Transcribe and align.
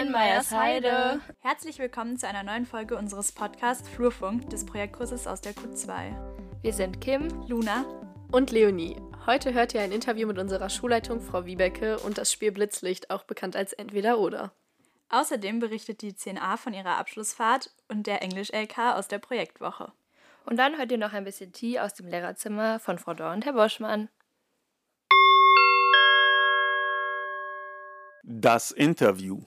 Moin 0.00 0.12
Meiersheide! 0.12 1.20
Herzlich 1.40 1.78
willkommen 1.78 2.16
zu 2.16 2.26
einer 2.26 2.42
neuen 2.42 2.64
Folge 2.64 2.96
unseres 2.96 3.32
Podcasts 3.32 3.86
Flurfunk 3.86 4.48
des 4.48 4.64
Projektkurses 4.64 5.26
aus 5.26 5.42
der 5.42 5.52
Q2. 5.52 6.14
Wir 6.62 6.72
sind 6.72 7.02
Kim, 7.02 7.28
Luna 7.46 7.84
und 8.32 8.50
Leonie. 8.50 8.96
Heute 9.26 9.52
hört 9.52 9.74
ihr 9.74 9.82
ein 9.82 9.92
Interview 9.92 10.26
mit 10.26 10.38
unserer 10.38 10.70
Schulleitung 10.70 11.20
Frau 11.20 11.44
Wiebecke 11.44 11.98
und 11.98 12.16
das 12.16 12.32
Spiel 12.32 12.50
Blitzlicht, 12.50 13.10
auch 13.10 13.24
bekannt 13.24 13.56
als 13.56 13.74
Entweder-Oder. 13.74 14.52
Außerdem 15.10 15.58
berichtet 15.58 16.00
die 16.00 16.14
10a 16.14 16.56
von 16.56 16.72
ihrer 16.72 16.96
Abschlussfahrt 16.96 17.70
und 17.88 18.06
der 18.06 18.22
Englisch-LK 18.22 18.94
aus 18.94 19.06
der 19.06 19.18
Projektwoche. 19.18 19.92
Und 20.46 20.56
dann 20.56 20.78
hört 20.78 20.90
ihr 20.92 20.96
noch 20.96 21.12
ein 21.12 21.24
bisschen 21.24 21.52
Tee 21.52 21.78
aus 21.78 21.92
dem 21.92 22.06
Lehrerzimmer 22.06 22.78
von 22.78 22.98
Frau 22.98 23.12
Dor 23.12 23.32
und 23.32 23.44
Herr 23.44 23.52
Boschmann. 23.52 24.08
Das 28.24 28.70
Interview. 28.70 29.42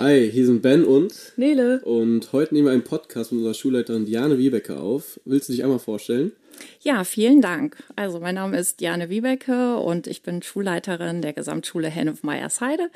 Hi, 0.00 0.30
hier 0.30 0.46
sind 0.46 0.62
Ben 0.62 0.86
und 0.86 1.12
Nele. 1.36 1.82
Und 1.84 2.32
heute 2.32 2.54
nehmen 2.54 2.68
wir 2.68 2.72
einen 2.72 2.84
Podcast 2.84 3.32
mit 3.32 3.40
unserer 3.40 3.52
Schulleiterin 3.52 4.06
Diane 4.06 4.38
Wiebecke 4.38 4.80
auf. 4.80 5.20
Willst 5.26 5.50
du 5.50 5.52
dich 5.52 5.62
einmal 5.62 5.78
vorstellen? 5.78 6.32
Ja, 6.80 7.04
vielen 7.04 7.42
Dank. 7.42 7.76
Also 7.96 8.18
mein 8.18 8.36
Name 8.36 8.56
ist 8.56 8.80
Diane 8.80 9.10
Wiebecke 9.10 9.76
und 9.76 10.06
ich 10.06 10.22
bin 10.22 10.40
Schulleiterin 10.40 11.20
der 11.20 11.34
Gesamtschule 11.34 11.88
Hennef-Meyersheide. 11.88 12.88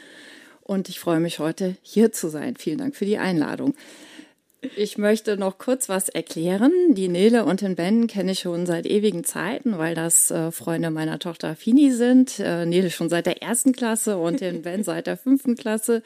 Und 0.63 0.89
ich 0.89 0.99
freue 0.99 1.21
mich 1.21 1.41
heute 1.41 1.77
hier 1.83 2.11
zu 2.11 2.31
sein. 2.31 2.57
Vielen 2.57 2.79
Dank 2.79 2.97
für 2.97 3.05
die 3.05 3.19
Einladung. 3.19 3.75
Ich 4.75 4.97
möchte 4.97 5.37
noch 5.37 5.59
kurz 5.59 5.91
was 5.91 6.09
erklären. 6.09 6.73
Die 6.95 7.09
Nele 7.09 7.45
und 7.45 7.61
den 7.61 7.77
Ben 7.77 8.07
kenne 8.07 8.33
ich 8.33 8.39
schon 8.39 8.65
seit 8.65 8.87
ewigen 8.87 9.25
Zeiten, 9.25 9.77
weil 9.77 9.95
das 9.95 10.31
äh, 10.31 10.51
Freunde 10.51 10.91
meiner 10.91 11.19
Tochter 11.19 11.55
Fini 11.55 11.91
sind. 11.91 12.41
Äh, 12.41 12.65
Nele 12.65 12.91
schon 12.91 13.11
seit 13.11 13.27
der 13.27 13.43
ersten 13.43 13.73
Klasse 13.73 14.17
und 14.17 14.41
den 14.41 14.63
Ben 14.63 14.83
seit 14.83 15.07
der 15.07 15.19
fünften 15.19 15.55
Klasse. 15.55 16.03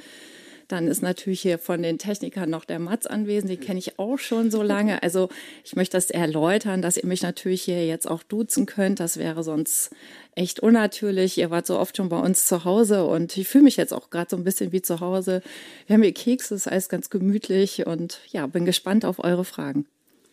Dann 0.69 0.87
ist 0.87 1.03
natürlich 1.03 1.41
hier 1.41 1.59
von 1.59 1.83
den 1.83 1.99
Technikern 1.99 2.51
noch 2.51 2.65
der 2.65 2.79
Mats 2.79 3.07
anwesend, 3.07 3.51
den 3.51 3.61
kenne 3.61 3.79
ich 3.79 3.99
auch 3.99 4.19
schon 4.19 4.51
so 4.51 4.63
lange. 4.63 4.99
Also 5.09 5.31
ich 5.65 5.75
möchte 5.75 5.97
das 5.97 6.11
erläutern, 6.11 6.83
dass 6.83 6.99
ihr 6.99 7.07
mich 7.07 7.23
natürlich 7.23 7.63
hier 7.63 7.87
jetzt 7.87 8.07
auch 8.11 8.23
duzen 8.23 8.67
könnt. 8.67 9.01
Das 9.01 9.17
wäre 9.17 9.43
sonst 9.43 9.91
echt 10.35 10.61
unnatürlich. 10.61 11.39
Ihr 11.39 11.51
wart 11.51 11.67
so 11.67 11.79
oft 11.79 11.97
schon 11.97 12.11
bei 12.11 12.19
uns 12.19 12.47
zu 12.47 12.65
Hause 12.65 13.07
und 13.07 13.35
ich 13.39 13.49
fühle 13.49 13.65
mich 13.65 13.79
jetzt 13.79 13.95
auch 13.95 14.11
gerade 14.11 14.29
so 14.29 14.37
ein 14.37 14.45
bisschen 14.45 14.71
wie 14.73 14.83
zu 14.83 15.01
Hause. 15.01 15.41
Wir 15.87 15.95
haben 15.95 16.03
hier 16.03 16.13
Kekse, 16.13 16.55
ist 16.55 16.69
alles 16.69 16.91
ganz 16.91 17.09
gemütlich 17.09 17.87
und 17.87 18.21
ja, 18.31 18.47
bin 18.47 18.67
gespannt 18.67 19.07
auf 19.07 19.19
eure 19.19 19.47
Fragen. 19.47 19.87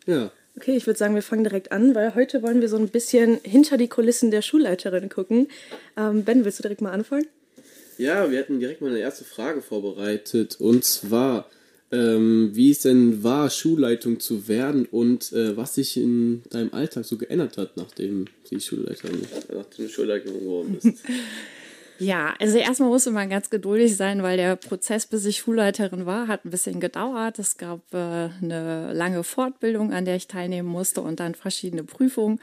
Ja, 0.06 0.32
Okay, 0.58 0.78
ich 0.78 0.88
würde 0.88 0.98
sagen, 0.98 1.16
wir 1.16 1.22
fangen 1.22 1.44
direkt 1.44 1.74
an, 1.74 1.96
weil 1.96 2.16
heute 2.16 2.42
wollen 2.42 2.62
wir 2.62 2.70
so 2.70 2.78
ein 2.78 2.88
bisschen 2.88 3.40
hinter 3.44 3.76
die 3.76 3.90
Kulissen 3.90 4.32
der 4.32 4.42
Schulleiterin 4.42 5.10
gucken. 5.10 5.50
Ähm, 5.98 6.24
ben, 6.24 6.46
willst 6.46 6.60
du 6.60 6.62
direkt 6.62 6.82
mal 6.82 6.92
anfangen? 6.92 7.28
Ja, 7.98 8.30
wir 8.30 8.40
hatten 8.40 8.60
direkt 8.60 8.82
mal 8.82 8.90
eine 8.90 9.00
erste 9.00 9.24
Frage 9.24 9.62
vorbereitet 9.62 10.58
und 10.60 10.84
zwar, 10.84 11.50
ähm, 11.92 12.52
wie 12.54 12.72
es 12.72 12.80
denn 12.80 13.24
war, 13.24 13.50
Schulleitung 13.50 14.20
zu 14.20 14.48
werden 14.48 14.86
und 14.86 15.32
äh, 15.32 15.56
was 15.56 15.76
sich 15.76 15.98
in 15.98 16.44
deinem 16.50 16.74
Alltag 16.74 17.06
so 17.06 17.18
geändert 17.18 17.58
hat, 17.58 17.78
nachdem 17.78 18.26
du 18.50 18.60
Schulleiterin, 18.60 19.22
nachdem 19.54 19.86
du 19.86 19.90
Schulleiterin 19.90 20.40
geworden 20.40 20.78
bist. 20.82 21.04
Ja, 21.98 22.34
also 22.40 22.58
erstmal 22.58 22.90
musste 22.90 23.12
man 23.12 23.30
ganz 23.30 23.50
geduldig 23.50 23.96
sein, 23.96 24.22
weil 24.22 24.36
der 24.36 24.58
Prozess, 24.58 25.06
bis 25.06 25.26
ich 25.26 25.38
Schulleiterin 25.38 26.06
war, 26.06 26.28
hat 26.28 26.44
ein 26.44 26.50
bisschen 26.50 26.82
gedauert. 26.82 27.40
Es 27.40 27.58
gab 27.58 27.82
äh, 27.94 28.30
eine 28.42 28.92
lange 28.92 29.24
Fortbildung, 29.24 29.94
an 29.94 30.04
der 30.04 30.18
ich 30.18 30.28
teilnehmen 30.28 30.68
musste 30.68 31.02
und 31.02 31.22
dann 31.22 31.36
verschiedene 31.36 31.86
Prüfungen. 31.86 32.42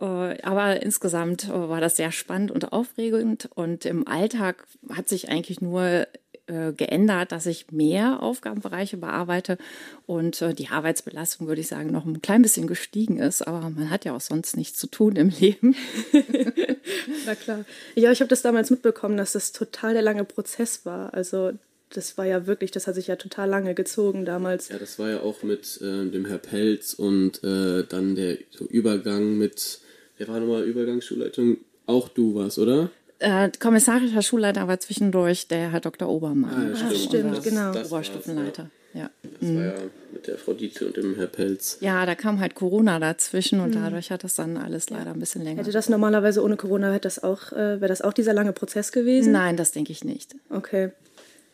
Äh, 0.00 0.42
aber 0.42 0.82
insgesamt 0.82 1.44
äh, 1.44 1.68
war 1.68 1.80
das 1.80 1.96
sehr 1.96 2.12
spannend 2.12 2.50
und 2.50 2.72
aufregend. 2.72 3.48
Und 3.54 3.84
im 3.84 4.06
Alltag 4.06 4.66
hat 4.90 5.08
sich 5.08 5.28
eigentlich 5.30 5.60
nur 5.60 6.06
äh, 6.46 6.72
geändert, 6.72 7.32
dass 7.32 7.46
ich 7.46 7.70
mehr 7.72 8.22
Aufgabenbereiche 8.22 8.96
bearbeite 8.98 9.58
und 10.06 10.44
die 10.58 10.68
Arbeitsbelastung, 10.68 11.48
würde 11.48 11.60
ich 11.60 11.68
sagen, 11.68 11.90
noch 11.90 12.04
ein 12.04 12.22
klein 12.22 12.42
bisschen 12.42 12.66
gestiegen 12.66 13.18
ist. 13.18 13.46
Aber 13.46 13.70
man 13.70 13.90
hat 13.90 14.04
ja 14.04 14.14
auch 14.14 14.20
sonst 14.20 14.56
nichts 14.56 14.78
zu 14.78 14.86
tun 14.86 15.16
im 15.16 15.28
Leben. 15.40 15.74
Na 17.26 17.34
klar. 17.34 17.64
Ja, 17.94 18.12
ich 18.12 18.20
habe 18.20 18.28
das 18.28 18.42
damals 18.42 18.70
mitbekommen, 18.70 19.16
dass 19.16 19.32
das 19.32 19.52
total 19.52 19.94
der 19.94 20.02
lange 20.02 20.24
Prozess 20.24 20.84
war. 20.84 21.14
Also 21.14 21.52
das 21.90 22.18
war 22.18 22.26
ja 22.26 22.46
wirklich, 22.46 22.70
das 22.70 22.86
hat 22.86 22.96
sich 22.96 23.06
ja 23.06 23.16
total 23.16 23.48
lange 23.48 23.74
gezogen 23.74 24.24
damals. 24.24 24.68
Ja, 24.68 24.78
das 24.78 24.98
war 24.98 25.08
ja 25.08 25.20
auch 25.20 25.42
mit 25.42 25.80
äh, 25.80 26.10
dem 26.10 26.26
Herr 26.26 26.38
Pelz 26.38 26.94
und 26.94 27.42
äh, 27.44 27.84
dann 27.84 28.14
der 28.14 28.38
so 28.50 28.66
Übergang 28.66 29.38
mit 29.38 29.80
Wer 30.18 30.28
war 30.28 30.40
nochmal 30.40 30.64
Übergangsschulleitung? 30.64 31.58
Auch 31.86 32.08
du 32.08 32.34
warst, 32.34 32.58
oder? 32.58 32.90
Äh, 33.18 33.50
kommissarischer 33.58 34.22
Schulleiter 34.22 34.68
war 34.68 34.78
zwischendurch 34.80 35.48
der 35.48 35.72
Herr 35.72 35.80
Dr. 35.80 36.08
Obermann. 36.08 36.74
Ah, 36.74 36.90
ja, 36.90 36.94
stimmt, 36.94 37.36
das, 37.36 37.44
genau. 37.44 37.72
Das 37.72 37.90
Oberstufenleiter. 37.90 38.70
Ja. 38.92 39.10
Das 39.40 39.54
war 39.54 39.64
ja 39.64 39.74
mit 40.12 40.26
der 40.26 40.38
Frau 40.38 40.54
Dietze 40.54 40.86
und 40.86 40.96
dem 40.96 41.14
Herr 41.16 41.26
Pelz. 41.26 41.78
Ja, 41.80 42.06
da 42.06 42.14
kam 42.14 42.40
halt 42.40 42.54
Corona 42.54 42.98
dazwischen 42.98 43.60
und 43.60 43.74
mhm. 43.74 43.82
dadurch 43.82 44.10
hat 44.10 44.24
das 44.24 44.34
dann 44.34 44.56
alles 44.56 44.88
leider 44.88 45.12
ein 45.12 45.20
bisschen 45.20 45.42
länger. 45.42 45.60
Hätte 45.60 45.72
das 45.72 45.90
normalerweise 45.90 46.42
ohne 46.42 46.56
Corona, 46.56 46.92
hätte 46.92 47.02
das 47.02 47.22
auch, 47.22 47.52
äh, 47.52 47.80
wäre 47.80 47.88
das 47.88 48.00
auch 48.00 48.14
dieser 48.14 48.32
lange 48.32 48.52
Prozess 48.52 48.92
gewesen? 48.92 49.32
Nein, 49.32 49.56
das 49.56 49.72
denke 49.72 49.92
ich 49.92 50.04
nicht. 50.04 50.34
Okay. 50.48 50.92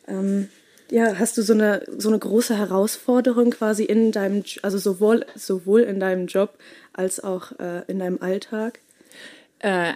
Ähm, 0.06 0.48
ja, 0.90 1.18
hast 1.18 1.38
du 1.38 1.42
so 1.42 1.52
eine, 1.52 1.84
so 1.96 2.08
eine 2.08 2.18
große 2.18 2.56
Herausforderung 2.56 3.50
quasi 3.50 3.84
in 3.84 4.12
deinem, 4.12 4.44
also 4.62 4.78
sowohl, 4.78 5.24
sowohl 5.34 5.82
in 5.82 6.00
deinem 6.00 6.26
Job 6.26 6.58
als 6.92 7.22
auch 7.22 7.52
äh, 7.58 7.82
in 7.86 7.98
deinem 7.98 8.20
Alltag? 8.20 8.80
Äh, 9.60 9.92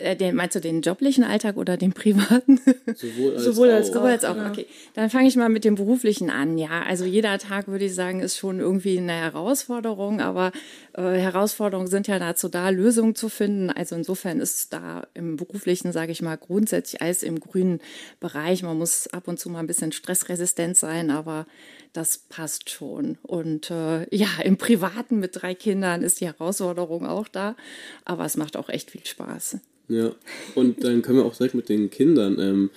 äh, 0.00 0.16
den, 0.16 0.34
meinst 0.34 0.56
du 0.56 0.60
den 0.60 0.82
joblichen 0.82 1.24
Alltag 1.24 1.56
oder 1.56 1.76
den 1.76 1.92
privaten? 1.92 2.60
Sowohl 2.94 3.34
als 3.36 3.44
Sowohl 3.44 3.70
als 3.70 3.90
auch. 3.90 3.94
Sowohl 3.94 4.10
als 4.10 4.24
auch. 4.24 4.36
Okay, 4.50 4.66
dann 4.94 5.10
fange 5.10 5.28
ich 5.28 5.36
mal 5.36 5.48
mit 5.48 5.64
dem 5.64 5.74
beruflichen 5.74 6.30
an. 6.30 6.58
Ja, 6.58 6.82
also 6.82 7.04
jeder 7.04 7.38
Tag 7.38 7.68
würde 7.68 7.84
ich 7.84 7.94
sagen 7.94 8.20
ist 8.20 8.36
schon 8.36 8.60
irgendwie 8.60 8.98
eine 8.98 9.12
Herausforderung, 9.12 10.20
aber 10.20 10.52
äh, 10.94 11.02
Herausforderungen 11.02 11.88
sind 11.88 12.08
ja 12.08 12.18
dazu 12.18 12.48
da, 12.48 12.70
Lösungen 12.70 13.14
zu 13.14 13.28
finden. 13.28 13.70
Also 13.70 13.94
insofern 13.94 14.40
ist 14.40 14.72
da 14.72 15.06
im 15.14 15.36
beruflichen, 15.36 15.92
sage 15.92 16.12
ich 16.12 16.22
mal, 16.22 16.36
grundsätzlich 16.36 17.02
alles 17.02 17.22
im 17.22 17.38
grünen 17.38 17.80
Bereich. 18.18 18.62
Man 18.62 18.78
muss 18.78 19.06
ab 19.08 19.28
und 19.28 19.38
zu 19.38 19.50
mal 19.50 19.60
ein 19.60 19.66
bisschen 19.66 19.92
stressresistent 19.92 20.76
sein, 20.76 21.10
aber 21.10 21.46
das 21.92 22.18
passt 22.18 22.70
schon. 22.70 23.18
Und 23.22 23.70
äh, 23.70 24.06
ja, 24.14 24.28
im 24.44 24.56
Privaten 24.56 25.18
mit 25.18 25.40
drei 25.40 25.54
Kindern 25.54 26.02
ist 26.02 26.20
die 26.20 26.26
Herausforderung 26.26 27.06
auch 27.06 27.28
da, 27.28 27.56
aber 28.04 28.24
es 28.24 28.36
macht 28.36 28.56
auch 28.56 28.68
echt 28.68 28.90
viel 28.90 29.04
Spaß. 29.04 29.58
Ja, 29.90 30.12
und 30.54 30.84
dann 30.84 31.02
können 31.02 31.18
wir 31.18 31.24
auch 31.24 31.36
direkt 31.36 31.54
mit 31.54 31.68
den 31.68 31.90
Kindern. 31.90 32.38
Ähm, 32.38 32.70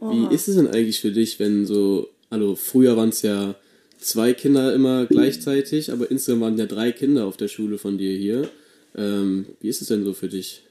wie 0.00 0.34
ist 0.34 0.48
es 0.48 0.56
denn 0.56 0.66
eigentlich 0.66 1.00
für 1.00 1.12
dich, 1.12 1.38
wenn 1.38 1.66
so, 1.66 2.08
also 2.30 2.56
früher 2.56 2.96
waren 2.96 3.10
es 3.10 3.22
ja 3.22 3.54
zwei 3.98 4.32
Kinder 4.32 4.74
immer 4.74 5.06
gleichzeitig, 5.06 5.92
aber 5.92 6.10
insgesamt 6.10 6.42
waren 6.42 6.58
ja 6.58 6.66
drei 6.66 6.90
Kinder 6.90 7.26
auf 7.26 7.36
der 7.36 7.48
Schule 7.48 7.78
von 7.78 7.98
dir 7.98 8.12
hier. 8.16 8.48
Ähm, 8.96 9.46
wie 9.60 9.68
ist 9.68 9.82
es 9.82 9.88
denn 9.88 10.04
so 10.04 10.14
für 10.14 10.28
dich? 10.28 10.62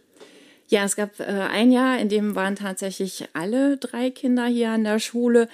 Ja, 0.70 0.86
es 0.86 0.96
gab 0.96 1.20
äh, 1.20 1.24
ein 1.24 1.72
Jahr, 1.72 2.00
in 2.00 2.10
dem 2.10 2.36
waren 2.36 2.56
tatsächlich 2.56 3.26
alle 3.34 3.78
drei 3.78 4.10
Kinder 4.10 4.48
hier 4.48 4.72
an 4.72 4.84
der 4.84 4.98
Schule 4.98 5.48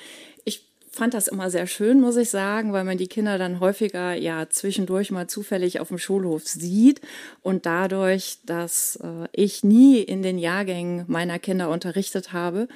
fand 0.91 1.13
das 1.13 1.27
immer 1.27 1.49
sehr 1.49 1.67
schön, 1.67 2.01
muss 2.01 2.17
ich 2.17 2.29
sagen, 2.29 2.73
weil 2.73 2.83
man 2.83 2.97
die 2.97 3.07
Kinder 3.07 3.37
dann 3.37 3.59
häufiger 3.59 4.13
ja 4.13 4.49
zwischendurch 4.49 5.11
mal 5.11 5.27
zufällig 5.27 5.79
auf 5.79 5.89
dem 5.89 5.97
Schulhof 5.97 6.47
sieht 6.47 7.01
und 7.41 7.65
dadurch, 7.65 8.39
dass 8.45 8.97
äh, 8.97 9.27
ich 9.31 9.63
nie 9.63 9.99
in 9.99 10.21
den 10.21 10.37
Jahrgängen 10.37 11.05
meiner 11.07 11.39
Kinder 11.39 11.69
unterrichtet 11.69 12.33
habe, 12.33 12.67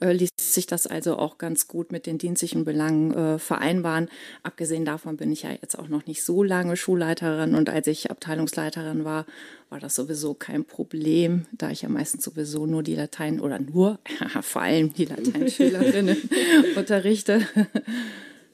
äh, 0.00 0.12
ließ 0.12 0.30
sich 0.38 0.66
das 0.66 0.86
also 0.86 1.16
auch 1.16 1.38
ganz 1.38 1.68
gut 1.68 1.92
mit 1.92 2.06
den 2.06 2.18
dienstlichen 2.18 2.64
Belangen 2.64 3.14
äh, 3.14 3.38
vereinbaren. 3.38 4.08
Abgesehen 4.42 4.84
davon 4.84 5.16
bin 5.16 5.32
ich 5.32 5.42
ja 5.42 5.50
jetzt 5.50 5.78
auch 5.78 5.88
noch 5.88 6.06
nicht 6.06 6.22
so 6.24 6.42
lange 6.42 6.76
Schulleiterin 6.76 7.54
und 7.54 7.70
als 7.70 7.86
ich 7.86 8.10
Abteilungsleiterin 8.10 9.04
war, 9.04 9.26
war 9.72 9.80
das 9.80 9.94
sowieso 9.94 10.34
kein 10.34 10.66
Problem, 10.66 11.46
da 11.52 11.70
ich 11.70 11.80
ja 11.80 11.88
meistens 11.88 12.24
sowieso 12.24 12.66
nur 12.66 12.82
die 12.82 12.94
Latein 12.94 13.40
oder 13.40 13.58
nur, 13.58 13.98
vor 14.42 14.60
allem 14.60 14.92
die 14.92 15.06
Lateinschülerinnen 15.06 16.18
unterrichte. 16.76 17.40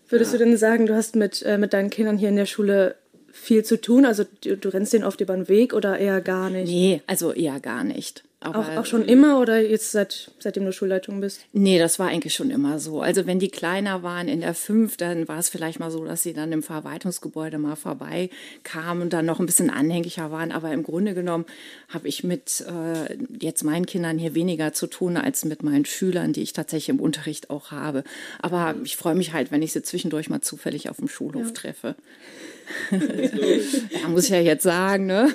Würdest 0.08 0.32
ja. 0.32 0.38
du 0.38 0.44
denn 0.44 0.56
sagen, 0.56 0.86
du 0.86 0.94
hast 0.94 1.16
mit, 1.16 1.42
äh, 1.42 1.58
mit 1.58 1.72
deinen 1.72 1.90
Kindern 1.90 2.18
hier 2.18 2.28
in 2.28 2.36
der 2.36 2.46
Schule 2.46 2.94
viel 3.32 3.64
zu 3.64 3.80
tun? 3.80 4.06
Also 4.06 4.26
du, 4.44 4.56
du 4.56 4.68
rennst 4.68 4.92
denen 4.92 5.02
oft 5.02 5.20
über 5.20 5.34
den 5.34 5.48
Weg 5.48 5.74
oder 5.74 5.98
eher 5.98 6.20
gar 6.20 6.50
nicht? 6.50 6.68
Nee, 6.68 7.02
also 7.08 7.32
eher 7.32 7.58
gar 7.58 7.82
nicht. 7.82 8.22
Aber 8.40 8.61
auch, 8.61 8.76
auch 8.76 8.87
schon 8.87 9.05
immer 9.05 9.40
oder 9.40 9.61
jetzt 9.61 9.90
seit, 9.90 10.31
seitdem 10.38 10.64
du 10.64 10.73
Schulleitung 10.73 11.20
bist? 11.20 11.40
Nee, 11.52 11.81
das 11.81 11.99
war 11.99 12.06
eigentlich 12.06 12.35
schon 12.35 12.50
immer 12.50 12.79
so. 12.79 13.00
Also 13.00 13.26
wenn 13.26 13.40
die 13.40 13.49
kleiner 13.49 14.05
waren 14.05 14.29
in 14.29 14.43
der 14.43 14.55
fünf, 14.55 14.96
dann 14.96 15.26
war 15.26 15.38
es 15.38 15.49
vielleicht 15.49 15.81
mal 15.81 15.90
so, 15.90 16.05
dass 16.05 16.23
sie 16.23 16.35
dann 16.35 16.52
im 16.52 16.62
Verwaltungsgebäude 16.62 17.58
mal 17.58 17.75
vorbeikamen 17.75 19.02
und 19.02 19.12
dann 19.12 19.26
noch 19.26 19.40
ein 19.40 19.46
bisschen 19.46 19.70
anhänglicher 19.70 20.31
waren. 20.31 20.52
Aber 20.52 20.70
im 20.70 20.85
Grunde 20.85 21.14
genommen 21.14 21.46
habe 21.88 22.06
ich 22.06 22.23
mit 22.23 22.64
äh, 22.69 23.19
jetzt 23.40 23.64
meinen 23.64 23.87
Kindern 23.87 24.19
hier 24.19 24.37
weniger 24.37 24.73
zu 24.73 24.87
tun 24.87 25.17
als 25.17 25.44
mit 25.44 25.64
meinen 25.64 25.85
Schülern, 25.85 26.32
die 26.32 26.43
ich 26.43 26.52
tatsächlich 26.52 26.90
im 26.90 27.00
Unterricht 27.00 27.50
auch 27.50 27.73
habe. 27.73 28.05
Aber 28.40 28.76
ich 28.85 28.96
freue 28.96 29.17
mich 29.17 29.32
halt, 29.32 29.50
wenn 29.50 29.62
ich 29.62 29.73
sie 29.73 29.82
zwischendurch 29.82 30.31
mal 30.31 30.43
zufällig 30.43 30.90
auf 30.90 30.99
dem 30.99 31.08
Schulhof 31.08 31.46
ja. 31.46 31.52
treffe. 31.52 31.96
ja, 32.90 34.08
muss 34.08 34.24
ich 34.24 34.30
ja 34.30 34.40
jetzt 34.40 34.62
sagen, 34.62 35.06
ne? 35.06 35.32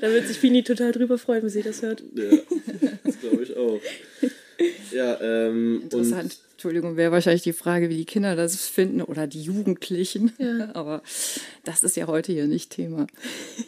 da 0.00 0.10
wird 0.10 0.26
sich 0.26 0.38
Fini 0.38 0.62
total 0.62 0.92
drüber 0.92 1.18
freuen, 1.18 1.42
wenn 1.42 1.50
sie 1.50 1.62
das 1.62 1.82
hört. 1.82 2.02
Ja, 2.14 2.38
das 3.04 3.20
glaube 3.20 3.42
ich 3.42 3.56
auch. 3.56 3.80
Ja, 4.92 5.20
ähm, 5.20 5.82
Interessant. 5.82 6.38
Entschuldigung, 6.56 6.96
wäre 6.96 7.12
wahrscheinlich 7.12 7.42
die 7.42 7.52
Frage, 7.52 7.90
wie 7.90 7.98
die 7.98 8.06
Kinder 8.06 8.34
das 8.34 8.66
finden 8.66 9.02
oder 9.02 9.26
die 9.26 9.42
Jugendlichen. 9.42 10.32
Ja. 10.38 10.70
Aber 10.74 11.02
das 11.64 11.82
ist 11.82 11.96
ja 11.96 12.06
heute 12.06 12.32
hier 12.32 12.46
nicht 12.46 12.70
Thema. 12.70 13.06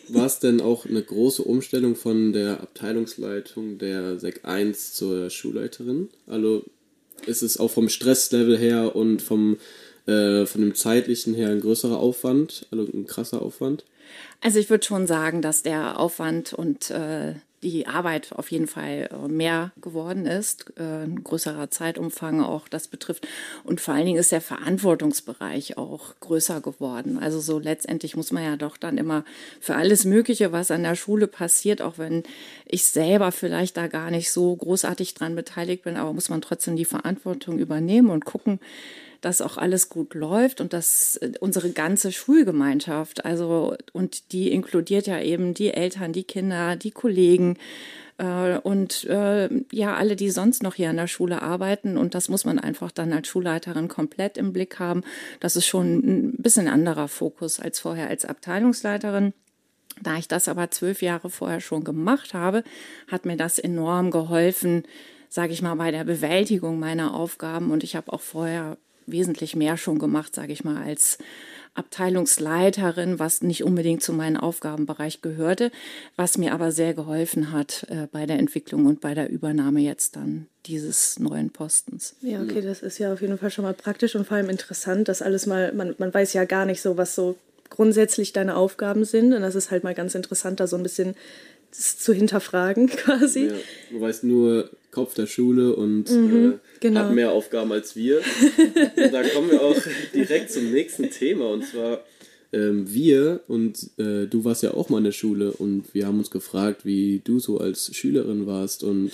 War 0.09 0.25
es 0.25 0.39
denn 0.39 0.63
auch 0.63 0.87
eine 0.87 1.03
große 1.03 1.43
Umstellung 1.43 1.97
von 1.97 2.33
der 2.33 2.61
Abteilungsleitung 2.63 3.77
der 3.77 4.19
SEC 4.19 4.41
1 4.45 4.95
zur 4.95 5.29
Schulleiterin? 5.29 6.09
Also 6.27 6.65
ist 7.27 7.43
es 7.43 7.59
auch 7.59 7.71
vom 7.71 7.91
Stresslevel 7.91 8.57
her 8.57 8.97
und 8.97 9.21
vom, 9.21 9.59
äh, 10.09 10.47
von 10.47 10.63
dem 10.63 10.75
zeitlichen 10.75 11.35
her 11.35 11.51
ein 11.51 11.61
größerer 11.61 11.99
Aufwand, 11.99 12.67
also 12.71 12.85
ein 12.85 13.07
krasser 13.07 13.43
Aufwand? 13.43 13.85
Also 14.41 14.59
ich 14.59 14.71
würde 14.71 14.85
schon 14.85 15.07
sagen, 15.07 15.43
dass 15.43 15.63
der 15.63 16.01
Aufwand 16.01 16.53
und 16.53 16.91
äh, 16.91 17.35
die 17.63 17.87
Arbeit 17.87 18.33
auf 18.33 18.51
jeden 18.53 18.69
Fall 18.69 19.09
äh, 19.11 19.29
mehr 19.29 19.73
geworden 19.81 20.27
ist, 20.27 20.73
äh, 20.79 21.05
ein 21.05 21.25
größerer 21.25 21.71
Zeitumfang 21.71 22.41
auch 22.41 22.69
das 22.69 22.87
betrifft. 22.87 23.27
Und 23.65 23.81
vor 23.81 23.95
allen 23.95 24.07
Dingen 24.07 24.19
ist 24.19 24.31
der 24.31 24.41
Verantwortungsbereich 24.41 25.77
auch 25.77 26.15
größer 26.21 26.61
geworden. 26.61 27.19
Also 27.19 27.41
so 27.41 27.59
letztendlich 27.59 28.17
muss 28.17 28.31
man 28.31 28.45
ja 28.45 28.57
doch 28.57 28.77
dann 28.77 28.97
immer 28.97 29.25
für 29.61 29.75
alles 29.75 30.05
Mögliche, 30.05 30.53
was 30.53 30.71
an 30.71 30.85
der 30.85 30.95
Schule 30.95 31.27
passiert, 31.27 31.83
auch 31.83 31.99
wenn 31.99 32.23
ich 32.65 32.85
selber 32.85 33.33
vielleicht 33.33 33.77
da 33.77 33.89
gar 33.89 34.11
nicht 34.11 34.31
so 34.31 34.55
großartig 34.55 35.15
dran 35.15 35.35
beteiligt 35.35 35.83
bin, 35.83 35.97
aber 35.97 36.13
muss 36.13 36.29
man 36.29 36.41
trotzdem 36.41 36.77
die 36.77 36.85
Verantwortung 36.85 37.59
übernehmen 37.59 38.11
und 38.11 38.25
gucken, 38.25 38.61
dass 39.21 39.41
auch 39.41 39.57
alles 39.57 39.89
gut 39.89 40.15
läuft 40.15 40.61
und 40.61 40.73
dass 40.73 41.17
äh, 41.17 41.33
unsere 41.41 41.71
ganze 41.71 42.13
Schulgemeinschaft, 42.13 43.25
also 43.25 43.77
und 43.93 44.33
die 44.33 44.51
inkludiert 44.51 45.07
ja 45.07 45.21
eben 45.21 45.55
die 45.55 45.73
Eltern, 45.73 46.13
die 46.13 46.25
Kinder, 46.25 46.77
die 46.77 46.91
Kollegen 46.91 47.57
äh, 48.19 48.59
und 48.59 49.05
äh, 49.05 49.49
ja 49.73 49.97
alle, 49.97 50.17
die 50.17 50.31
sonst 50.31 50.63
noch 50.63 50.75
hier 50.75 50.91
an 50.91 50.97
der 50.97 51.07
Schule 51.07 51.43
arbeiten 51.43 51.97
und 51.97 52.15
das 52.15 52.29
muss 52.29 52.45
man 52.45 52.59
einfach 52.59 52.93
dann 52.93 53.13
als 53.13 53.29
Schulleiterin 53.29 53.89
komplett 53.89 54.37
im 54.39 54.53
Blick 54.53 54.79
haben. 54.79 55.03
Das 55.41 55.57
ist 55.57 55.67
schon 55.67 55.99
ein 55.99 56.33
bisschen 56.39 56.69
anderer 56.69 57.09
Fokus 57.09 57.61
als 57.61 57.81
vorher 57.81 58.09
als 58.09 58.25
Abteilungsleiterin. 58.25 59.33
Da 60.03 60.17
ich 60.17 60.29
das 60.29 60.49
aber 60.49 60.71
zwölf 60.71 61.03
Jahre 61.03 61.31
vorher 61.31 61.61
schon 61.61 61.85
gemacht 61.85 62.35
habe, 62.35 62.63
hat 63.09 63.27
mir 63.27 63.37
das 63.37 63.59
enorm 63.59 64.11
geholfen, 64.11 64.85
sage 65.29 65.53
ich 65.53 65.63
mal, 65.63 65.75
bei 65.75 65.91
der 65.91 66.05
Bewältigung 66.05 66.79
meiner 66.79 67.15
Aufgaben. 67.15 67.71
Und 67.71 67.83
ich 67.83 67.97
habe 67.97 68.13
auch 68.13 68.21
vorher 68.21 68.79
wesentlich 69.11 69.57
mehr 69.57 69.77
schon 69.77 69.99
gemacht, 69.99 70.35
sage 70.35 70.53
ich 70.53 70.65
mal, 70.65 70.83
als 70.83 71.19
Abteilungsleiterin, 71.75 73.19
was 73.19 73.43
nicht 73.43 73.63
unbedingt 73.63 74.03
zu 74.03 74.13
meinem 74.13 74.37
Aufgabenbereich 74.37 75.23
gehörte, 75.23 75.71
was 76.17 76.37
mir 76.37 76.53
aber 76.53 76.73
sehr 76.73 76.93
geholfen 76.93 77.53
hat 77.53 77.87
äh, 77.89 78.09
bei 78.11 78.27
der 78.27 78.39
Entwicklung 78.39 78.87
und 78.87 79.01
bei 79.01 79.15
der 79.15 79.31
Übernahme 79.31 79.81
jetzt 79.81 80.17
dann 80.17 80.49
dieses 80.67 81.19
neuen 81.21 81.51
Postens. 81.51 82.17
Ja, 82.21 82.43
okay, 82.43 82.63
das 82.63 82.83
ist 82.83 82.99
ja 82.99 83.13
auf 83.13 83.21
jeden 83.21 83.39
Fall 83.39 83.51
schon 83.51 83.65
mal 83.65 83.75
praktisch 83.75 84.17
und 84.17 84.27
vor 84.27 84.37
allem 84.37 84.51
interessant, 84.51 85.09
dass 85.09 85.23
alles 85.23 85.47
mal, 85.47 85.73
man, 85.73 85.95
man 85.99 86.13
weiß 86.13 86.33
ja 86.33 86.45
gar 86.45 86.67
nicht 86.67 86.83
so, 86.83 86.97
was 86.97 87.15
so 87.15 87.37
grundsätzlich 87.71 88.33
deine 88.33 88.57
Aufgaben 88.57 89.05
sind 89.05 89.33
und 89.33 89.43
das 89.43 89.55
ist 89.55 89.71
halt 89.71 89.85
mal 89.85 89.95
ganz 89.95 90.15
interessant, 90.15 90.59
da 90.59 90.67
so 90.67 90.77
ein 90.77 90.83
bisschen 90.83 91.15
zu 91.71 92.13
hinterfragen 92.13 92.87
quasi. 92.89 93.47
Ja, 93.47 93.55
du 93.91 94.01
weißt 94.01 94.25
nur 94.25 94.71
Kopf 94.91 95.15
der 95.15 95.27
Schule 95.27 95.77
und 95.77 96.11
mhm, 96.11 96.53
äh, 96.53 96.59
genau. 96.81 97.01
hat 97.01 97.13
mehr 97.13 97.33
Aufgaben 97.33 97.73
als 97.73 97.95
wir. 97.97 98.21
da 99.13 99.23
kommen 99.23 99.51
wir 99.51 99.63
auch 99.63 99.77
direkt 100.15 100.51
zum 100.51 100.73
nächsten 100.73 101.11
Thema 101.11 101.51
und 101.51 101.65
zwar 101.67 102.03
ähm, 102.53 102.93
wir 102.93 103.41
und 103.49 103.91
äh, 103.99 104.27
du 104.27 104.45
warst 104.45 104.63
ja 104.63 104.73
auch 104.75 104.89
mal 104.89 104.99
in 104.99 105.05
der 105.05 105.13
Schule 105.13 105.53
und 105.53 105.93
wir 105.93 106.07
haben 106.07 106.19
uns 106.19 106.31
gefragt, 106.31 106.85
wie 106.85 107.21
du 107.23 107.39
so 107.39 107.59
als 107.59 107.95
Schülerin 107.95 108.47
warst 108.47 108.83
und 108.83 109.11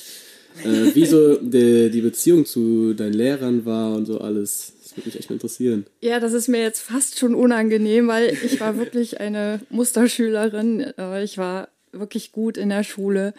äh, 0.62 0.94
wie 0.94 1.06
so 1.06 1.36
die, 1.36 1.90
die 1.90 2.00
Beziehung 2.00 2.46
zu 2.46 2.94
deinen 2.94 3.14
Lehrern 3.14 3.64
war 3.64 3.96
und 3.96 4.06
so 4.06 4.20
alles. 4.20 4.72
Das 4.82 4.96
würde 4.96 5.08
mich 5.08 5.18
echt 5.18 5.30
mal 5.30 5.34
interessieren. 5.34 5.86
Ja, 6.00 6.20
das 6.20 6.32
ist 6.32 6.48
mir 6.48 6.62
jetzt 6.62 6.80
fast 6.80 7.18
schon 7.18 7.34
unangenehm, 7.34 8.06
weil 8.06 8.36
ich 8.44 8.60
war 8.60 8.78
wirklich 8.78 9.20
eine 9.20 9.60
Musterschülerin. 9.70 10.92
Äh, 10.96 11.24
ich 11.24 11.38
war 11.38 11.68
wirklich 11.90 12.32
gut 12.32 12.56
in 12.56 12.68
der 12.68 12.84
Schule, 12.84 13.34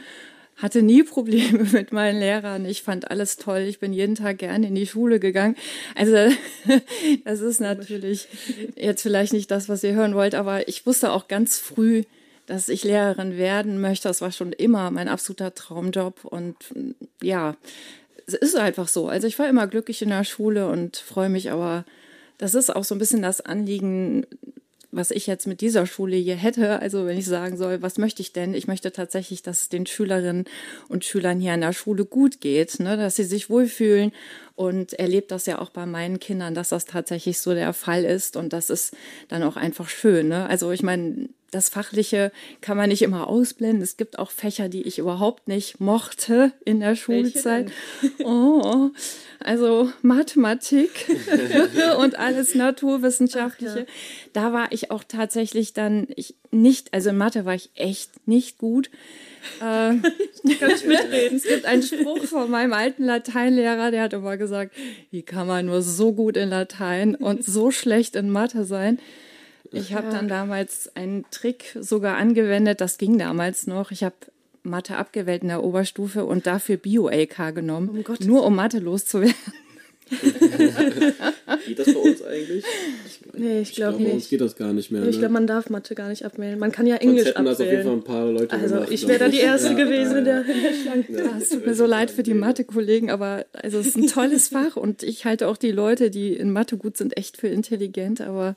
hatte 0.58 0.82
nie 0.82 1.04
Probleme 1.04 1.64
mit 1.72 1.92
meinen 1.92 2.20
Lehrern. 2.20 2.66
Ich 2.66 2.84
fand 2.84 3.12
alles 3.12 3.38
toll. 3.38 3.62
Ich 3.62 3.80
bin 3.80 3.94
jeden 3.94 4.16
Tag 4.16 4.38
gerne 4.38 4.68
in 4.68 4.76
die 4.76 4.88
Schule 4.88 5.20
gegangen. 5.20 5.56
Also 5.96 6.16
das 7.26 7.42
ist 7.42 7.60
natürlich 7.60 8.28
jetzt 8.76 9.02
vielleicht 9.02 9.34
nicht 9.34 9.52
das, 9.52 9.70
was 9.70 9.84
ihr 9.84 9.94
hören 9.94 10.16
wollt, 10.16 10.36
aber 10.36 10.68
ich 10.68 10.86
wusste 10.86 11.12
auch 11.12 11.28
ganz 11.28 11.58
früh, 11.58 12.04
dass 12.46 12.70
ich 12.70 12.84
Lehrerin 12.84 13.38
werden 13.38 13.82
möchte. 13.82 14.08
Das 14.08 14.22
war 14.22 14.32
schon 14.32 14.54
immer 14.54 14.92
mein 14.92 15.08
absoluter 15.08 15.54
Traumjob 15.54 16.26
und 16.26 16.56
ja, 17.22 17.56
es 18.28 18.34
ist 18.34 18.56
einfach 18.56 18.88
so. 18.88 19.08
Also 19.08 19.28
ich 19.28 19.38
war 19.40 19.50
immer 19.50 19.68
glücklich 19.68 20.02
in 20.02 20.10
der 20.10 20.24
Schule 20.24 20.68
und 20.70 20.98
freue 20.98 21.30
mich 21.30 21.52
aber, 21.52 21.86
das 22.38 22.56
ist 22.56 22.76
auch 22.76 22.84
so 22.84 22.96
ein 22.96 23.00
bisschen 23.00 23.22
das 23.22 23.42
Anliegen, 23.42 24.26
was 24.96 25.12
ich 25.12 25.28
jetzt 25.28 25.46
mit 25.46 25.62
dieser 25.62 25.86
Schule 25.86 26.16
hier 26.16 26.36
hätte, 26.36 26.80
also 26.80 27.06
wenn 27.06 27.18
ich 27.18 27.26
sagen 27.26 27.58
soll, 27.58 27.82
was 27.82 27.98
möchte 27.98 28.22
ich 28.22 28.34
denn? 28.34 28.54
Ich 28.54 28.68
möchte 28.68 28.92
tatsächlich, 28.92 29.42
dass 29.42 29.64
es 29.64 29.70
den 29.70 29.86
Schülerinnen 29.86 30.46
und 30.88 31.04
Schülern 31.04 31.40
hier 31.40 31.54
an 31.54 31.62
der 31.62 31.74
Schule 31.74 32.06
gut 32.06 32.40
geht, 32.40 32.80
ne? 32.80 32.96
dass 32.96 33.18
sie 33.18 33.26
sich 33.26 33.50
wohlfühlen 33.50 34.12
und 34.56 34.94
erlebt 34.94 35.32
das 35.32 35.46
ja 35.46 35.60
auch 35.60 35.70
bei 35.70 35.86
meinen 35.86 36.20
Kindern, 36.20 36.56
dass 36.56 36.70
das 36.70 36.86
tatsächlich 36.86 37.40
so 37.40 37.54
der 37.54 37.74
Fall 37.74 38.06
ist 38.06 38.38
und 38.38 38.54
das 38.54 38.70
ist 38.70 38.96
dann 39.28 39.44
auch 39.44 39.58
einfach 39.58 39.90
schön. 39.90 40.30
Ne? 40.30 40.48
Also 40.48 40.72
ich 40.72 40.82
meine, 40.82 41.28
das 41.56 41.70
Fachliche 41.70 42.34
kann 42.60 42.76
man 42.76 42.90
nicht 42.90 43.02
immer 43.02 43.28
ausblenden. 43.28 43.82
Es 43.82 43.96
gibt 43.96 44.20
auch 44.20 44.30
Fächer, 44.30 44.68
die 44.68 44.82
ich 44.82 45.00
überhaupt 45.00 45.48
nicht 45.48 45.80
mochte 45.80 46.52
in 46.66 46.82
der 46.82 46.96
Schulzeit. 46.96 47.72
Oh, 48.24 48.90
also 49.40 49.90
Mathematik 50.02 50.90
und 52.00 52.20
alles 52.20 52.56
Naturwissenschaftliche. 52.56 53.80
Ja. 53.80 53.86
Da 54.34 54.54
war 54.54 54.72
ich 54.72 54.92
auch 54.92 55.04
tatsächlich 55.06 55.74
dann 55.74 56.08
ich 56.16 56.36
nicht, 56.52 56.94
also 56.94 57.12
in 57.12 57.18
Mathe 57.18 57.46
war 57.46 57.56
ich 57.56 57.70
echt 57.76 58.28
nicht 58.28 58.58
gut. 58.58 58.90
Äh, 59.60 59.62
kann 60.60 60.72
ich 60.76 60.86
mitreden. 60.86 61.38
Es 61.38 61.44
gibt 61.44 61.66
einen 61.66 61.84
Spruch 61.84 62.26
von 62.26 62.52
meinem 62.52 62.74
alten 62.74 63.06
Lateinlehrer, 63.06 63.92
der 63.92 64.04
hat 64.04 64.14
immer 64.14 64.36
gesagt, 64.36 64.76
wie 65.10 65.22
kann 65.22 65.48
man 65.48 65.68
nur 65.68 65.82
so 65.82 66.12
gut 66.12 66.36
in 66.36 66.50
Latein 66.50 67.16
und 67.16 67.46
so 67.46 67.72
schlecht 67.72 68.18
in 68.18 68.30
Mathe 68.30 68.66
sein? 68.66 69.00
Ich 69.72 69.94
habe 69.94 70.10
dann 70.10 70.28
damals 70.28 70.96
einen 70.96 71.26
Trick 71.32 71.78
sogar 71.80 72.18
angewendet, 72.18 72.82
das 72.82 72.98
ging 72.98 73.18
damals 73.18 73.68
noch. 73.68 73.92
Ich 73.92 74.04
habe 74.04 74.16
Mathe 74.64 74.98
abgewählt 74.98 75.44
in 75.44 75.50
der 75.50 75.64
Oberstufe 75.64 76.26
und 76.26 76.48
dafür 76.48 76.78
Bio-LK 76.78 77.54
genommen, 77.54 78.04
oh 78.08 78.14
nur 78.24 78.46
um 78.46 78.56
Mathe 78.56 78.80
loszuwerden. 78.80 79.36
geht 81.66 81.80
das 81.80 81.92
bei 81.92 82.00
uns 82.00 82.24
eigentlich? 82.24 82.64
Nee, 83.34 83.62
ich 83.62 83.74
glaube 83.74 83.98
glaub, 83.98 84.00
nicht. 84.00 84.10
Bei 84.10 84.16
uns 84.16 84.30
geht 84.30 84.42
das 84.42 84.56
gar 84.56 84.72
nicht 84.72 84.92
mehr. 84.92 85.02
Ich 85.04 85.16
ne? 85.16 85.20
glaube, 85.20 85.34
man 85.34 85.48
darf 85.48 85.70
Mathe 85.72 85.96
gar 85.96 86.10
nicht 86.10 86.24
abwählen. 86.24 86.60
Man 86.60 86.72
kann 86.72 86.86
ja 86.86 86.98
Englisch 86.98 87.30
abwählen. 87.30 87.46
das 87.46 87.60
auf 87.60 87.66
jeden 87.66 87.84
Fall 87.84 87.94
ein 87.94 88.04
paar 88.04 88.26
Leute 88.32 88.52
Also 88.56 88.76
gemacht, 88.76 88.92
ich 88.92 89.08
wäre 89.08 89.20
da 89.20 89.30
die 89.30 89.40
Erste 89.40 89.70
ja, 89.70 89.74
gewesen 89.74 90.12
ja, 90.12 90.18
in 90.20 90.26
der, 90.26 90.46
in 90.46 91.16
der. 91.16 91.26
Ja, 91.26 91.38
es 91.40 91.50
tut 91.50 91.66
mir 91.66 91.74
so 91.74 91.88
leid 91.88 92.12
für 92.12 92.22
die 92.22 92.36
Mathe-Kollegen, 92.36 93.10
aber 93.10 93.46
also 93.54 93.80
es 93.80 93.88
ist 93.88 93.98
ein 93.98 94.08
tolles 94.08 94.50
Fach 94.50 94.76
und 94.76 95.02
ich 95.02 95.26
halte 95.26 95.48
auch 95.48 95.58
die 95.58 95.72
Leute, 95.72 96.12
die 96.12 96.34
in 96.34 96.52
Mathe 96.52 96.78
gut 96.78 96.98
sind, 96.98 97.18
echt 97.18 97.38
für 97.38 97.48
intelligent, 97.48 98.22
aber 98.22 98.56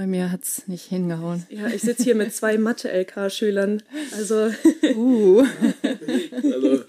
bei 0.00 0.06
mir 0.06 0.32
hat 0.32 0.44
es 0.44 0.66
nicht 0.66 0.86
hingehauen. 0.86 1.44
Ja, 1.50 1.66
ich 1.66 1.82
sitze 1.82 2.04
hier 2.04 2.14
mit 2.14 2.34
zwei 2.34 2.56
Mathe-LK-Schülern. 2.56 3.82
Also. 4.16 4.50
Uh. 4.96 5.44
also 6.42 6.84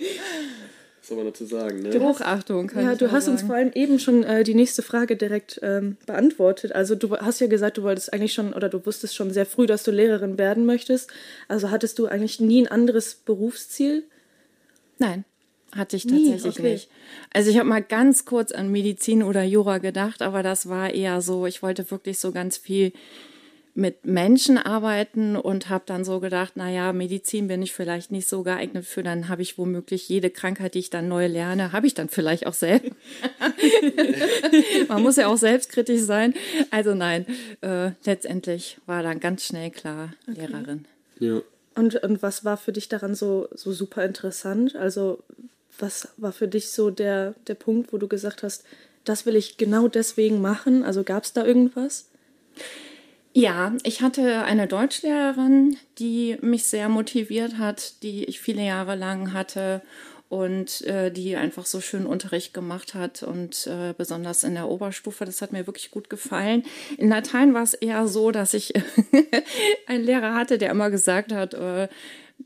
soll 1.01 1.17
man 1.17 1.25
dazu 1.25 1.43
sagen, 1.43 1.81
ne? 1.81 1.99
Hochachtung. 1.99 2.67
Kann 2.67 2.85
ja, 2.85 2.95
du 2.95 3.11
hast 3.11 3.25
sagen. 3.25 3.37
uns 3.37 3.45
vor 3.45 3.55
allem 3.55 3.73
eben 3.73 3.99
schon 3.99 4.23
äh, 4.23 4.45
die 4.45 4.53
nächste 4.53 4.81
Frage 4.81 5.17
direkt 5.17 5.59
ähm, 5.61 5.97
beantwortet. 6.05 6.71
Also 6.71 6.95
du 6.95 7.17
hast 7.17 7.41
ja 7.41 7.47
gesagt, 7.47 7.79
du 7.79 7.83
wolltest 7.83 8.13
eigentlich 8.13 8.31
schon 8.31 8.53
oder 8.53 8.69
du 8.69 8.85
wusstest 8.85 9.13
schon 9.13 9.31
sehr 9.31 9.45
früh, 9.45 9.65
dass 9.65 9.83
du 9.83 9.91
Lehrerin 9.91 10.37
werden 10.37 10.65
möchtest. 10.65 11.11
Also 11.49 11.69
hattest 11.69 11.99
du 11.99 12.05
eigentlich 12.05 12.39
nie 12.39 12.61
ein 12.61 12.69
anderes 12.69 13.15
Berufsziel? 13.15 14.05
Nein, 14.99 15.25
hatte 15.75 15.95
ich 15.95 16.07
tatsächlich 16.07 16.59
okay. 16.59 16.73
nicht. 16.73 16.89
Also 17.33 17.49
ich 17.49 17.57
habe 17.57 17.69
mal 17.69 17.81
ganz 17.81 18.25
kurz 18.25 18.51
an 18.51 18.71
Medizin 18.71 19.23
oder 19.23 19.43
Jura 19.43 19.77
gedacht, 19.77 20.21
aber 20.21 20.43
das 20.43 20.67
war 20.67 20.93
eher 20.93 21.21
so, 21.21 21.45
ich 21.45 21.63
wollte 21.63 21.89
wirklich 21.91 22.19
so 22.19 22.31
ganz 22.31 22.57
viel 22.57 22.93
mit 23.73 24.05
Menschen 24.05 24.57
arbeiten 24.57 25.35
und 25.35 25.69
habe 25.69 25.83
dann 25.87 26.03
so 26.03 26.19
gedacht, 26.19 26.57
naja, 26.57 26.91
Medizin 26.91 27.47
bin 27.47 27.61
ich 27.61 27.73
vielleicht 27.73 28.11
nicht 28.11 28.27
so 28.27 28.43
geeignet 28.43 28.85
für, 28.85 29.01
dann 29.01 29.29
habe 29.29 29.41
ich 29.41 29.57
womöglich 29.57 30.09
jede 30.09 30.29
Krankheit, 30.29 30.73
die 30.73 30.79
ich 30.79 30.89
dann 30.89 31.07
neu 31.07 31.27
lerne, 31.27 31.71
habe 31.71 31.87
ich 31.87 31.93
dann 31.93 32.09
vielleicht 32.09 32.47
auch 32.47 32.53
selbst. 32.53 32.91
Man 34.89 35.01
muss 35.01 35.15
ja 35.15 35.27
auch 35.27 35.37
selbstkritisch 35.37 36.01
sein. 36.01 36.33
Also 36.69 36.95
nein, 36.95 37.25
äh, 37.61 37.91
letztendlich 38.03 38.77
war 38.85 39.03
dann 39.03 39.19
ganz 39.19 39.45
schnell 39.45 39.71
klar 39.71 40.13
okay. 40.29 40.41
Lehrerin. 40.47 40.85
Ja. 41.19 41.41
Und, 41.75 41.95
und 42.03 42.21
was 42.21 42.43
war 42.43 42.57
für 42.57 42.73
dich 42.73 42.89
daran 42.89 43.15
so, 43.15 43.47
so 43.53 43.71
super 43.71 44.03
interessant? 44.03 44.75
Also 44.75 45.23
was 45.81 46.09
war 46.17 46.31
für 46.31 46.47
dich 46.47 46.69
so 46.69 46.89
der, 46.89 47.35
der 47.47 47.55
Punkt, 47.55 47.93
wo 47.93 47.97
du 47.97 48.07
gesagt 48.07 48.43
hast, 48.43 48.63
das 49.03 49.25
will 49.25 49.35
ich 49.35 49.57
genau 49.57 49.87
deswegen 49.87 50.41
machen? 50.41 50.83
Also 50.83 51.03
gab 51.03 51.23
es 51.23 51.33
da 51.33 51.45
irgendwas? 51.45 52.09
Ja, 53.33 53.73
ich 53.83 54.01
hatte 54.01 54.43
eine 54.43 54.67
Deutschlehrerin, 54.67 55.77
die 55.99 56.37
mich 56.41 56.65
sehr 56.65 56.89
motiviert 56.89 57.57
hat, 57.57 58.03
die 58.03 58.25
ich 58.25 58.41
viele 58.41 58.63
Jahre 58.63 58.95
lang 58.95 59.31
hatte 59.31 59.81
und 60.27 60.81
äh, 60.81 61.11
die 61.11 61.35
einfach 61.35 61.65
so 61.65 61.81
schön 61.81 62.05
Unterricht 62.05 62.53
gemacht 62.53 62.93
hat 62.93 63.23
und 63.23 63.67
äh, 63.67 63.93
besonders 63.97 64.43
in 64.43 64.53
der 64.53 64.69
Oberstufe, 64.69 65.25
das 65.25 65.41
hat 65.41 65.51
mir 65.51 65.65
wirklich 65.65 65.91
gut 65.91 66.09
gefallen. 66.09 66.63
In 66.97 67.09
Latein 67.09 67.53
war 67.53 67.63
es 67.63 67.73
eher 67.73 68.07
so, 68.07 68.31
dass 68.31 68.53
ich 68.53 68.73
einen 69.87 70.03
Lehrer 70.03 70.35
hatte, 70.35 70.57
der 70.57 70.71
immer 70.71 70.89
gesagt 70.89 71.33
hat, 71.33 71.53
äh, 71.53 71.87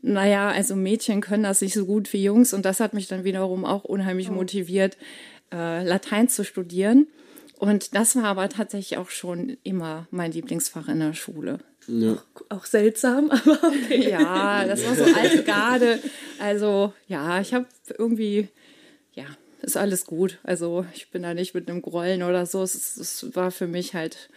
naja, 0.02 0.48
also 0.48 0.76
Mädchen 0.76 1.20
können 1.20 1.42
das 1.42 1.60
nicht 1.60 1.74
so 1.74 1.86
gut 1.86 2.12
wie 2.12 2.22
Jungs 2.22 2.52
und 2.52 2.64
das 2.64 2.80
hat 2.80 2.94
mich 2.94 3.08
dann 3.08 3.24
wiederum 3.24 3.64
auch 3.64 3.84
unheimlich 3.84 4.30
oh. 4.30 4.34
motiviert, 4.34 4.96
äh, 5.52 5.84
Latein 5.84 6.28
zu 6.28 6.44
studieren. 6.44 7.06
Und 7.58 7.94
das 7.94 8.16
war 8.16 8.24
aber 8.24 8.48
tatsächlich 8.48 8.98
auch 8.98 9.08
schon 9.08 9.56
immer 9.62 10.06
mein 10.10 10.32
Lieblingsfach 10.32 10.88
in 10.88 11.00
der 11.00 11.14
Schule. 11.14 11.58
Ja. 11.88 12.12
Auch, 12.12 12.58
auch, 12.58 12.64
seltsam, 12.66 13.30
aber 13.30 13.58
okay. 13.64 14.10
Ja, 14.10 14.64
das 14.66 14.84
war 14.86 14.94
so 14.94 15.04
alte 15.16 15.42
Garde. 15.42 15.98
Also 16.38 16.92
ja, 17.08 17.40
ich 17.40 17.54
habe 17.54 17.66
irgendwie, 17.96 18.48
ja, 19.14 19.24
ist 19.62 19.76
alles 19.76 20.04
gut. 20.04 20.38
Also 20.42 20.84
ich 20.94 21.10
bin 21.10 21.22
da 21.22 21.32
nicht 21.32 21.54
mit 21.54 21.70
einem 21.70 21.80
Grollen 21.80 22.22
oder 22.22 22.44
so. 22.44 22.62
Es, 22.62 22.96
es 22.96 23.34
war 23.34 23.50
für 23.50 23.66
mich 23.66 23.94
halt 23.94 24.28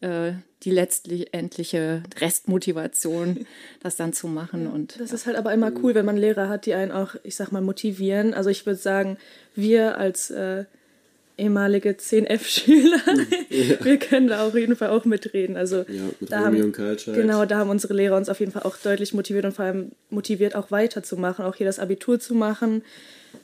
äh, 0.00 0.32
die 0.62 0.70
letztendliche 0.70 2.02
Restmotivation, 2.18 3.46
das 3.82 3.96
dann 3.96 4.12
zu 4.12 4.28
machen. 4.28 4.64
Ja, 4.64 4.70
und, 4.70 5.00
das 5.00 5.10
ja. 5.10 5.14
ist 5.14 5.26
halt 5.26 5.36
aber 5.36 5.52
immer 5.52 5.72
cool, 5.82 5.94
wenn 5.94 6.06
man 6.06 6.16
Lehrer 6.16 6.48
hat, 6.48 6.66
die 6.66 6.74
einen 6.74 6.92
auch, 6.92 7.14
ich 7.22 7.36
sag 7.36 7.52
mal, 7.52 7.62
motivieren. 7.62 8.34
Also 8.34 8.50
ich 8.50 8.66
würde 8.66 8.78
sagen, 8.78 9.16
wir 9.54 9.98
als 9.98 10.30
äh, 10.30 10.64
ehemalige 11.38 11.90
10F-Schüler. 11.90 13.00
Ja. 13.50 13.76
Wir 13.84 13.98
können 13.98 14.28
da 14.28 14.46
auf 14.46 14.54
jeden 14.54 14.76
Fall 14.76 14.88
auch 14.88 15.04
mitreden. 15.04 15.56
Also 15.56 15.84
ja, 15.88 16.02
mit 16.20 16.32
da 16.32 16.40
haben, 16.40 16.62
und 16.62 16.72
Culture. 16.72 17.16
Genau, 17.16 17.44
da 17.44 17.58
haben 17.58 17.70
unsere 17.70 17.94
Lehrer 17.94 18.16
uns 18.16 18.28
auf 18.28 18.40
jeden 18.40 18.52
Fall 18.52 18.62
auch 18.62 18.76
deutlich 18.76 19.12
motiviert 19.12 19.44
und 19.44 19.52
vor 19.52 19.64
allem 19.64 19.92
motiviert, 20.10 20.54
auch 20.54 20.70
weiterzumachen, 20.70 21.44
auch 21.44 21.54
hier 21.54 21.66
das 21.66 21.78
Abitur 21.78 22.18
zu 22.18 22.34
machen. 22.34 22.82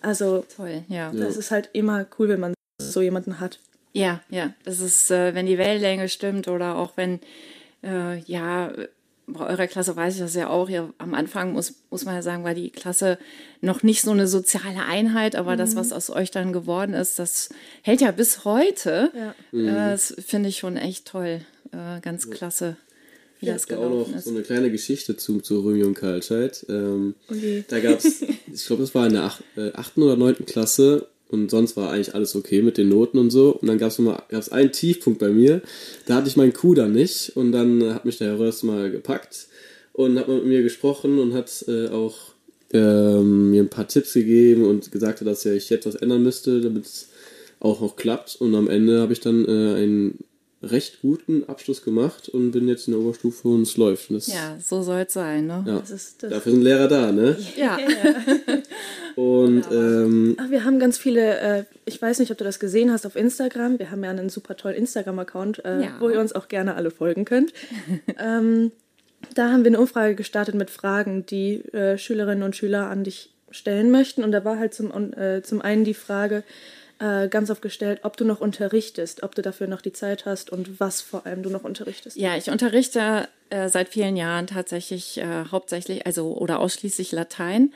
Also 0.01 0.45
toll, 0.57 0.85
ja. 0.89 1.13
Das 1.13 1.37
ist 1.37 1.51
halt 1.51 1.69
immer 1.73 2.07
cool, 2.19 2.29
wenn 2.29 2.41
man 2.41 2.55
so 2.79 3.03
jemanden 3.03 3.41
hat. 3.41 3.59
Ja, 3.93 4.21
ja. 4.31 4.55
Das 4.65 4.81
ist, 4.81 5.11
äh, 5.11 5.35
wenn 5.35 5.47
die 5.47 5.59
Wellenlänge 5.59 6.09
stimmt 6.09 6.49
oder 6.49 6.77
auch 6.77 6.93
wenn 6.97 7.21
äh, 7.83 8.19
ja 8.21 8.73
bei 9.27 9.47
eurer 9.47 9.67
Klasse 9.67 9.95
weiß 9.97 10.15
ich 10.15 10.21
das 10.21 10.35
ja 10.35 10.49
auch. 10.49 10.69
Ja, 10.69 10.93
am 10.99 11.15
Anfang 11.15 11.53
muss, 11.53 11.75
muss 11.91 12.05
man 12.05 12.15
ja 12.15 12.23
sagen, 12.23 12.45
war 12.45 12.55
die 12.55 12.71
Klasse 12.71 13.19
noch 13.61 13.83
nicht 13.83 14.03
so 14.03 14.11
eine 14.11 14.27
soziale 14.27 14.85
Einheit, 14.85 15.37
aber 15.37 15.55
mhm. 15.55 15.59
das, 15.59 15.77
was 15.77 15.93
aus 15.93 16.11
euch 16.11 16.31
dann 16.31 16.53
geworden 16.53 16.95
ist, 16.95 17.19
das 17.19 17.51
hält 17.83 18.01
ja 18.01 18.11
bis 18.11 18.45
heute. 18.45 19.11
Ja. 19.15 19.35
Mhm. 19.53 19.69
Äh, 19.69 19.91
das 19.93 20.15
finde 20.25 20.49
ich 20.49 20.59
schon 20.59 20.77
echt 20.77 21.07
toll. 21.07 21.41
Äh, 21.73 22.01
ganz 22.01 22.31
klasse. 22.31 22.77
Wie 23.41 23.47
ja, 23.47 23.55
das 23.55 23.69
auch 23.71 23.91
noch 23.91 24.15
ist. 24.15 24.25
so 24.25 24.31
eine 24.31 24.43
kleine 24.43 24.71
Geschichte 24.71 25.17
zu, 25.17 25.41
zu 25.41 25.61
Römi 25.61 25.83
und 25.83 25.95
Karlscheid. 25.95 26.65
Ähm, 26.69 27.15
okay. 27.29 27.65
Da 27.69 27.81
gab 27.81 27.99
es, 27.99 28.23
ich 28.53 28.67
glaube, 28.67 28.83
das 28.83 28.95
war 28.95 29.07
in 29.07 29.15
der 29.15 29.25
8. 29.25 29.43
Acht, 29.75 29.97
äh, 29.97 30.01
oder 30.01 30.17
9. 30.17 30.47
Klasse, 30.47 31.09
und 31.33 31.51
sonst 31.51 31.77
war 31.79 31.91
eigentlich 31.91 32.15
alles 32.15 32.37
okay 32.37 32.61
mit 32.61 32.77
den 32.77 32.91
Noten 32.91 33.19
und 33.19 33.31
so. 33.31 33.53
Und 33.53 33.67
dann 33.67 33.79
gab 33.79 33.91
es 34.29 34.53
einen 34.53 34.71
Tiefpunkt 34.71 35.19
bei 35.19 35.31
mir. 35.31 35.63
Da 36.07 36.17
hatte 36.17 36.29
ich 36.29 36.37
meinen 36.37 36.53
Kuh 36.53 36.75
dann 36.75 36.93
nicht. 36.93 37.35
Und 37.35 37.53
dann 37.53 37.95
hat 37.95 38.05
mich 38.05 38.19
der 38.19 38.29
Herr 38.29 38.39
Röst 38.39 38.65
mal 38.65 38.91
gepackt 38.91 39.49
und 39.95 40.19
hat 40.19 40.29
mit 40.29 40.45
mir 40.45 40.63
gesprochen 40.63 41.19
und 41.19 41.33
hat 41.33 41.65
äh, 41.69 41.89
auch 41.89 42.17
ähm, 42.75 43.51
mir 43.51 43.63
ein 43.63 43.71
paar 43.71 43.89
Tipps 43.89 44.13
gegeben 44.13 44.65
und 44.65 44.93
gesagt, 44.93 45.25
dass 45.27 45.45
ja 45.45 45.53
ich 45.53 45.71
jetzt 45.71 45.87
was 45.87 45.95
ändern 45.95 46.23
müsste, 46.23 46.61
damit 46.61 46.85
es 46.85 47.09
auch 47.61 47.81
noch 47.81 47.97
klappt. 47.97 48.37
Und 48.37 48.55
am 48.55 48.69
Ende 48.69 49.01
habe 49.01 49.15
ich 49.15 49.21
dann 49.21 49.47
äh, 49.47 49.75
einen 49.75 50.19
recht 50.63 51.01
guten 51.03 51.49
Abschluss 51.49 51.83
gemacht 51.83 52.29
und 52.29 52.53
bin 52.53 52.69
jetzt 52.69 52.87
in 52.87 52.93
der 52.93 53.01
Oberstufe 53.01 53.49
und 53.49 53.63
es 53.63 53.77
läuft. 53.77 54.11
Und 54.11 54.27
ja, 54.29 54.57
so 54.63 54.83
soll 54.83 55.01
es 55.01 55.13
sein, 55.13 55.47
ne? 55.47 55.65
Ja. 55.67 55.79
Das 55.81 55.91
ist, 55.91 56.23
das 56.23 56.31
Dafür 56.31 56.53
sind 56.53 56.63
Lehrer 56.63 56.89
da, 56.89 57.11
ne? 57.11 57.37
Ja. 57.57 57.79
und 59.17 59.65
ähm, 59.73 60.37
Ach, 60.39 60.51
wir 60.51 60.65
haben 60.65 60.79
ganz 60.79 60.99
viele, 60.99 61.39
äh, 61.39 61.65
ich 61.85 62.01
weiß 62.01 62.21
nicht, 62.21 62.31
ob 62.31 62.39
du 62.39 62.45
das 62.45 62.61
gesehen 62.61 62.93
hast 62.93 63.07
auf 63.07 63.17
Instagram. 63.17 63.79
Wir 63.79 63.91
haben 63.91 64.05
ja 64.05 64.11
einen 64.11 64.29
super 64.29 64.57
tollen 64.57 64.77
Instagram-Account, 64.77 65.65
äh, 65.65 65.83
ja. 65.83 65.97
wo 65.99 66.09
ihr 66.09 66.21
uns 66.21 66.33
auch 66.33 66.49
gerne 66.49 66.77
alle 66.77 66.91
folgen 66.91 67.25
könnt. 67.25 67.53
ähm, 68.19 68.71
da 69.35 69.51
haben 69.51 69.65
wir 69.65 69.71
eine 69.71 69.81
Umfrage 69.81 70.15
gestartet 70.15 70.55
mit 70.55 70.71
Fragen, 70.71 71.27
die 71.27 71.65
äh, 71.73 71.99
Schülerinnen 71.99 72.43
und 72.43 72.55
Schüler 72.55 72.89
an 72.89 73.05
dich 73.05 73.31
stellen 73.51 73.91
möchten. 73.91 74.23
Und 74.23 74.33
da 74.33 74.45
war 74.45 74.59
halt 74.59 74.75
zum, 74.75 74.93
äh, 75.15 75.43
zum 75.43 75.61
einen 75.61 75.85
die 75.85 75.95
Frage, 75.95 76.45
äh, 77.03 77.29
ganz 77.29 77.51
oft 77.51 77.63
gestellt, 77.63 78.01
ob 78.05 78.17
du 78.17 78.25
noch 78.25 78.41
unterrichtest, 78.41 79.25
ob 79.25 79.35
du 79.35 79.43
dafür 79.43 79.67
noch 79.67 79.81
die 79.81 79.93
Zeit 79.93 80.25
hast 80.25 80.51
und 80.51 80.79
was 80.79 81.01
vor 81.01 81.27
allem 81.27 81.43
du 81.43 81.51
noch 81.51 81.65
unterrichtest. 81.65 82.17
Ja, 82.17 82.37
ich 82.37 82.49
unterrichte 82.49 83.29
äh, 83.51 83.69
seit 83.69 83.89
vielen 83.89 84.17
Jahren 84.17 84.47
tatsächlich 84.47 85.19
äh, 85.19 85.47
hauptsächlich, 85.51 86.07
also 86.07 86.37
oder 86.37 86.61
ausschließlich 86.61 87.11
Latein 87.11 87.73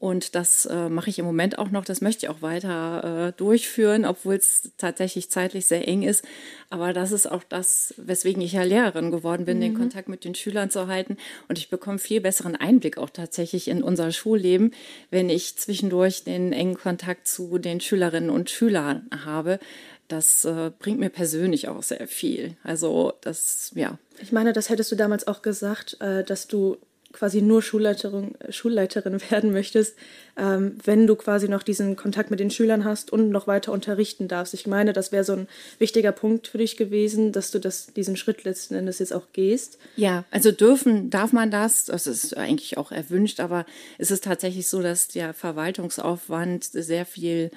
und 0.00 0.36
das 0.36 0.64
äh, 0.66 0.88
mache 0.88 1.10
ich 1.10 1.18
im 1.18 1.24
Moment 1.24 1.58
auch 1.58 1.70
noch. 1.70 1.84
Das 1.84 2.00
möchte 2.00 2.26
ich 2.26 2.30
auch 2.30 2.40
weiter 2.40 3.28
äh, 3.28 3.32
durchführen, 3.32 4.04
obwohl 4.04 4.36
es 4.36 4.70
tatsächlich 4.78 5.28
zeitlich 5.28 5.66
sehr 5.66 5.88
eng 5.88 6.02
ist. 6.02 6.24
Aber 6.70 6.92
das 6.92 7.10
ist 7.10 7.28
auch 7.28 7.42
das, 7.42 7.94
weswegen 7.96 8.40
ich 8.40 8.52
ja 8.52 8.62
Lehrerin 8.62 9.10
geworden 9.10 9.44
bin, 9.44 9.56
mhm. 9.56 9.62
den 9.62 9.74
Kontakt 9.74 10.08
mit 10.08 10.24
den 10.24 10.36
Schülern 10.36 10.70
zu 10.70 10.86
halten. 10.86 11.16
Und 11.48 11.58
ich 11.58 11.68
bekomme 11.68 11.98
viel 11.98 12.20
besseren 12.20 12.54
Einblick 12.54 12.96
auch 12.96 13.10
tatsächlich 13.10 13.66
in 13.66 13.82
unser 13.82 14.12
Schulleben, 14.12 14.72
wenn 15.10 15.28
ich 15.30 15.56
zwischendurch 15.56 16.22
den 16.22 16.52
engen 16.52 16.76
Kontakt 16.76 17.26
zu 17.26 17.58
den 17.58 17.80
Schülerinnen 17.80 18.30
und 18.30 18.50
Schülern 18.50 19.10
habe. 19.24 19.58
Das 20.06 20.44
äh, 20.44 20.70
bringt 20.78 21.00
mir 21.00 21.10
persönlich 21.10 21.66
auch 21.66 21.82
sehr 21.82 22.06
viel. 22.06 22.56
Also 22.62 23.14
das, 23.20 23.72
ja. 23.74 23.98
Ich 24.20 24.30
meine, 24.30 24.52
das 24.52 24.70
hättest 24.70 24.92
du 24.92 24.96
damals 24.96 25.26
auch 25.26 25.42
gesagt, 25.42 26.00
äh, 26.00 26.22
dass 26.22 26.46
du 26.46 26.76
quasi 27.18 27.42
nur 27.42 27.62
Schulleiterin, 27.62 28.36
Schulleiterin 28.48 29.20
werden 29.30 29.52
möchtest, 29.52 29.96
ähm, 30.36 30.78
wenn 30.84 31.06
du 31.08 31.16
quasi 31.16 31.48
noch 31.48 31.64
diesen 31.64 31.96
Kontakt 31.96 32.30
mit 32.30 32.38
den 32.38 32.50
Schülern 32.50 32.84
hast 32.84 33.12
und 33.12 33.30
noch 33.30 33.48
weiter 33.48 33.72
unterrichten 33.72 34.28
darfst. 34.28 34.54
Ich 34.54 34.68
meine, 34.68 34.92
das 34.92 35.10
wäre 35.10 35.24
so 35.24 35.32
ein 35.32 35.48
wichtiger 35.80 36.12
Punkt 36.12 36.46
für 36.46 36.58
dich 36.58 36.76
gewesen, 36.76 37.32
dass 37.32 37.50
du 37.50 37.58
das, 37.58 37.88
diesen 37.94 38.16
Schritt 38.16 38.44
letzten 38.44 38.76
Endes 38.76 39.00
jetzt 39.00 39.12
auch 39.12 39.26
gehst. 39.32 39.78
Ja, 39.96 40.24
also 40.30 40.52
dürfen, 40.52 41.10
darf 41.10 41.32
man 41.32 41.50
das, 41.50 41.86
das 41.86 42.06
ist 42.06 42.36
eigentlich 42.36 42.78
auch 42.78 42.92
erwünscht, 42.92 43.40
aber 43.40 43.66
es 43.98 44.12
ist 44.12 44.22
tatsächlich 44.24 44.68
so, 44.68 44.80
dass 44.80 45.08
der 45.08 45.34
Verwaltungsaufwand 45.34 46.64
sehr 46.64 47.04
viel 47.04 47.50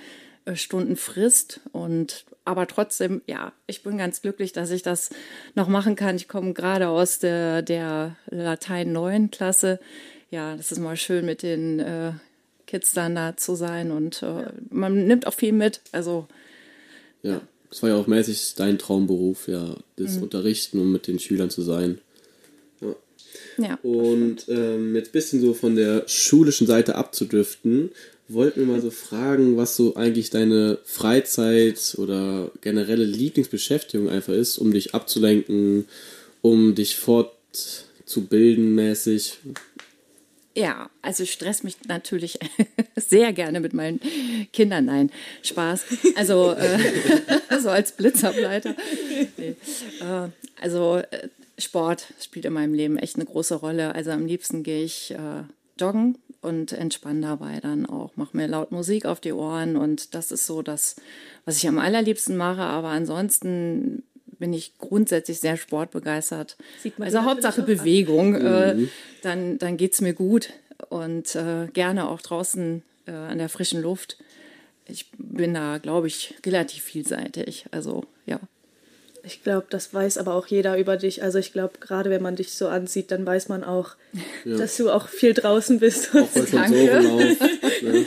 Stunden 0.56 0.96
frisst. 0.96 1.62
Und 1.72 2.26
aber 2.46 2.68
trotzdem, 2.68 3.22
ja, 3.28 3.54
ich 3.68 3.84
bin 3.84 3.98
ganz 3.98 4.22
glücklich, 4.22 4.52
dass 4.52 4.72
ich 4.72 4.84
das 4.84 5.10
noch 5.56 5.68
machen 5.68 5.96
kann. 5.96 6.16
Ich 6.16 6.28
komme 6.28 6.54
gerade 6.54 6.88
aus 6.90 7.20
der, 7.20 7.62
der 7.62 8.16
Latein 8.30 8.92
9 8.92 9.32
Klasse. 9.32 9.80
Ja, 10.30 10.56
das 10.56 10.72
ist 10.72 10.80
mal 10.80 10.98
schön 10.98 11.26
mit 11.26 11.44
den 11.44 11.80
äh, 11.80 12.14
Kids 12.68 12.94
dann 12.94 13.16
da 13.16 13.36
zu 13.36 13.56
sein 13.56 13.92
und 13.92 14.24
äh, 14.24 14.46
man 14.70 15.06
nimmt 15.06 15.28
auch 15.28 15.34
viel 15.34 15.52
mit. 15.52 15.82
Also 15.92 16.28
ja, 17.22 17.42
es 17.70 17.82
war 17.84 17.90
ja 17.90 17.96
auch 17.98 18.08
mäßig 18.08 18.56
dein 18.56 18.80
Traumberuf, 18.80 19.48
ja, 19.48 19.76
das 19.98 20.16
mhm. 20.16 20.24
Unterrichten 20.24 20.80
und 20.80 20.92
mit 20.92 21.08
den 21.08 21.20
Schülern 21.20 21.50
zu 21.50 21.62
sein. 21.62 22.00
Ja. 22.80 22.96
ja 23.58 23.80
und 23.84 24.48
ähm, 24.48 24.96
jetzt 24.96 25.10
ein 25.10 25.12
bisschen 25.12 25.42
so 25.42 25.54
von 25.54 25.76
der 25.76 26.08
schulischen 26.08 26.66
Seite 26.66 26.96
abzudriften, 26.96 27.92
wollten 28.34 28.62
wir 28.62 28.68
mal 28.68 28.82
so 28.82 28.92
fragen, 28.92 29.58
was 29.58 29.76
so 29.76 29.96
eigentlich 29.96 30.30
deine 30.30 30.80
Freizeit 30.84 31.96
oder 31.98 32.52
generelle 32.62 33.06
Lieblingsbeschäftigung 33.06 34.10
einfach 34.10 34.34
ist, 34.34 34.58
um 34.58 34.72
dich 34.72 34.94
abzulenken, 34.94 35.86
um 36.42 36.76
dich 36.76 36.96
fortzubilden 36.96 38.76
mäßig. 38.76 39.40
Ja, 40.54 40.90
also 41.02 41.24
ich 41.24 41.32
stress 41.32 41.64
mich 41.64 41.78
natürlich 41.88 42.38
sehr 42.96 43.32
gerne 43.32 43.62
mit 43.62 43.74
meinen 43.74 44.02
Kindern. 44.52 44.86
Nein, 44.86 45.12
Spaß. 45.44 45.86
Also 46.16 46.52
äh, 46.52 46.78
so 47.62 47.70
als 47.70 47.94
Blitzableiter. 47.94 48.76
Nee. 49.38 49.56
Äh, 50.02 50.30
also 50.60 50.98
äh, 50.98 51.30
Sport 51.58 52.08
spielt 52.22 52.46
in 52.46 52.54
meinem 52.54 52.74
Leben 52.74 52.98
echt 52.98 53.16
eine 53.16 53.26
große 53.26 53.56
Rolle. 53.56 53.96
Also 53.96 54.12
am 54.12 54.26
liebsten 54.26 54.64
gehe 54.64 54.84
ich 54.84 55.12
äh, 55.12 55.44
joggen 55.80 56.18
und 56.42 56.72
entspanne 56.72 57.22
dabei 57.22 57.60
dann 57.60 57.86
auch. 57.86 58.16
Mache 58.16 58.36
mir 58.36 58.48
laut 58.48 58.72
Musik 58.72 59.06
auf 59.06 59.20
die 59.20 59.34
Ohren 59.34 59.78
und 59.78 60.16
das 60.16 60.32
ist 60.32 60.46
so 60.46 60.62
das, 60.62 60.96
was 61.46 61.58
ich 61.58 61.68
am 61.68 61.80
allerliebsten 61.80 62.36
mache. 62.36 62.62
Aber 62.62 62.90
ansonsten 62.90 64.04
bin 64.26 64.54
ich 64.54 64.78
grundsätzlich 64.80 65.40
sehr 65.40 65.56
sportbegeistert. 65.56 66.58
also 67.00 67.24
Hauptsache 67.24 67.62
Bewegung, 67.62 68.36
äh, 68.36 68.74
mhm. 68.74 68.90
dann, 69.22 69.58
dann 69.60 69.78
geht 69.78 69.94
es 69.94 70.02
mir 70.02 70.14
gut 70.14 70.50
und 70.90 71.36
äh, 71.36 71.68
gerne 71.74 72.10
auch 72.10 72.22
draußen 72.22 72.82
äh, 73.06 73.12
an 73.12 73.38
der 73.38 73.50
frischen 73.50 73.82
Luft. 73.82 74.18
Ich 74.88 75.12
bin 75.18 75.54
da, 75.54 75.78
glaube 75.78 76.08
ich, 76.08 76.36
relativ 76.44 76.84
vielseitig. 76.84 77.66
Also 77.72 78.06
ja. 78.26 78.40
Ich 79.24 79.44
glaube, 79.44 79.68
das 79.70 79.94
weiß 79.94 80.18
aber 80.18 80.34
auch 80.34 80.48
jeder 80.48 80.78
über 80.78 80.98
dich. 80.98 81.22
Also 81.22 81.38
ich 81.38 81.54
glaube, 81.54 81.74
gerade 81.80 82.10
wenn 82.10 82.24
man 82.24 82.36
dich 82.36 82.54
so 82.54 82.68
ansieht, 82.68 83.12
dann 83.12 83.26
weiß 83.26 83.50
man 83.50 83.64
auch, 83.64 83.96
ja. 84.46 84.58
dass 84.58 84.78
du 84.78 84.90
auch 84.90 85.08
viel 85.08 85.34
draußen 85.34 85.80
bist. 85.80 86.10
Auch 86.16 86.28
weil 86.34 86.48
schon 86.48 86.68
Sorenlauf, 86.68 87.40
ne? 87.82 88.06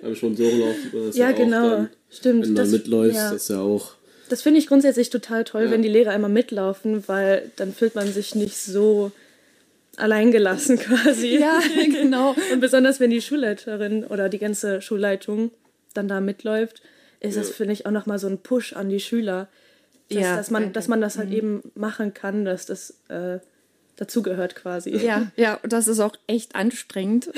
Weil 0.00 0.16
schon 0.16 0.36
Sorenlauf. 0.36 0.76
Ja, 1.12 1.28
ja 1.28 1.32
genau. 1.32 1.70
Dann, 1.70 1.88
Stimmt. 2.10 2.46
Wenn 2.46 2.54
du 2.54 2.62
das, 2.62 2.70
mitläufst, 2.70 3.16
ja. 3.16 3.32
das 3.32 3.42
ist 3.42 3.50
ja 3.50 3.60
auch. 3.60 3.92
Das 4.28 4.42
finde 4.42 4.60
ich 4.60 4.66
grundsätzlich 4.66 5.10
total 5.10 5.44
toll, 5.44 5.64
ja. 5.64 5.70
wenn 5.70 5.82
die 5.82 5.88
Lehrer 5.88 6.12
einmal 6.12 6.30
mitlaufen, 6.30 7.06
weil 7.08 7.50
dann 7.56 7.72
fühlt 7.74 7.94
man 7.94 8.12
sich 8.12 8.34
nicht 8.34 8.56
so 8.56 9.12
alleingelassen 9.96 10.78
quasi. 10.80 11.38
Ja, 11.38 11.60
genau. 11.74 12.34
Und 12.52 12.60
besonders 12.60 13.00
wenn 13.00 13.10
die 13.10 13.22
Schulleiterin 13.22 14.04
oder 14.04 14.28
die 14.28 14.38
ganze 14.38 14.80
Schulleitung 14.82 15.50
dann 15.94 16.08
da 16.08 16.20
mitläuft, 16.20 16.82
ist 17.20 17.36
das, 17.36 17.50
finde 17.50 17.74
ich, 17.74 17.86
auch 17.86 17.90
nochmal 17.90 18.18
so 18.18 18.28
ein 18.28 18.38
Push 18.38 18.72
an 18.72 18.88
die 18.88 19.00
Schüler. 19.00 19.48
Dass, 20.10 20.22
Ja. 20.22 20.36
dass, 20.36 20.50
man, 20.50 20.72
dass 20.72 20.88
man 20.88 21.00
das 21.00 21.18
halt 21.18 21.30
eben 21.32 21.62
machen 21.74 22.12
kann, 22.14 22.44
dass 22.44 22.66
das 22.66 22.98
äh, 23.08 23.38
dazugehört 23.96 24.56
quasi. 24.56 24.96
Ja, 24.96 25.30
ja, 25.36 25.60
und 25.62 25.72
das 25.72 25.86
ist 25.86 26.00
auch 26.00 26.16
echt 26.26 26.54
anstrengend. 26.56 27.30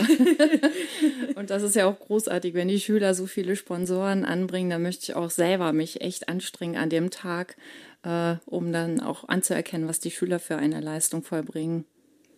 und 1.35 1.51
das 1.51 1.63
ist 1.63 1.77
ja 1.77 1.87
auch 1.87 1.99
großartig, 1.99 2.55
wenn 2.55 2.69
die 2.69 2.81
Schüler 2.81 3.15
so 3.15 3.27
viele 3.27 3.57
Sponsoren 3.57 4.25
anbringen, 4.25 4.71
dann 4.71 4.83
möchte 4.83 5.05
ich 5.05 5.15
auch 5.17 5.31
selber 5.31 5.73
mich 5.73 6.01
echt 6.01 6.29
anstrengen 6.29 6.77
an 6.77 6.89
dem 6.89 7.11
Tag, 7.11 7.57
äh, 8.05 8.37
um 8.47 8.73
dann 8.73 9.01
auch 9.01 9.29
anzuerkennen, 9.29 9.89
was 9.89 10.01
die 10.01 10.11
Schüler 10.11 10.39
für 10.39 10.57
eine 10.57 10.81
Leistung 10.81 11.23
vollbringen. 11.23 11.85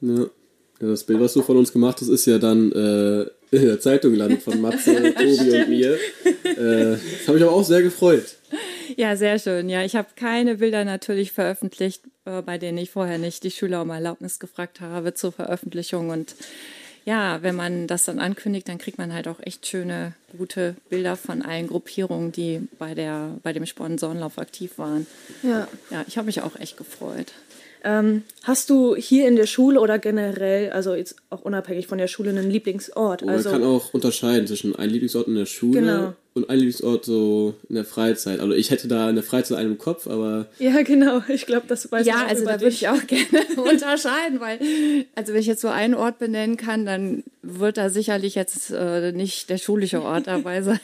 Ja. 0.01 0.25
ja, 0.25 0.29
das 0.81 1.05
Bild, 1.05 1.21
was 1.21 1.35
du 1.35 1.43
von 1.43 1.57
uns 1.57 1.73
gemacht 1.73 2.01
hast, 2.01 2.09
ist 2.09 2.27
ja 2.27 2.39
dann 2.39 2.73
äh, 2.73 3.23
in 3.55 3.67
der 3.67 3.79
Zeitung 3.79 4.13
gelandet 4.13 4.43
von 4.43 4.61
Matze, 4.61 5.15
Tobi 5.15 5.61
und 5.61 5.69
mir. 5.69 5.95
Äh, 6.45 6.97
das 6.97 7.29
habe 7.29 7.39
ich 7.39 7.45
aber 7.45 7.53
auch 7.53 7.65
sehr 7.65 7.83
gefreut. 7.83 8.37
Ja, 8.97 9.17
sehr 9.17 9.39
schön. 9.39 9.69
Ja, 9.69 9.83
ich 9.83 9.97
habe 9.97 10.09
keine 10.17 10.57
Bilder 10.57 10.85
natürlich 10.85 11.33
veröffentlicht, 11.33 12.03
äh, 12.25 12.43
bei 12.43 12.59
denen 12.59 12.79
ich 12.79 12.91
vorher 12.91 13.19
nicht 13.19 13.43
die 13.45 13.51
Schüler 13.51 13.83
um 13.83 13.91
Erlaubnis 13.91 14.39
gefragt 14.39 14.81
habe 14.81 15.15
zur 15.15 15.33
Veröffentlichung. 15.33 16.11
Und 16.11 16.35
ja, 17.05 17.43
wenn 17.43 17.55
man 17.55 17.87
das 17.87 18.05
dann 18.07 18.19
ankündigt, 18.19 18.69
dann 18.69 18.79
kriegt 18.79 18.99
man 18.99 19.13
halt 19.13 19.29
auch 19.29 19.41
echt 19.41 19.67
schöne, 19.67 20.15
gute 20.37 20.75
Bilder 20.89 21.17
von 21.17 21.43
allen 21.43 21.67
Gruppierungen, 21.67 22.33
die 22.33 22.67
bei, 22.79 22.95
der, 22.95 23.39
bei 23.43 23.53
dem 23.53 23.67
Sponsorenlauf 23.67 24.39
aktiv 24.39 24.79
waren. 24.79 25.07
Ja. 25.43 25.69
Ja, 25.91 26.05
ich 26.09 26.17
habe 26.17 26.27
mich 26.27 26.41
auch 26.41 26.57
echt 26.57 26.77
gefreut. 26.77 27.33
Ähm, 27.85 28.23
hast 28.43 28.71
du 28.71 28.97
hier 28.97 29.29
in 29.29 29.37
der 29.37 29.47
Schule 29.47 29.79
oder 29.79 29.99
generell, 29.99 30.71
also 30.71 30.95
jetzt 30.95 31.17
auch 31.31 31.43
unabhängig 31.43 31.87
von 31.87 31.99
der 31.99 32.09
Schule, 32.09 32.31
einen 32.31 32.51
Lieblingsort? 32.51 33.23
Und 33.23 33.27
man 33.27 33.37
also, 33.37 33.51
kann 33.51 33.63
auch 33.63 33.93
unterscheiden 33.93 34.47
zwischen 34.47 34.75
einem 34.75 34.93
Lieblingsort 34.93 35.29
in 35.29 35.35
der 35.35 35.45
Schule 35.47 35.81
Genau. 35.81 36.13
und 36.33 36.49
einem 36.49 36.61
Lieblingsort 36.61 37.05
so 37.05 37.55
in 37.69 37.75
der 37.75 37.85
Freizeit. 37.85 38.41
Also 38.41 38.53
ich 38.55 38.71
hätte 38.71 38.89
da 38.89 39.09
in 39.11 39.17
der 39.17 39.25
Freizeit 39.25 39.59
einen 39.59 39.73
im 39.73 39.79
Kopf, 39.79 40.07
aber 40.07 40.47
ja, 40.59 40.81
genau. 40.83 41.23
Ich 41.29 41.45
glaube, 41.45 41.67
das 41.69 41.93
weiß 41.93 42.07
Ja, 42.07 42.25
also 42.27 42.43
über 42.43 42.53
da 42.53 42.61
würde 42.61 42.75
ich 42.75 42.89
auch 42.89 43.07
gerne 43.07 43.27
unterscheiden, 43.71 44.41
weil, 44.41 44.59
also 45.15 45.35
wenn 45.35 45.41
ich 45.41 45.47
jetzt 45.47 45.61
so 45.61 45.69
einen 45.69 45.95
Ort 45.95 46.19
benennen 46.19 46.57
kann, 46.57 46.87
dann 46.87 47.23
wird 47.43 47.77
da 47.77 47.91
sicherlich 47.91 48.35
jetzt 48.35 48.71
äh, 48.71 49.13
nicht 49.13 49.51
der 49.51 49.59
schulische 49.59 50.01
Ort 50.03 50.27
dabei 50.27 50.63
sein. 50.63 50.79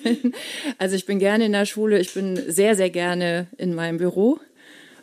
Also 0.77 0.97
ich 0.97 1.07
bin 1.07 1.19
gerne 1.19 1.47
in 1.47 1.53
der 1.53 1.65
Schule, 1.65 1.99
ich 1.99 2.13
bin 2.13 2.39
sehr, 2.49 2.77
sehr 2.77 2.91
gerne 2.91 3.47
in 3.57 3.75
meinem 3.75 3.97
Büro. 3.97 4.39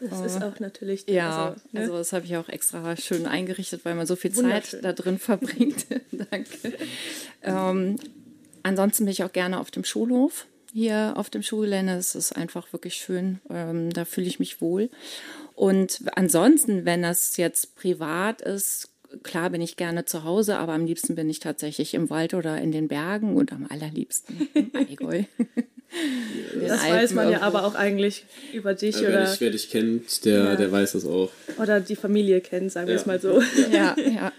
Das 0.02 0.22
ist 0.22 0.44
auch 0.44 0.60
natürlich. 0.60 1.08
Ja, 1.08 1.50
also, 1.50 1.62
ne? 1.72 1.80
also 1.82 1.94
das 1.98 2.14
habe 2.14 2.26
ich 2.26 2.38
auch 2.38 2.50
extra 2.50 2.96
schön 2.98 3.26
eingerichtet, 3.26 3.86
weil 3.86 3.96
man 3.96 4.06
so 4.06 4.16
viel. 4.16 4.32
Zeit 4.32 4.78
da 4.82 4.94
drin 4.94 5.18
verbringt. 5.20 5.88
Danke. 6.12 6.74
Ähm, 7.44 7.98
ansonsten 8.64 9.06
bin 9.06 9.12
ich 9.12 9.24
auch 9.24 9.32
gerne 9.32 9.60
auf 9.60 9.72
dem 9.72 9.84
Schulhof. 9.84 10.46
Hier 10.74 11.14
auf 11.16 11.30
dem 11.30 11.42
Schulgelände 11.42 11.94
Es 11.94 12.14
ist 12.14 12.34
einfach 12.34 12.72
wirklich 12.74 12.96
schön. 12.96 13.40
Ähm, 13.50 13.92
da 13.92 14.06
fühle 14.06 14.28
ich 14.28 14.40
mich 14.40 14.62
wohl. 14.62 14.90
Und 15.56 16.02
ansonsten, 16.16 16.86
wenn 16.86 17.02
das 17.02 17.38
jetzt 17.38 17.76
privat 17.76 18.42
ist, 18.42 18.92
klar 19.24 19.50
bin 19.50 19.62
ich 19.62 19.78
gerne 19.78 20.06
zu 20.06 20.24
Hause, 20.24 20.58
aber 20.60 20.74
am 20.74 20.86
liebsten 20.86 21.16
bin 21.16 21.30
ich 21.30 21.40
tatsächlich 21.40 21.94
im 21.94 22.10
Wald 22.10 22.34
oder 22.34 22.62
in 22.62 22.72
den 22.72 22.88
Bergen 22.88 23.36
und 23.36 23.52
am 23.52 23.66
allerliebsten 23.70 24.50
im 24.54 24.72
Allgäu. 24.76 25.24
Das 26.62 26.72
Alpen 26.82 26.92
weiß 26.92 27.14
man 27.14 27.32
ja 27.32 27.42
aber 27.42 27.64
auch 27.66 27.76
eigentlich 27.76 28.26
über 28.54 28.74
dich 28.74 29.00
wer, 29.02 29.10
oder, 29.10 29.26
dich, 29.26 29.42
wer 29.42 29.50
dich 29.52 29.70
kennt, 29.70 30.26
der, 30.26 30.38
Ja. 30.44 30.56
der 30.56 30.72
weiß 30.72 30.94
das 30.94 31.06
auch. 31.06 31.30
oder 31.62 31.80
die 31.80 31.96
Familie 31.96 32.42
kennt, 32.42 32.72
sagen 32.72 32.88
wir 32.88 32.96
Ja. 32.96 33.00
es 33.00 33.06
mal 33.06 33.20
so. 33.22 33.42
Ja, 33.72 33.96
ja. 33.98 34.32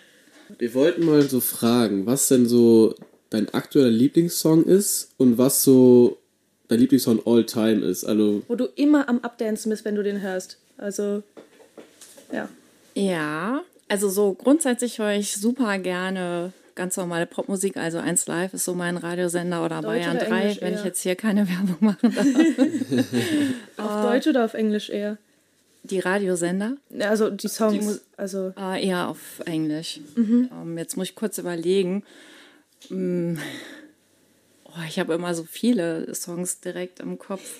Wir 0.58 0.74
wollten 0.74 1.04
mal 1.04 1.22
so 1.22 1.40
fragen, 1.40 2.06
was 2.06 2.28
denn 2.28 2.46
so 2.46 2.94
dein 3.30 3.52
aktueller 3.52 3.90
Lieblingssong 3.90 4.64
ist 4.64 5.10
und 5.16 5.36
was 5.38 5.62
so 5.62 6.18
dein 6.68 6.80
Lieblingssong 6.80 7.22
all 7.26 7.44
time 7.44 7.84
ist. 7.84 8.04
Also 8.04 8.42
Wo 8.48 8.54
du 8.54 8.66
immer 8.76 9.08
am 9.08 9.20
Updancen 9.20 9.70
bist, 9.70 9.84
wenn 9.84 9.94
du 9.94 10.02
den 10.02 10.20
hörst. 10.22 10.58
Also, 10.76 11.22
ja. 12.32 12.48
Ja, 12.94 13.62
also 13.88 14.08
so 14.08 14.32
grundsätzlich 14.34 14.98
höre 14.98 15.12
ich 15.14 15.32
super 15.34 15.78
gerne 15.78 16.52
ganz 16.78 16.96
normale 16.96 17.26
Popmusik. 17.26 17.76
Also 17.76 17.98
1 17.98 18.26
Live 18.28 18.54
ist 18.54 18.64
so 18.64 18.72
mein 18.72 18.96
Radiosender 18.96 19.64
oder 19.64 19.82
Deutsch 19.82 20.04
Bayern 20.04 20.16
oder 20.16 20.26
3, 20.26 20.40
Englisch 20.40 20.60
wenn 20.62 20.72
ich 20.74 20.78
eher? 20.80 20.86
jetzt 20.86 21.02
hier 21.02 21.16
keine 21.16 21.46
Werbung 21.50 21.76
machen 21.80 22.14
darf. 22.14 22.26
Auf 23.76 24.02
Deutsch 24.02 24.26
oder 24.28 24.44
auf 24.44 24.54
Englisch 24.54 24.88
eher? 24.88 25.18
Die 25.82 25.98
Radiosender 25.98 26.76
Ja, 26.90 27.10
Also 27.10 27.30
die 27.30 27.48
Songs. 27.48 28.00
Die 28.00 28.00
also, 28.16 28.52
äh, 28.58 28.86
eher 28.86 29.08
auf 29.08 29.40
Englisch. 29.44 30.00
Ähm, 30.16 30.76
jetzt 30.78 30.96
muss 30.96 31.08
ich 31.08 31.14
kurz 31.14 31.38
überlegen. 31.38 32.04
Hm, 32.88 33.38
oh, 34.64 34.82
ich 34.86 34.98
habe 34.98 35.14
immer 35.14 35.34
so 35.34 35.44
viele 35.44 36.14
Songs 36.14 36.60
direkt 36.60 37.00
im 37.00 37.18
Kopf. 37.18 37.56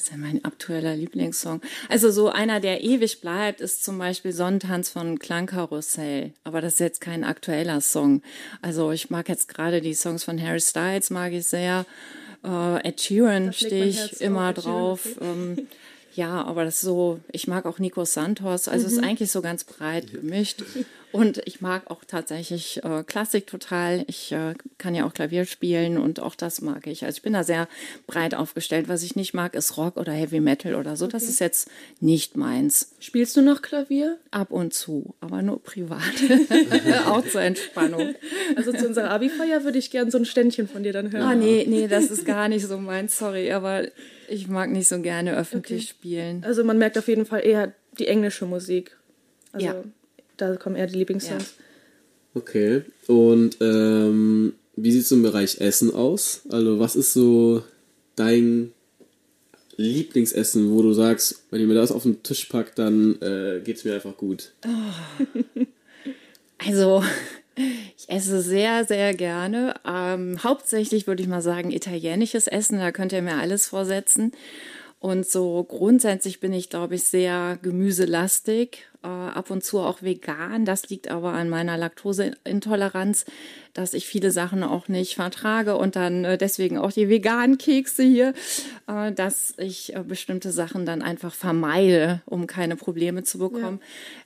Was 0.00 0.04
ist 0.04 0.12
denn 0.14 0.20
mein 0.20 0.42
aktueller 0.46 0.96
Lieblingssong? 0.96 1.60
Also 1.90 2.10
so 2.10 2.30
einer, 2.30 2.58
der 2.58 2.82
ewig 2.82 3.20
bleibt, 3.20 3.60
ist 3.60 3.84
zum 3.84 3.98
Beispiel 3.98 4.32
Sonnentanz 4.32 4.88
von 4.88 5.18
Klangkarussell. 5.18 6.32
Aber 6.42 6.62
das 6.62 6.74
ist 6.74 6.80
jetzt 6.80 7.00
kein 7.02 7.22
aktueller 7.22 7.82
Song. 7.82 8.22
Also 8.62 8.92
ich 8.92 9.10
mag 9.10 9.28
jetzt 9.28 9.48
gerade 9.48 9.82
die 9.82 9.92
Songs 9.92 10.24
von 10.24 10.40
Harry 10.40 10.60
Styles, 10.60 11.10
mag 11.10 11.34
ich 11.34 11.46
sehr. 11.46 11.84
Äh, 12.42 12.88
Ed 12.88 12.98
Sheeran 12.98 13.52
stehe 13.52 13.84
ich 13.84 14.22
immer 14.22 14.54
drauf. 14.54 15.06
Ähm, 15.20 15.68
ja, 16.20 16.44
aber 16.44 16.66
das 16.66 16.74
ist 16.74 16.80
so, 16.82 17.18
ich 17.32 17.48
mag 17.48 17.64
auch 17.64 17.78
Nico 17.78 18.04
Santos. 18.04 18.68
Also 18.68 18.86
es 18.86 18.92
ist 18.92 19.02
eigentlich 19.02 19.30
so 19.30 19.40
ganz 19.40 19.64
breit 19.64 20.12
gemischt. 20.12 20.62
Und 21.12 21.40
ich 21.46 21.62
mag 21.62 21.90
auch 21.90 22.04
tatsächlich 22.06 22.84
äh, 22.84 23.02
Klassik 23.04 23.46
total. 23.46 24.04
Ich 24.06 24.30
äh, 24.30 24.52
kann 24.76 24.94
ja 24.94 25.06
auch 25.06 25.14
Klavier 25.14 25.46
spielen 25.46 25.96
und 25.96 26.20
auch 26.20 26.34
das 26.34 26.60
mag 26.60 26.86
ich. 26.86 27.06
Also 27.06 27.16
ich 27.16 27.22
bin 27.22 27.32
da 27.32 27.42
sehr 27.42 27.68
breit 28.06 28.34
aufgestellt. 28.34 28.88
Was 28.88 29.02
ich 29.02 29.16
nicht 29.16 29.32
mag, 29.32 29.54
ist 29.54 29.78
Rock 29.78 29.96
oder 29.96 30.12
Heavy 30.12 30.40
Metal 30.40 30.74
oder 30.74 30.94
so. 30.94 31.06
Das 31.06 31.22
ist 31.22 31.40
jetzt 31.40 31.70
nicht 32.00 32.36
meins. 32.36 32.94
spielst 33.00 33.34
du 33.38 33.40
noch 33.40 33.62
Klavier? 33.62 34.18
Ab 34.30 34.50
und 34.50 34.74
zu, 34.74 35.14
aber 35.20 35.40
nur 35.40 35.62
privat. 35.62 36.02
auch 37.06 37.26
zur 37.26 37.40
Entspannung. 37.40 38.14
Also 38.56 38.72
zu 38.72 38.86
unserer 38.86 39.10
Abi-Feier 39.10 39.64
würde 39.64 39.78
ich 39.78 39.90
gern 39.90 40.10
so 40.10 40.18
ein 40.18 40.26
Ständchen 40.26 40.68
von 40.68 40.82
dir 40.82 40.92
dann 40.92 41.12
hören. 41.12 41.22
Ah, 41.22 41.34
nee, 41.34 41.64
nee, 41.66 41.88
das 41.88 42.10
ist 42.10 42.26
gar 42.26 42.48
nicht 42.48 42.66
so 42.66 42.76
meins, 42.76 43.18
sorry, 43.18 43.52
aber 43.52 43.84
ich 44.30 44.48
mag 44.48 44.70
nicht 44.70 44.88
so 44.88 45.00
gerne 45.00 45.36
öffentlich 45.36 45.88
spielen. 45.88 46.42
Also 46.44 46.64
man 46.64 46.78
merkt 46.78 46.96
auf 46.98 47.08
jeden 47.08 47.26
Fall 47.26 47.44
eher 47.44 47.74
die 47.98 48.06
englische 48.06 48.46
Musik. 48.46 48.96
Also 49.52 49.66
Ja. 49.66 49.84
da 50.36 50.56
kommen 50.56 50.76
eher 50.76 50.86
die 50.86 50.98
Lieblingssongs. 50.98 51.54
Okay. 52.34 52.82
Und 53.08 53.56
ähm, 53.60 54.54
wie 54.76 54.92
sieht 54.92 55.02
es 55.02 55.12
im 55.12 55.22
Bereich 55.22 55.60
Essen 55.60 55.92
aus? 55.92 56.42
Also 56.48 56.78
was 56.78 56.96
ist 56.96 57.12
so 57.12 57.62
dein 58.16 58.72
Lieblingsessen, 59.76 60.70
wo 60.70 60.82
du 60.82 60.92
sagst, 60.92 61.42
wenn 61.50 61.60
ihr 61.60 61.66
mir 61.66 61.74
das 61.74 61.90
auf 61.90 62.02
den 62.04 62.22
Tisch 62.22 62.44
packt, 62.46 62.78
dann 62.78 63.20
äh, 63.22 63.60
geht 63.64 63.78
es 63.78 63.84
mir 63.84 63.94
einfach 63.94 64.16
gut. 64.16 64.52
Also, 66.62 67.02
ich 67.56 68.08
esse 68.08 68.40
sehr, 68.40 68.84
sehr 68.84 69.14
gerne. 69.14 69.74
Ähm, 69.86 70.38
hauptsächlich 70.42 71.06
würde 71.06 71.22
ich 71.22 71.28
mal 71.28 71.42
sagen, 71.42 71.70
italienisches 71.70 72.46
Essen, 72.46 72.78
da 72.78 72.92
könnt 72.92 73.12
ihr 73.12 73.22
mir 73.22 73.36
alles 73.36 73.68
vorsetzen. 73.68 74.32
Und 75.00 75.26
so 75.26 75.64
grundsätzlich 75.64 76.40
bin 76.40 76.52
ich, 76.52 76.68
glaube 76.68 76.94
ich, 76.94 77.04
sehr 77.04 77.58
gemüselastig, 77.62 78.86
äh, 79.02 79.06
ab 79.06 79.50
und 79.50 79.64
zu 79.64 79.78
auch 79.78 80.02
vegan. 80.02 80.66
Das 80.66 80.90
liegt 80.90 81.08
aber 81.08 81.32
an 81.32 81.48
meiner 81.48 81.78
Laktoseintoleranz, 81.78 83.24
dass 83.72 83.94
ich 83.94 84.06
viele 84.06 84.30
Sachen 84.30 84.62
auch 84.62 84.88
nicht 84.88 85.14
vertrage 85.14 85.78
und 85.78 85.96
dann 85.96 86.26
äh, 86.26 86.36
deswegen 86.36 86.76
auch 86.76 86.92
die 86.92 87.08
veganen 87.08 87.56
Kekse 87.56 88.02
hier, 88.02 88.34
äh, 88.88 89.10
dass 89.12 89.54
ich 89.56 89.94
äh, 89.96 90.02
bestimmte 90.06 90.52
Sachen 90.52 90.84
dann 90.84 91.00
einfach 91.00 91.32
vermeide, 91.32 92.20
um 92.26 92.46
keine 92.46 92.76
Probleme 92.76 93.22
zu 93.22 93.38
bekommen. 93.38 93.80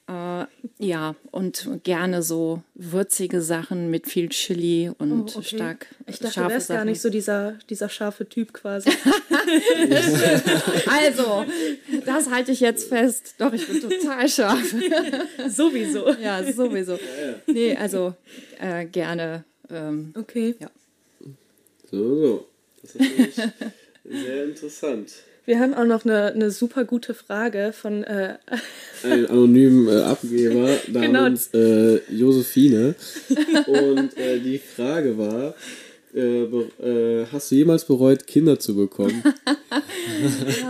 Ja, 0.08 0.42
äh, 0.42 0.46
ja 0.78 1.14
und 1.30 1.68
gerne 1.84 2.24
so 2.24 2.62
würzige 2.74 3.42
Sachen 3.42 3.92
mit 3.92 4.08
viel 4.08 4.28
Chili 4.30 4.90
und 4.98 5.14
Oh, 5.14 5.38
okay. 5.38 5.56
stark 5.56 5.86
Ich 6.06 6.18
dachte, 6.18 6.40
du 6.40 6.48
wärst 6.48 6.68
gar 6.68 6.84
nicht 6.84 7.00
so 7.00 7.10
dieser, 7.10 7.52
dieser 7.70 7.88
scharfe 7.88 8.28
Typ 8.28 8.52
quasi. 8.52 8.90
Also, 10.86 11.44
das 12.04 12.30
halte 12.30 12.52
ich 12.52 12.60
jetzt 12.60 12.88
fest. 12.88 13.34
Doch, 13.38 13.52
ich 13.52 13.66
bin 13.66 13.80
total 13.80 14.28
scharf. 14.28 14.74
Sowieso. 15.48 16.10
Ja, 16.22 16.42
sowieso. 16.52 16.98
Nee, 17.46 17.76
also 17.76 18.14
äh, 18.60 18.84
gerne. 18.86 19.44
Ähm, 19.70 20.12
Okay. 20.16 20.54
ja. 20.58 20.70
So, 21.90 22.16
so. 22.16 22.46
Das 22.82 22.90
ist 22.94 23.00
natürlich 23.00 23.34
sehr 24.04 24.44
interessant. 24.44 25.12
Wir 25.46 25.58
haben 25.58 25.74
auch 25.74 25.84
noch 25.84 26.06
eine, 26.06 26.32
eine 26.32 26.50
super 26.50 26.84
gute 26.84 27.12
Frage 27.12 27.72
von 27.78 28.02
äh, 28.04 28.36
Einen 29.02 29.26
anonymen 29.26 29.88
äh, 29.88 30.00
Abgeber 30.02 30.78
Genau. 30.86 31.10
namens 31.10 31.50
äh, 31.52 32.00
Josephine. 32.10 32.94
Und 33.66 34.16
äh, 34.16 34.38
die 34.40 34.58
Frage 34.58 35.18
war, 35.18 35.54
äh, 36.14 36.44
äh, 36.44 37.26
hast 37.32 37.50
du 37.50 37.56
jemals 37.56 37.84
bereut, 37.84 38.26
Kinder 38.26 38.58
zu 38.58 38.74
bekommen? 38.76 39.22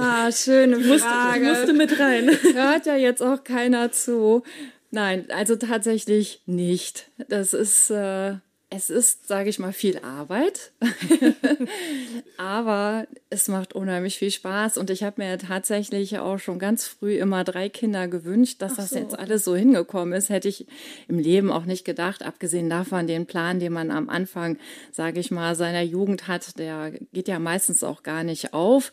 Ah, 0.00 0.30
schöne 0.32 0.78
musste, 0.78 1.00
Frage. 1.00 1.44
musste 1.44 1.72
mit 1.72 1.98
rein. 1.98 2.30
Hört 2.54 2.86
ja 2.86 2.96
jetzt 2.96 3.22
auch 3.22 3.44
keiner 3.44 3.92
zu. 3.92 4.42
Nein, 4.90 5.26
also 5.28 5.56
tatsächlich 5.56 6.40
nicht. 6.46 7.10
Das 7.28 7.52
ist, 7.52 7.90
äh, 7.90 8.36
es 8.74 8.90
ist, 8.90 9.28
sage 9.28 9.48
ich 9.48 9.58
mal, 9.58 9.72
viel 9.72 9.98
Arbeit, 9.98 10.72
aber 12.36 13.06
es 13.30 13.46
macht 13.48 13.72
unheimlich 13.72 14.18
viel 14.18 14.32
Spaß 14.32 14.78
und 14.78 14.90
ich 14.90 15.04
habe 15.04 15.22
mir 15.22 15.38
tatsächlich 15.38 16.18
auch 16.18 16.38
schon 16.38 16.58
ganz 16.58 16.86
früh 16.86 17.16
immer 17.16 17.44
drei 17.44 17.68
Kinder 17.68 18.08
gewünscht, 18.08 18.60
dass 18.62 18.74
das 18.74 18.90
jetzt 18.90 19.16
alles 19.18 19.44
so 19.44 19.54
hingekommen 19.54 20.12
ist, 20.12 20.28
hätte 20.28 20.48
ich 20.48 20.66
im 21.08 21.18
Leben 21.18 21.52
auch 21.52 21.66
nicht 21.66 21.84
gedacht, 21.84 22.24
abgesehen 22.24 22.68
davon 22.68 23.06
den 23.06 23.26
Plan, 23.26 23.60
den 23.60 23.72
man 23.72 23.90
am 23.90 24.08
Anfang, 24.08 24.58
sage 24.90 25.20
ich 25.20 25.30
mal, 25.30 25.54
seiner 25.54 25.82
Jugend 25.82 26.26
hat, 26.26 26.58
der 26.58 26.92
geht 27.12 27.28
ja 27.28 27.38
meistens 27.38 27.84
auch 27.84 28.02
gar 28.02 28.24
nicht 28.24 28.54
auf. 28.54 28.90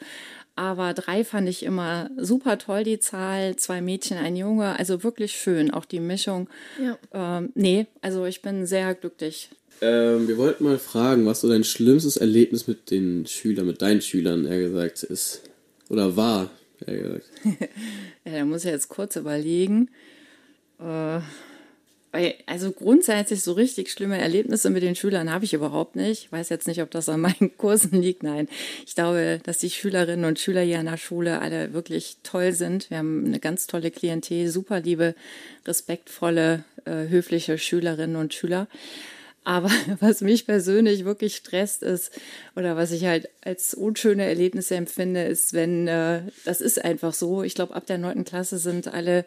Aber 0.55 0.93
drei 0.93 1.23
fand 1.23 1.47
ich 1.47 1.63
immer 1.63 2.09
super 2.17 2.57
toll, 2.57 2.83
die 2.83 2.99
Zahl. 2.99 3.55
Zwei 3.55 3.81
Mädchen, 3.81 4.17
ein 4.17 4.35
Junge. 4.35 4.77
Also 4.77 5.01
wirklich 5.01 5.31
schön, 5.31 5.71
auch 5.71 5.85
die 5.85 6.01
Mischung. 6.01 6.49
Ja. 6.79 6.97
Ähm, 7.13 7.51
nee, 7.55 7.87
also 8.01 8.25
ich 8.25 8.41
bin 8.41 8.65
sehr 8.65 8.93
glücklich. 8.93 9.49
Ähm, 9.81 10.27
wir 10.27 10.37
wollten 10.37 10.63
mal 10.63 10.77
fragen, 10.77 11.25
was 11.25 11.41
so 11.41 11.49
dein 11.49 11.63
schlimmstes 11.63 12.17
Erlebnis 12.17 12.67
mit 12.67 12.91
den 12.91 13.25
Schülern, 13.25 13.65
mit 13.65 13.81
deinen 13.81 14.01
Schülern, 14.01 14.45
eher 14.45 14.59
gesagt, 14.59 15.03
ist. 15.03 15.41
Oder 15.89 16.15
war, 16.15 16.51
eher 16.85 16.97
gesagt. 16.97 17.25
ja, 18.25 18.31
da 18.33 18.45
muss 18.45 18.63
ich 18.63 18.71
jetzt 18.71 18.89
kurz 18.89 19.15
überlegen. 19.15 19.89
Äh, 20.79 21.21
also 22.45 22.71
grundsätzlich 22.71 23.41
so 23.41 23.53
richtig 23.53 23.89
schlimme 23.89 24.19
Erlebnisse 24.19 24.69
mit 24.69 24.83
den 24.83 24.95
Schülern 24.95 25.31
habe 25.31 25.45
ich 25.45 25.53
überhaupt 25.53 25.95
nicht. 25.95 26.25
Ich 26.25 26.31
weiß 26.31 26.49
jetzt 26.49 26.67
nicht, 26.67 26.81
ob 26.81 26.91
das 26.91 27.07
an 27.07 27.21
meinen 27.21 27.51
Kursen 27.57 28.01
liegt. 28.01 28.21
Nein, 28.21 28.49
ich 28.85 28.95
glaube, 28.95 29.39
dass 29.43 29.59
die 29.59 29.69
Schülerinnen 29.69 30.25
und 30.25 30.37
Schüler 30.37 30.61
hier 30.61 30.79
an 30.79 30.87
der 30.87 30.97
Schule 30.97 31.41
alle 31.41 31.73
wirklich 31.73 32.17
toll 32.23 32.51
sind. 32.51 32.89
Wir 32.89 32.97
haben 32.97 33.25
eine 33.25 33.39
ganz 33.39 33.65
tolle 33.65 33.91
Klientel, 33.91 34.49
super 34.49 34.81
liebe, 34.81 35.15
respektvolle, 35.65 36.65
äh, 36.85 37.07
höfliche 37.07 37.57
Schülerinnen 37.57 38.17
und 38.17 38.33
Schüler. 38.33 38.67
Aber 39.43 39.69
was 39.99 40.21
mich 40.21 40.45
persönlich 40.45 41.05
wirklich 41.05 41.35
stresst 41.35 41.83
ist, 41.83 42.11
oder 42.55 42.75
was 42.75 42.91
ich 42.91 43.05
halt 43.05 43.29
als 43.41 43.73
unschöne 43.73 44.25
Erlebnisse 44.25 44.75
empfinde, 44.75 45.23
ist, 45.23 45.53
wenn, 45.53 45.87
äh, 45.87 46.21
das 46.45 46.61
ist 46.61 46.83
einfach 46.83 47.13
so, 47.13 47.43
ich 47.43 47.55
glaube, 47.55 47.75
ab 47.75 47.85
der 47.85 47.97
neunten 47.97 48.23
Klasse 48.23 48.57
sind 48.57 48.93
alle 48.93 49.25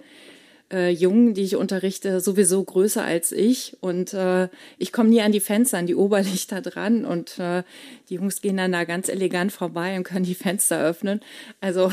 äh, 0.73 0.91
Jungen, 0.91 1.35
die 1.35 1.43
ich 1.43 1.57
unterrichte, 1.57 2.21
sowieso 2.21 2.63
größer 2.63 3.05
als 3.05 3.33
ich. 3.33 3.77
Und 3.81 4.15
äh, 4.15 4.49
ich 4.79 4.93
komme 4.93 5.11
nie 5.11 5.21
an 5.21 5.33
die 5.33 5.41
Fenster, 5.41 5.79
an 5.79 5.87
die 5.87 5.95
Oberlichter 5.95 6.61
dran. 6.61 7.05
Und 7.05 7.39
äh, 7.39 7.63
die 8.09 8.15
Jungs 8.15 8.41
gehen 8.41 8.57
dann 8.57 8.73
da 8.73 8.85
ganz 8.85 9.09
elegant 9.09 9.53
vorbei 9.53 9.97
und 9.97 10.05
können 10.05 10.25
die 10.25 10.35
Fenster 10.35 10.81
öffnen. 10.81 11.21
Also 11.61 11.93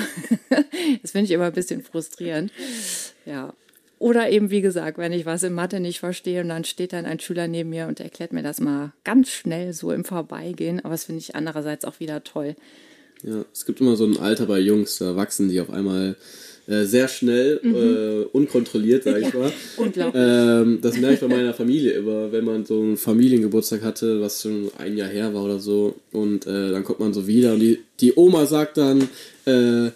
das 1.02 1.12
finde 1.12 1.26
ich 1.26 1.32
immer 1.32 1.46
ein 1.46 1.54
bisschen 1.54 1.84
frustrierend. 1.84 2.52
Ja. 3.26 3.54
Oder 4.02 4.32
eben, 4.32 4.50
wie 4.50 4.62
gesagt, 4.62 4.98
wenn 4.98 5.12
ich 5.12 5.28
was 5.28 5.44
in 5.44 5.54
Mathe 5.54 5.80
nicht 5.80 6.00
verstehe 6.00 6.42
und 6.42 6.50
dann 6.50 6.64
steht 6.64 6.92
dann 6.92 7.06
ein 7.06 7.20
Schüler 7.20 7.48
neben 7.48 7.70
mir 7.70 7.86
und 7.86 8.00
erklärt 8.00 8.34
mir 8.34 8.42
das 8.42 8.60
mal 8.60 8.94
ganz 9.04 9.30
schnell 9.30 9.74
so 9.74 9.92
im 9.92 10.06
Vorbeigehen. 10.06 10.80
Aber 10.80 10.96
das 10.96 11.04
finde 11.04 11.20
ich 11.20 11.36
andererseits 11.36 11.86
auch 11.86 12.00
wieder 12.00 12.24
toll. 12.24 12.56
Ja, 13.22 13.46
es 13.54 13.64
gibt 13.68 13.80
immer 13.80 13.96
so 13.96 14.06
ein 14.06 14.18
Alter 14.18 14.48
bei 14.48 14.58
Jungs, 14.58 14.98
da 14.98 15.16
wachsen 15.16 15.50
die 15.50 15.62
auf 15.62 15.70
einmal 15.70 16.16
äh, 16.66 16.86
sehr 16.86 17.08
schnell, 17.08 17.60
mhm. 17.62 17.76
äh, 17.76 18.24
unkontrolliert, 18.32 19.04
sage 19.04 19.20
ich 19.20 19.34
ja. 19.34 19.40
mal. 19.40 19.52
Unglaublich. 19.78 20.24
Ähm, 20.26 20.80
das 20.82 20.98
merke 20.98 21.14
ich 21.14 21.20
bei 21.20 21.28
meiner 21.28 21.54
Familie 21.54 21.92
immer, 21.92 22.32
wenn 22.32 22.44
man 22.44 22.66
so 22.66 22.80
einen 22.80 22.98
Familiengeburtstag 22.98 23.84
hatte, 23.84 24.20
was 24.20 24.42
schon 24.42 24.72
ein 24.80 24.98
Jahr 24.98 25.10
her 25.10 25.32
war 25.36 25.44
oder 25.44 25.60
so. 25.60 25.94
Und 26.12 26.48
äh, 26.48 26.72
dann 26.72 26.84
kommt 26.84 27.00
man 27.00 27.14
so 27.14 27.28
wieder 27.28 27.54
und 27.54 27.60
die, 27.60 27.78
die 28.00 28.14
Oma 28.16 28.48
sagt 28.48 28.78
dann, 28.78 29.10
äh, 29.46 29.92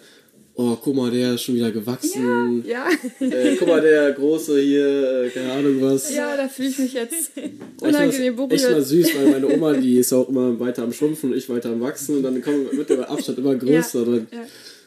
oh, 0.56 0.76
guck 0.82 0.94
mal, 0.94 1.10
der 1.10 1.34
ist 1.34 1.42
schon 1.42 1.54
wieder 1.54 1.70
gewachsen. 1.70 2.64
Ja, 2.66 2.88
ja. 3.20 3.26
Äh, 3.26 3.56
guck 3.56 3.68
mal, 3.68 3.80
der 3.80 4.12
Große 4.12 4.60
hier, 4.60 5.24
äh, 5.24 5.30
keine 5.30 5.52
Ahnung 5.52 5.80
was. 5.82 6.14
Ja, 6.14 6.36
da 6.36 6.48
fühle 6.48 6.68
ich 6.68 6.78
mich 6.78 6.92
jetzt 6.94 7.32
unangenehm 7.80 8.36
berührt. 8.36 8.52
Echt 8.52 8.70
mal 8.70 8.82
süß, 8.82 9.14
weil 9.16 9.30
meine 9.32 9.48
Oma, 9.48 9.74
die 9.74 9.98
ist 9.98 10.12
auch 10.12 10.28
immer 10.28 10.58
weiter 10.58 10.82
am 10.82 10.92
Schrumpfen 10.92 11.32
und 11.32 11.38
ich 11.38 11.48
weiter 11.48 11.70
am 11.70 11.80
Wachsen 11.80 12.16
und 12.16 12.22
dann 12.22 12.40
kommt, 12.42 12.76
wird 12.76 12.90
der 12.90 13.10
Abstand 13.10 13.38
immer 13.38 13.54
größer. 13.54 14.04
Ja, 14.06 14.38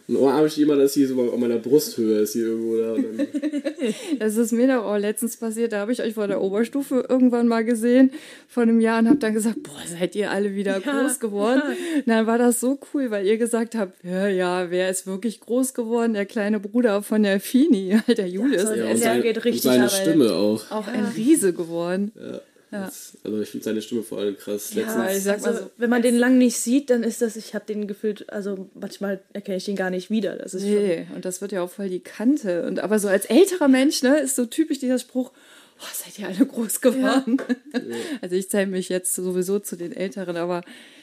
ja. 0.10 0.18
Und 0.18 0.24
oh, 0.26 0.32
habe 0.32 0.48
ich 0.48 0.58
jemand, 0.58 0.82
das 0.82 0.94
hier 0.94 1.08
so 1.08 1.22
auf 1.22 1.38
meiner 1.38 1.58
Brusthöhe 1.58 2.20
ist 2.20 2.34
hier 2.34 2.48
irgendwo 2.48 2.78
da. 2.78 2.96
das 4.20 4.38
ist 4.38 4.52
mir 4.52 4.68
doch 4.68 4.86
auch 4.86 4.98
letztens 4.98 5.38
passiert. 5.38 5.72
Da 5.72 5.80
habe 5.80 5.92
ich 5.92 6.02
euch 6.02 6.16
vor 6.16 6.28
der 6.28 6.42
Oberstufe 6.42 7.06
irgendwann 7.08 7.48
mal 7.48 7.64
gesehen 7.64 8.12
vor 8.48 8.64
einem 8.64 8.80
Jahr 8.80 9.00
und 9.00 9.08
habe 9.08 9.20
dann 9.20 9.34
gesagt, 9.34 9.62
boah, 9.64 9.80
seid 9.86 10.16
ihr 10.16 10.32
alle 10.32 10.56
wieder 10.56 10.80
ja, 10.80 11.02
groß 11.02 11.20
geworden. 11.20 11.62
Und 11.96 12.08
dann 12.08 12.26
war 12.26 12.40
das 12.40 12.60
so 12.60 12.80
cool, 12.94 13.12
weil 13.12 13.26
ihr 13.26 13.38
gesagt 13.38 13.76
habt, 13.76 14.04
ja, 14.04 14.28
ja, 14.28 14.72
wer 14.72 14.90
ist 14.90 15.06
wirklich 15.06 15.42
groß 15.42 15.74
geworden? 15.74 16.14
Der 16.14 16.26
kleine 16.26 16.60
Bruder 16.60 17.04
von 17.04 17.24
der 17.24 17.40
Fini, 17.40 18.00
der 18.08 18.28
Julius. 18.28 18.64
Ja, 18.64 18.76
ja, 18.76 18.92
und 18.92 18.98
seine, 18.98 19.22
geht 19.22 19.46
richtig 19.46 19.66
und 19.66 19.72
seine 19.72 19.90
Stimme 19.90 20.34
auch. 20.34 20.72
Auch 20.72 20.88
ein 20.88 21.06
Riese 21.16 21.54
geworden. 21.54 22.12
Ja. 22.16 22.42
Ja. 22.72 22.86
Das, 22.86 23.18
also 23.24 23.42
ich 23.42 23.50
finde 23.50 23.64
seine 23.64 23.82
Stimme 23.82 24.04
vor 24.04 24.20
allem 24.20 24.38
krass. 24.38 24.74
Ja, 24.74 24.82
Letztens, 24.82 25.18
ich 25.18 25.24
sag 25.24 25.42
mal 25.42 25.48
also, 25.48 25.64
so, 25.64 25.72
wenn 25.78 25.90
man 25.90 26.02
den 26.02 26.18
lang 26.18 26.38
nicht 26.38 26.58
sieht, 26.58 26.90
dann 26.92 27.04
ist 27.04 27.22
das, 27.22 27.36
ich 27.36 27.56
habe 27.56 27.66
den 27.66 27.88
gefühlt, 27.88 28.30
also 28.32 28.70
manchmal 28.76 29.22
erkenne 29.34 29.58
ich 29.58 29.66
den 29.66 29.76
gar 29.76 29.90
nicht 29.90 30.12
wieder. 30.12 30.36
Das 30.36 30.54
ist 30.54 30.64
nee, 30.64 31.08
und 31.16 31.26
das 31.26 31.42
wird 31.42 31.52
ja 31.52 31.64
auch 31.64 31.72
voll 31.72 31.90
die 31.90 32.00
Kante. 32.00 32.68
Und 32.68 32.80
aber 32.80 33.00
so 33.00 33.08
als 33.08 33.26
älterer 33.26 33.68
Mensch, 33.68 34.04
ne, 34.04 34.20
ist 34.20 34.36
so 34.36 34.46
typisch 34.46 34.80
dieser 34.80 35.00
Spruch, 35.00 35.32
oh, 35.80 35.86
seid 35.94 36.20
ihr 36.20 36.28
alle 36.28 36.46
groß 36.46 36.82
geworden. 36.82 37.38
Ja. 37.74 37.80
also 38.22 38.36
ich 38.36 38.50
zähle 38.50 38.68
mich 38.68 38.90
jetzt 38.90 39.16
sowieso 39.16 39.60
zu 39.60 39.76
den 39.76 39.92
Älteren, 39.92 40.38
aber 40.38 40.62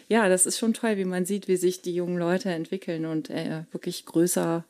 ja, 0.09 0.29
das 0.29 0.47
ist 0.47 0.59
schon 0.59 0.73
toll, 0.73 0.97
wie 0.99 1.05
man 1.05 1.27
sieht, 1.27 1.49
wie 1.49 1.57
sich 1.57 1.83
die 1.83 1.95
jungen 1.95 2.19
Leute 2.19 2.51
entwickeln 2.51 3.07
und 3.07 3.29
äh, 3.29 3.65
wirklich 3.73 4.07
größer 4.07 4.65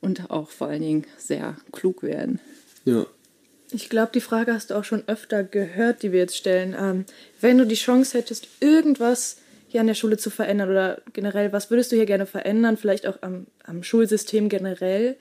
und 0.00 0.30
auch 0.30 0.50
vor 0.50 0.68
allen 0.68 0.82
Dingen 0.82 1.06
sehr 1.18 1.56
klug 1.72 2.04
werden. 2.04 2.38
Ja, 2.84 3.06
ich 3.72 3.88
glaube, 3.88 4.12
die 4.14 4.20
Frage 4.20 4.52
hast 4.52 4.70
du 4.70 4.74
auch 4.74 4.84
schon 4.84 5.02
öfter 5.06 5.42
gehört, 5.44 6.02
die 6.02 6.12
wir 6.12 6.20
jetzt 6.20 6.36
stellen. 6.36 6.76
Ähm, 6.78 7.04
wenn 7.40 7.58
du 7.58 7.66
die 7.66 7.74
Chance 7.74 8.16
hättest, 8.16 8.48
irgendwas 8.60 9.38
hier 9.68 9.80
an 9.80 9.86
der 9.86 9.94
Schule 9.94 10.18
zu 10.18 10.30
verändern 10.30 10.70
oder 10.70 11.00
generell, 11.12 11.52
was 11.52 11.70
würdest 11.70 11.92
du 11.92 11.96
hier 11.96 12.06
gerne 12.06 12.26
verändern? 12.26 12.76
Vielleicht 12.76 13.06
auch 13.06 13.18
am, 13.22 13.46
am 13.64 13.82
Schulsystem 13.82 14.48
generell? 14.48 15.16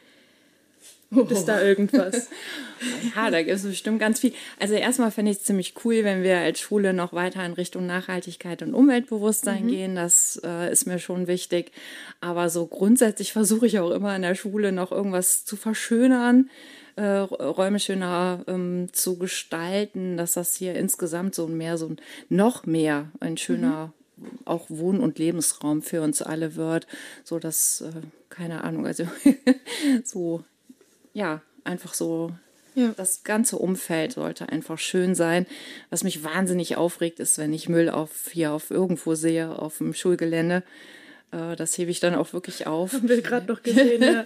Gibt 1.14 1.32
es 1.32 1.44
da 1.44 1.62
irgendwas? 1.62 2.30
ja, 3.16 3.30
da 3.30 3.42
gibt 3.42 3.58
es 3.58 3.64
bestimmt 3.64 4.00
ganz 4.00 4.22
viel. 4.22 4.34
Also 4.60 4.76
erstmal 4.76 5.12
fände 5.12 5.32
ich 5.32 5.38
es 5.38 5.44
ziemlich 5.44 5.74
cool, 5.84 6.06
wenn 6.06 6.24
wir 6.24 6.38
als 6.38 6.62
Schule 6.62 6.94
noch 6.94 7.12
weiter 7.12 7.46
in 7.46 7.52
Richtung 7.52 7.86
Nachhaltigkeit 7.86 8.62
und 8.62 8.74
Umweltbewusstsein 8.74 9.66
mhm. 9.66 9.68
gehen. 9.68 9.96
Das 9.96 10.42
äh, 10.46 10.72
ist 10.72 10.86
mir 10.86 11.00
schon 11.00 11.28
wichtig. 11.28 11.72
Aber 12.22 12.50
so 12.50 12.66
grundsätzlich 12.66 13.34
versuche 13.34 13.68
ich 13.68 13.80
auch 13.80 13.92
immer 13.92 14.16
in 14.16 14.22
der 14.22 14.36
Schule 14.36 14.72
noch 14.72 14.94
irgendwas 14.94 15.44
zu 15.44 15.58
verschönern 15.58 16.50
äh, 16.96 17.18
Räume 17.18 17.80
schöner 17.80 18.44
ähm, 18.48 18.90
zu 18.92 19.18
gestalten, 19.18 20.18
dass 20.18 20.34
das 20.34 20.56
hier 20.56 20.76
insgesamt 20.76 21.36
so 21.36 21.48
mehr, 21.48 21.78
so 21.78 21.96
noch 22.30 22.66
mehr 22.66 23.12
ein 23.20 23.38
schöner 23.38 23.94
mhm. 24.18 24.30
auch 24.46 24.66
Wohn- 24.70 25.00
und 25.00 25.20
Lebensraum 25.20 25.82
für 25.82 26.02
uns 26.02 26.22
alle 26.22 26.56
wird, 26.56 26.88
so 27.24 27.40
dass, 27.40 27.82
äh, 27.82 27.92
keine 28.30 28.64
Ahnung, 28.64 28.86
also 28.86 29.08
so, 30.04 30.44
ja, 31.14 31.42
einfach 31.64 31.94
so 31.94 32.32
ja. 32.74 32.94
Das 32.96 33.24
ganze 33.24 33.58
Umfeld 33.58 34.14
sollte 34.14 34.50
einfach 34.50 34.80
schön 34.80 35.14
sein. 35.14 35.46
Was 35.90 36.04
mich 36.04 36.24
wahnsinnig 36.24 36.78
aufregt, 36.78 37.20
ist, 37.20 37.38
wenn 37.38 37.54
ich 37.54 37.68
Müll 37.68 37.90
auf, 37.90 38.30
hier 38.32 38.54
auf 38.54 38.72
irgendwo 38.72 39.16
sehe, 39.16 39.58
auf 39.60 39.80
dem 39.80 39.94
Schulgelände. 39.94 40.64
Äh, 41.32 41.56
das 41.56 41.78
hebe 41.78 41.92
ich 41.92 42.00
dann 42.00 42.16
auch 42.16 42.34
wirklich 42.34 42.68
auf. 42.68 42.94
Haben 42.94 43.10
wir 43.10 43.22
gerade 43.22 43.48
noch 43.48 43.64
gesehen, 43.64 44.04
ja. 44.04 44.24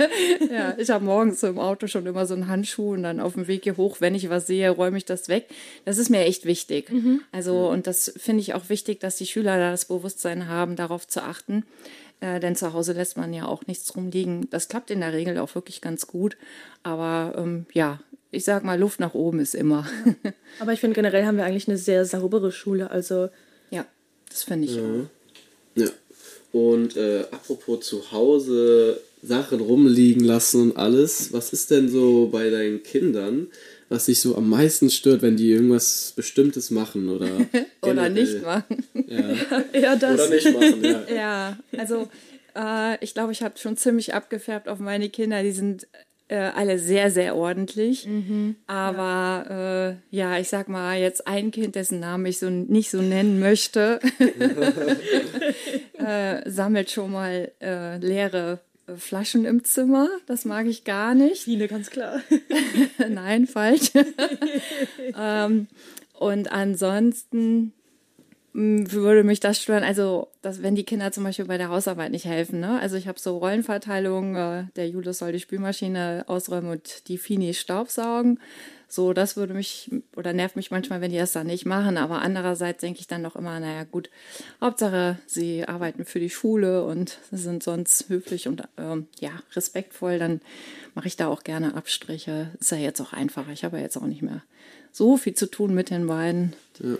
ja, 0.51 0.75
ich 0.77 0.89
habe 0.89 1.05
morgens 1.05 1.39
so 1.39 1.47
im 1.47 1.59
Auto 1.59 1.87
schon 1.87 2.05
immer 2.05 2.25
so 2.25 2.33
einen 2.33 2.47
Handschuh 2.47 2.93
und 2.93 3.03
dann 3.03 3.19
auf 3.19 3.33
dem 3.33 3.47
Weg 3.47 3.63
hier 3.63 3.77
hoch, 3.77 3.97
wenn 3.99 4.15
ich 4.15 4.29
was 4.29 4.47
sehe, 4.47 4.69
räume 4.69 4.97
ich 4.97 5.05
das 5.05 5.29
weg. 5.29 5.47
Das 5.85 5.97
ist 5.97 6.09
mir 6.09 6.21
echt 6.21 6.45
wichtig. 6.45 6.91
Mhm. 6.91 7.21
Also, 7.31 7.69
und 7.69 7.87
das 7.87 8.13
finde 8.17 8.41
ich 8.41 8.53
auch 8.53 8.69
wichtig, 8.69 8.99
dass 8.99 9.17
die 9.17 9.27
Schüler 9.27 9.57
da 9.57 9.71
das 9.71 9.85
Bewusstsein 9.85 10.47
haben, 10.47 10.75
darauf 10.75 11.07
zu 11.07 11.23
achten. 11.23 11.63
Äh, 12.21 12.39
denn 12.39 12.55
zu 12.55 12.73
Hause 12.73 12.93
lässt 12.93 13.17
man 13.17 13.33
ja 13.33 13.45
auch 13.45 13.67
nichts 13.67 13.95
rumliegen. 13.95 14.49
Das 14.49 14.67
klappt 14.67 14.89
in 14.89 15.01
der 15.01 15.13
Regel 15.13 15.37
auch 15.37 15.53
wirklich 15.55 15.81
ganz 15.81 16.07
gut. 16.07 16.37
Aber 16.83 17.33
ähm, 17.37 17.65
ja, 17.73 17.99
ich 18.31 18.45
sag 18.45 18.63
mal, 18.63 18.79
Luft 18.79 18.99
nach 18.99 19.13
oben 19.13 19.39
ist 19.39 19.55
immer. 19.55 19.87
Aber 20.59 20.73
ich 20.73 20.79
finde 20.79 20.95
generell 20.95 21.25
haben 21.25 21.37
wir 21.37 21.45
eigentlich 21.45 21.67
eine 21.67 21.77
sehr 21.77 22.05
saubere 22.05 22.51
Schule. 22.51 22.89
Also 22.89 23.29
ja, 23.69 23.85
das 24.29 24.43
finde 24.43 24.67
ich. 24.67 24.75
Ja. 24.75 24.81
Auch. 24.81 25.05
ja. 25.75 25.87
Und 26.55 26.95
äh, 26.95 27.25
apropos 27.31 27.81
zu 27.85 28.13
Hause 28.13 29.01
Sachen 29.21 29.59
rumliegen 29.59 30.23
lassen 30.23 30.61
und 30.61 30.77
alles, 30.77 31.33
was 31.33 31.51
ist 31.51 31.69
denn 31.69 31.89
so 31.89 32.29
bei 32.31 32.49
deinen 32.49 32.81
Kindern, 32.81 33.47
was 33.89 34.05
dich 34.05 34.21
so 34.21 34.37
am 34.37 34.49
meisten 34.49 34.89
stört, 34.89 35.21
wenn 35.21 35.35
die 35.35 35.51
irgendwas 35.51 36.13
Bestimmtes 36.15 36.71
machen 36.71 37.09
oder 37.09 37.27
oder 37.81 38.07
nicht 38.07 38.41
machen? 38.41 38.85
Ja. 39.05 39.33
ja, 39.77 39.95
das. 39.97 40.13
Oder 40.13 40.29
nicht 40.29 40.53
machen, 40.53 40.81
ja. 40.81 41.03
ja, 41.13 41.57
also 41.77 42.07
äh, 42.55 43.03
ich 43.03 43.13
glaube, 43.13 43.33
ich 43.33 43.41
habe 43.41 43.57
schon 43.57 43.75
ziemlich 43.75 44.13
abgefärbt 44.13 44.69
auf 44.69 44.79
meine 44.79 45.09
Kinder. 45.09 45.43
Die 45.43 45.51
sind 45.51 45.87
äh, 46.27 46.37
alle 46.37 46.79
sehr, 46.79 47.11
sehr 47.11 47.35
ordentlich. 47.35 48.07
Mhm, 48.07 48.55
Aber 48.65 49.45
ja. 49.49 49.89
Äh, 49.89 49.95
ja. 50.09 50.39
ich 50.39 50.47
sag 50.47 50.69
mal, 50.69 50.97
jetzt 50.97 51.27
ein 51.27 51.51
Kind, 51.51 51.75
dessen 51.75 51.99
Namen 51.99 52.25
ich 52.25 52.39
so 52.39 52.49
nicht 52.49 52.89
so 52.89 53.01
nennen 53.01 53.39
möchte, 53.39 53.99
äh, 56.05 56.49
sammelt 56.49 56.91
schon 56.91 57.11
mal 57.11 57.51
äh, 57.61 57.97
leere 57.97 58.59
Flaschen 58.97 59.45
im 59.45 59.63
Zimmer, 59.63 60.09
das 60.27 60.45
mag 60.45 60.67
ich 60.67 60.83
gar 60.83 61.15
nicht. 61.15 61.43
Viele, 61.43 61.67
ganz 61.67 61.89
klar. 61.89 62.21
Nein, 63.09 63.47
falsch. 63.47 63.91
ähm, 65.19 65.67
und 66.13 66.51
ansonsten 66.51 67.73
würde 68.57 69.25
mich 69.25 69.41
das 69.41 69.61
stören, 69.61 69.83
also 69.83 70.29
dass, 70.41 70.63
wenn 70.63 70.75
die 70.75 70.85
Kinder 70.85 71.11
zum 71.11 71.25
Beispiel 71.25 71.45
bei 71.45 71.57
der 71.57 71.67
Hausarbeit 71.67 72.11
nicht 72.11 72.23
helfen. 72.23 72.61
Ne? 72.61 72.79
Also 72.79 72.95
ich 72.95 73.07
habe 73.07 73.19
so 73.19 73.37
Rollenverteilung, 73.37 74.35
äh, 74.35 74.63
der 74.77 74.87
Julius 74.87 75.17
soll 75.17 75.33
die 75.33 75.41
Spülmaschine 75.41 76.23
ausräumen 76.27 76.71
und 76.71 77.09
die 77.09 77.17
Fini 77.17 77.53
Staubsaugen. 77.53 78.39
So, 78.87 79.13
das 79.13 79.35
würde 79.35 79.53
mich 79.53 79.91
oder 80.15 80.33
nervt 80.33 80.55
mich 80.55 80.71
manchmal, 80.71 81.01
wenn 81.01 81.11
die 81.11 81.17
das 81.17 81.33
dann 81.33 81.47
nicht 81.47 81.65
machen. 81.65 81.97
Aber 81.97 82.21
andererseits 82.21 82.81
denke 82.81 82.99
ich 82.99 83.07
dann 83.07 83.23
doch 83.23 83.35
immer, 83.35 83.59
naja 83.59 83.83
gut, 83.83 84.09
Hauptsache, 84.61 85.17
sie 85.25 85.67
arbeiten 85.67 86.05
für 86.05 86.19
die 86.19 86.29
Schule 86.29 86.83
und 86.83 87.17
sind 87.31 87.63
sonst 87.63 88.09
höflich 88.09 88.47
und 88.47 88.63
ähm, 88.77 89.07
ja, 89.19 89.31
respektvoll. 89.55 90.19
Dann 90.19 90.41
mache 90.93 91.07
ich 91.07 91.15
da 91.15 91.27
auch 91.27 91.43
gerne 91.43 91.75
Abstriche. 91.75 92.51
Ist 92.59 92.71
ja 92.71 92.77
jetzt 92.77 93.01
auch 93.01 93.13
einfacher. 93.13 93.51
Ich 93.51 93.63
habe 93.63 93.77
ja 93.77 93.83
jetzt 93.83 93.97
auch 93.97 94.07
nicht 94.07 94.21
mehr 94.21 94.43
so 94.91 95.17
viel 95.17 95.33
zu 95.33 95.47
tun 95.47 95.73
mit 95.73 95.89
den 95.89 96.07
beiden. 96.07 96.53
Ja. 96.79 96.97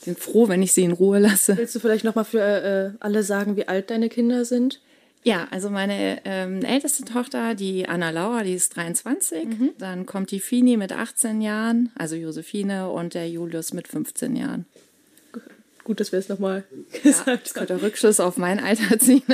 Sind 0.00 0.18
froh, 0.18 0.48
wenn 0.48 0.62
ich 0.62 0.72
sie 0.72 0.82
in 0.82 0.92
Ruhe 0.92 1.20
lasse. 1.20 1.56
Willst 1.56 1.74
du 1.74 1.80
vielleicht 1.80 2.04
nochmal 2.04 2.24
für 2.24 2.40
äh, 2.40 2.90
alle 3.00 3.22
sagen, 3.22 3.56
wie 3.56 3.68
alt 3.68 3.90
deine 3.90 4.08
Kinder 4.08 4.44
sind? 4.44 4.80
Ja, 5.24 5.46
also 5.50 5.70
meine 5.70 6.20
ähm, 6.24 6.62
älteste 6.62 7.04
Tochter, 7.04 7.54
die 7.54 7.88
Anna 7.88 8.10
Laura, 8.10 8.42
die 8.42 8.54
ist 8.54 8.76
23. 8.76 9.44
Mhm. 9.44 9.70
Dann 9.78 10.04
kommt 10.04 10.32
die 10.32 10.40
Fini 10.40 10.76
mit 10.76 10.92
18 10.92 11.40
Jahren, 11.40 11.90
also 11.94 12.16
Josephine, 12.16 12.90
und 12.90 13.14
der 13.14 13.28
Julius 13.28 13.72
mit 13.72 13.86
15 13.86 14.34
Jahren. 14.34 14.66
Gut, 15.84 15.98
dass 15.98 16.12
wir 16.12 16.18
es 16.18 16.28
nochmal 16.28 16.64
gesagt 17.02 17.26
ja, 17.26 17.36
das 17.36 17.54
könnte 17.54 17.82
Rückschluss 17.82 18.20
auf 18.20 18.36
mein 18.36 18.60
Alter 18.60 18.98
ziehen. 18.98 19.22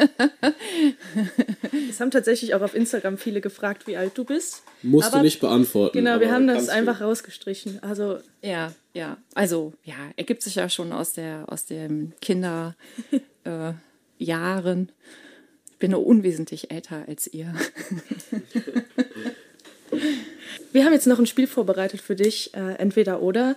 es 1.91 2.01
haben 2.01 2.11
tatsächlich 2.11 2.55
auch 2.55 2.63
auf 2.63 2.75
Instagram 2.75 3.19
viele 3.19 3.41
gefragt, 3.41 3.87
wie 3.87 3.97
alt 3.97 4.17
du 4.17 4.25
bist. 4.25 4.63
Musst 4.83 5.09
aber, 5.09 5.19
du 5.19 5.25
nicht 5.25 5.41
beantworten. 5.41 5.97
Genau, 5.97 6.21
wir 6.21 6.33
haben 6.33 6.47
das 6.47 6.69
einfach 6.69 7.01
rausgestrichen. 7.01 7.83
Also 7.83 8.19
ja, 8.43 8.73
ja. 8.95 9.19
Also 9.35 9.75
ja, 9.85 9.97
ergibt 10.17 10.43
sich 10.43 10.55
ja 10.55 10.69
schon 10.69 10.93
aus 10.93 11.13
der 11.13 11.45
aus 11.49 11.67
den 11.67 12.15
Kinderjahren. 12.21 12.75
Äh, 13.45 13.73
bin 15.79 15.93
nur 15.93 16.07
unwesentlich 16.07 16.71
älter 16.71 17.05
als 17.07 17.27
ihr. 17.27 17.55
Wir 20.73 20.85
haben 20.85 20.93
jetzt 20.93 21.07
noch 21.07 21.19
ein 21.19 21.27
Spiel 21.27 21.47
vorbereitet 21.47 22.01
für 22.01 22.15
dich, 22.15 22.53
äh, 22.55 22.75
entweder 22.75 23.23
oder. 23.23 23.57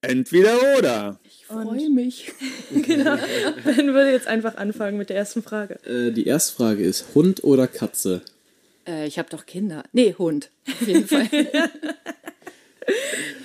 Entweder 0.00 0.78
oder. 0.78 1.18
Ich 1.24 1.46
freue 1.46 1.90
mich. 1.90 2.32
genau. 2.70 3.16
Ben 3.64 3.94
würde 3.94 4.12
jetzt 4.12 4.26
einfach 4.26 4.56
anfangen 4.56 4.98
mit 4.98 5.10
der 5.10 5.16
ersten 5.16 5.42
Frage. 5.42 5.78
Äh, 5.84 6.12
die 6.12 6.26
erste 6.26 6.54
Frage 6.54 6.82
ist 6.82 7.14
Hund 7.14 7.44
oder 7.44 7.66
Katze? 7.66 8.22
Äh, 8.86 9.06
ich 9.06 9.18
habe 9.18 9.30
doch 9.30 9.46
Kinder. 9.46 9.84
Nee, 9.92 10.14
Hund. 10.18 10.50
Auf 10.68 10.86
jeden 10.86 11.06
Fall. 11.06 11.28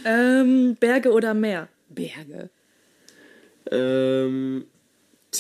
ähm, 0.06 0.76
Berge 0.80 1.12
oder 1.12 1.34
Meer? 1.34 1.70
Berge. 1.90 2.50
Ähm, 3.72 4.66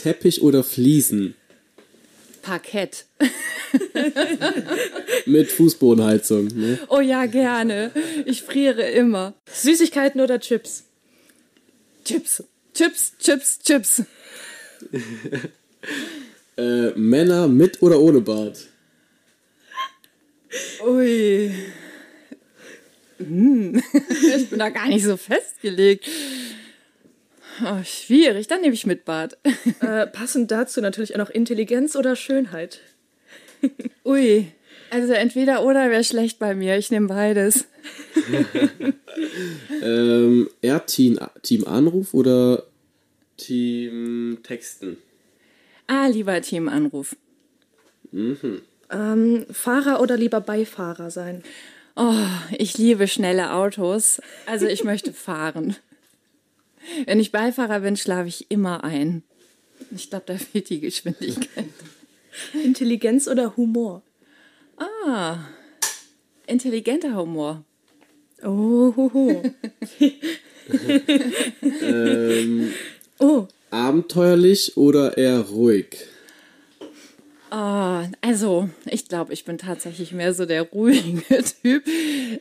Teppich 0.01 0.41
oder 0.41 0.63
Fliesen? 0.63 1.35
Parkett. 2.41 3.05
Mit 5.25 5.51
Fußbodenheizung, 5.51 6.47
ne? 6.47 6.79
Oh 6.87 7.01
ja, 7.01 7.25
gerne. 7.25 7.91
Ich 8.25 8.41
friere 8.43 8.83
immer. 8.89 9.33
Süßigkeiten 9.51 10.21
oder 10.21 10.39
Chips? 10.39 10.85
Chips. 12.05 12.43
Chips, 12.73 13.13
Chips, 13.19 13.59
Chips. 13.59 14.03
äh, 16.57 16.91
Männer 16.95 17.47
mit 17.47 17.81
oder 17.81 17.99
ohne 17.99 18.21
Bart? 18.21 18.67
Ui. 20.85 21.51
Hm. 23.17 23.81
Ich 24.37 24.49
bin 24.49 24.59
da 24.59 24.69
gar 24.69 24.87
nicht 24.87 25.03
so 25.03 25.17
festgelegt. 25.17 26.07
Oh, 27.63 27.83
schwierig, 27.83 28.47
dann 28.47 28.61
nehme 28.61 28.73
ich 28.73 28.85
mit 28.85 29.05
Bart. 29.05 29.37
Äh, 29.79 30.07
passend 30.07 30.49
dazu 30.51 30.81
natürlich 30.81 31.13
auch 31.13 31.19
noch 31.19 31.29
Intelligenz 31.29 31.95
oder 31.95 32.15
Schönheit. 32.15 32.81
Ui, 34.05 34.47
also 34.89 35.13
entweder 35.13 35.63
oder 35.63 35.89
wäre 35.91 36.03
schlecht 36.03 36.39
bei 36.39 36.55
mir. 36.55 36.77
Ich 36.77 36.89
nehme 36.91 37.07
beides. 37.07 37.65
ähm, 39.83 40.49
eher 40.61 40.85
Team, 40.85 41.19
Team 41.43 41.67
Anruf 41.67 42.13
oder 42.13 42.63
Team 43.37 44.39
Texten? 44.43 44.97
Ah, 45.87 46.07
lieber 46.07 46.41
Team 46.41 46.69
Anruf. 46.69 47.15
Mhm. 48.11 48.61
Ähm, 48.89 49.45
Fahrer 49.51 50.01
oder 50.01 50.17
lieber 50.17 50.41
Beifahrer 50.41 51.11
sein? 51.11 51.43
Oh, 51.95 52.13
ich 52.57 52.77
liebe 52.77 53.07
schnelle 53.07 53.53
Autos. 53.53 54.21
Also 54.45 54.67
ich 54.67 54.83
möchte 54.83 55.13
fahren. 55.13 55.75
Wenn 57.05 57.19
ich 57.19 57.31
Beifahrer 57.31 57.81
bin, 57.81 57.97
schlafe 57.97 58.27
ich 58.27 58.49
immer 58.49 58.83
ein. 58.83 59.23
Ich 59.95 60.09
glaube, 60.09 60.25
da 60.27 60.37
fehlt 60.37 60.69
die 60.69 60.79
Geschwindigkeit. 60.79 61.65
Intelligenz 62.63 63.27
oder 63.27 63.55
Humor? 63.57 64.01
Ah, 64.77 65.39
intelligenter 66.45 67.15
Humor. 67.15 67.63
Oh, 68.43 68.93
ho, 68.95 69.11
ho. 69.13 69.43
ähm, 71.81 72.71
oh. 73.19 73.47
Abenteuerlich 73.71 74.77
oder 74.77 75.17
eher 75.17 75.41
ruhig? 75.41 75.87
Oh, 77.49 78.03
also, 78.21 78.69
ich 78.85 79.07
glaube, 79.07 79.33
ich 79.33 79.45
bin 79.45 79.57
tatsächlich 79.57 80.11
mehr 80.11 80.33
so 80.33 80.45
der 80.45 80.63
ruhige 80.63 81.43
Typ. 81.61 81.87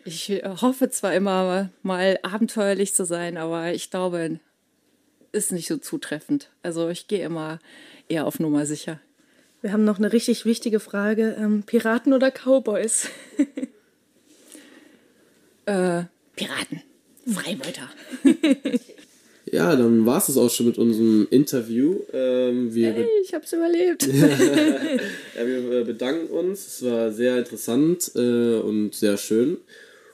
Ich 0.05 0.29
hoffe 0.29 0.91
zwar 0.91 1.15
immer 1.15 1.71
mal 1.83 2.19
abenteuerlich 2.23 2.95
zu 2.95 3.05
sein, 3.05 3.37
aber 3.37 3.73
ich 3.73 3.91
glaube, 3.91 4.41
ist 5.33 5.53
nicht 5.53 5.69
so 5.69 5.77
zutreffend. 5.77 6.51
Also, 6.63 6.89
ich 6.89 7.07
gehe 7.07 7.25
immer 7.25 7.61
eher 8.09 8.27
auf 8.27 8.41
Nummer 8.41 8.67
sicher. 8.67 9.01
Wir 9.63 9.73
haben 9.73 9.85
noch 9.85 9.99
eine 9.99 10.13
richtig 10.13 10.45
wichtige 10.45 10.81
Frage. 10.81 11.37
Ähm, 11.39 11.63
Piraten 11.63 12.13
oder 12.13 12.31
Cowboys? 12.31 13.09
äh, 15.67 16.05
Piraten. 16.35 16.83
Freibeuter. 17.27 17.89
Ja, 19.53 19.77
dann 19.77 20.05
war 20.07 20.19
es 20.19 20.37
auch 20.37 20.51
schon 20.51 20.67
mit 20.67 20.77
unserem 20.77 21.29
Interview. 21.31 22.01
Ähm, 22.13 22.75
wir 22.75 22.93
hey, 22.93 23.09
ich 23.23 23.33
hab's 23.33 23.53
überlebt. 23.53 24.05
ja, 24.07 25.47
wir 25.47 25.73
äh, 25.73 25.85
bedanken 25.85 26.29
uns. 26.29 26.67
Es 26.67 26.85
war 26.85 27.13
sehr 27.13 27.39
interessant 27.39 28.11
äh, 28.17 28.57
und 28.57 28.95
sehr 28.95 29.17
schön. 29.17 29.59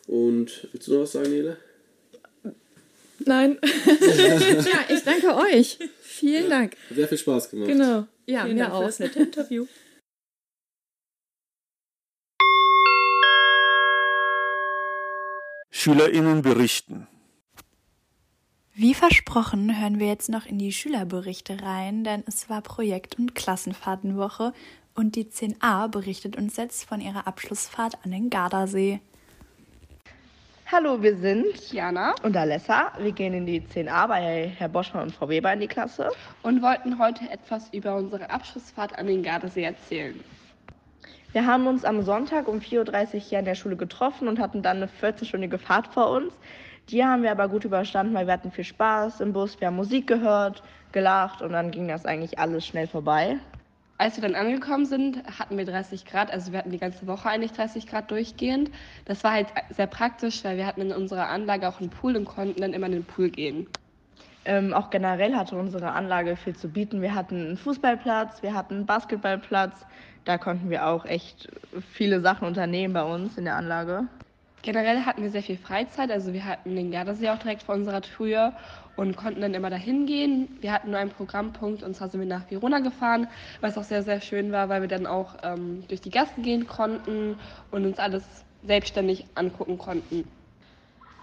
Und 0.06 0.68
willst 0.72 0.88
du 0.88 0.94
noch 0.94 1.02
was 1.02 1.12
sagen, 1.12 1.30
Nele? 1.30 1.56
Nein. 3.24 3.58
ja, 3.62 4.94
ich 4.94 5.02
danke 5.02 5.34
euch. 5.34 5.78
Vielen 6.02 6.50
Dank. 6.50 6.76
Hat 6.90 6.96
sehr 6.96 7.08
viel 7.08 7.18
Spaß 7.18 7.50
gemacht. 7.50 7.68
Genau. 7.68 8.06
Ja, 8.26 8.44
Vielen 8.44 8.56
mir 8.56 8.64
Dank 8.64 8.74
auch. 8.74 8.80
Für 8.80 8.86
das 8.86 8.98
nette 8.98 9.18
Interview. 9.20 9.66
SchülerInnen 15.70 16.42
berichten. 16.42 17.08
Wie 18.74 18.94
versprochen 18.94 19.78
hören 19.78 19.98
wir 19.98 20.06
jetzt 20.06 20.30
noch 20.30 20.46
in 20.46 20.56
die 20.56 20.72
Schülerberichte 20.72 21.62
rein, 21.62 22.04
denn 22.04 22.24
es 22.26 22.48
war 22.48 22.62
Projekt- 22.62 23.18
und 23.18 23.35
Klassenfahrtenwoche 23.35 24.54
und 24.94 25.14
die 25.14 25.26
10a 25.26 25.88
berichtet 25.88 26.37
uns 26.37 26.56
jetzt 26.56 26.88
von 26.88 27.02
ihrer 27.02 27.26
Abschlussfahrt 27.26 27.98
an 28.02 28.12
den 28.12 28.30
Gardasee. 28.30 29.02
Hallo, 30.70 31.02
wir 31.02 31.18
sind 31.18 31.70
Jana 31.70 32.14
und 32.22 32.35
Alessa. 32.35 32.92
Wir 32.98 33.12
gehen 33.12 33.35
in 33.35 33.44
die 33.44 33.61
10a 33.61 34.08
bei 34.08 34.50
Herr 34.56 34.70
Boschmann 34.70 35.02
und 35.02 35.14
Frau 35.14 35.28
Weber 35.28 35.52
in 35.52 35.61
die 35.61 35.68
Klasse 35.68 36.08
und 36.42 36.62
wollten 36.62 36.98
heute 36.98 37.28
etwas 37.28 37.68
über 37.74 37.96
unsere 37.96 38.30
Abschlussfahrt 38.30 38.98
an 38.98 39.06
den 39.06 39.22
Gardasee 39.22 39.64
erzählen. 39.64 40.18
Wir 41.32 41.44
haben 41.46 41.66
uns 41.66 41.85
am 41.85 42.02
Sonntag 42.02 42.48
um 42.48 42.61
4.30 42.61 43.14
Uhr 43.14 43.20
hier 43.20 43.38
in 43.40 43.44
der 43.44 43.54
Schule 43.54 43.76
getroffen 43.76 44.28
und 44.28 44.38
hatten 44.38 44.62
dann 44.62 44.78
eine 44.78 44.88
14-stündige 44.88 45.58
Fahrt 45.58 45.88
vor 45.88 46.11
uns. 46.11 46.32
Die 46.88 47.04
haben 47.04 47.22
wir 47.22 47.30
aber 47.30 47.48
gut 47.48 47.64
überstanden, 47.64 48.14
weil 48.14 48.26
wir 48.26 48.32
hatten 48.32 48.50
viel 48.50 48.64
Spaß 48.64 49.20
im 49.20 49.32
Bus, 49.32 49.60
wir 49.60 49.68
haben 49.68 49.76
Musik 49.76 50.06
gehört, 50.06 50.62
gelacht 50.92 51.42
und 51.42 51.52
dann 51.52 51.70
ging 51.70 51.88
das 51.88 52.04
eigentlich 52.04 52.38
alles 52.38 52.66
schnell 52.66 52.86
vorbei. 52.86 53.38
Als 53.98 54.16
wir 54.16 54.22
dann 54.22 54.34
angekommen 54.34 54.84
sind, 54.84 55.22
hatten 55.38 55.56
wir 55.56 55.64
30 55.64 56.04
Grad, 56.04 56.32
also 56.32 56.50
wir 56.50 56.58
hatten 56.58 56.72
die 56.72 56.78
ganze 56.78 57.06
Woche 57.06 57.28
eigentlich 57.28 57.52
30 57.52 57.86
Grad 57.86 58.10
durchgehend. 58.10 58.70
Das 59.04 59.22
war 59.22 59.32
halt 59.32 59.46
sehr 59.70 59.86
praktisch, 59.86 60.42
weil 60.44 60.56
wir 60.56 60.66
hatten 60.66 60.80
in 60.80 60.92
unserer 60.92 61.28
Anlage 61.28 61.68
auch 61.68 61.80
einen 61.80 61.90
Pool 61.90 62.16
und 62.16 62.24
konnten 62.24 62.60
dann 62.60 62.72
immer 62.72 62.86
in 62.86 62.92
den 62.92 63.04
Pool 63.04 63.30
gehen. 63.30 63.68
Ähm, 64.44 64.74
auch 64.74 64.90
generell 64.90 65.36
hatte 65.36 65.56
unsere 65.56 65.92
Anlage 65.92 66.34
viel 66.34 66.56
zu 66.56 66.68
bieten. 66.68 67.00
Wir 67.00 67.14
hatten 67.14 67.36
einen 67.36 67.56
Fußballplatz, 67.56 68.42
wir 68.42 68.54
hatten 68.54 68.74
einen 68.74 68.86
Basketballplatz. 68.86 69.86
Da 70.24 70.36
konnten 70.36 70.68
wir 70.68 70.86
auch 70.86 71.04
echt 71.04 71.48
viele 71.92 72.20
Sachen 72.20 72.48
unternehmen 72.48 72.94
bei 72.94 73.04
uns 73.04 73.38
in 73.38 73.44
der 73.44 73.54
Anlage. 73.54 74.08
Generell 74.62 75.05
hatten 75.05 75.22
wir 75.22 75.31
sehr 75.31 75.42
viel 75.42 75.57
Freizeit, 75.57 76.11
also 76.12 76.33
wir 76.33 76.44
hatten 76.44 76.77
den 76.77 76.92
Gardasee 76.92 77.31
auch 77.31 77.38
direkt 77.38 77.64
vor 77.64 77.75
unserer 77.75 78.01
Tür 78.01 78.53
und 78.94 79.16
konnten 79.16 79.40
dann 79.40 79.55
immer 79.55 79.70
dahin 79.70 80.07
gehen. 80.07 80.57
Wir 80.61 80.72
hatten 80.72 80.90
nur 80.90 81.01
einen 81.01 81.11
Programmpunkt 81.11 81.83
und 81.83 81.96
zwar 81.96 82.09
sind 82.09 82.20
wir 82.20 82.29
nach 82.29 82.48
Verona 82.48 82.79
gefahren, 82.79 83.27
was 83.61 83.77
auch 83.77 83.83
sehr, 83.83 84.05
sehr 84.05 84.20
schön 84.20 84.53
war, 84.53 84.68
weil 84.68 84.83
wir 84.83 84.88
dann 84.88 85.07
auch 85.07 85.35
ähm, 85.42 85.83
durch 85.88 86.01
die 86.01 86.11
Gassen 86.11 86.44
gehen 86.44 86.68
konnten 86.68 87.38
und 87.72 87.85
uns 87.85 87.98
alles 87.98 88.22
selbstständig 88.64 89.27
angucken 89.35 89.79
konnten. 89.79 90.29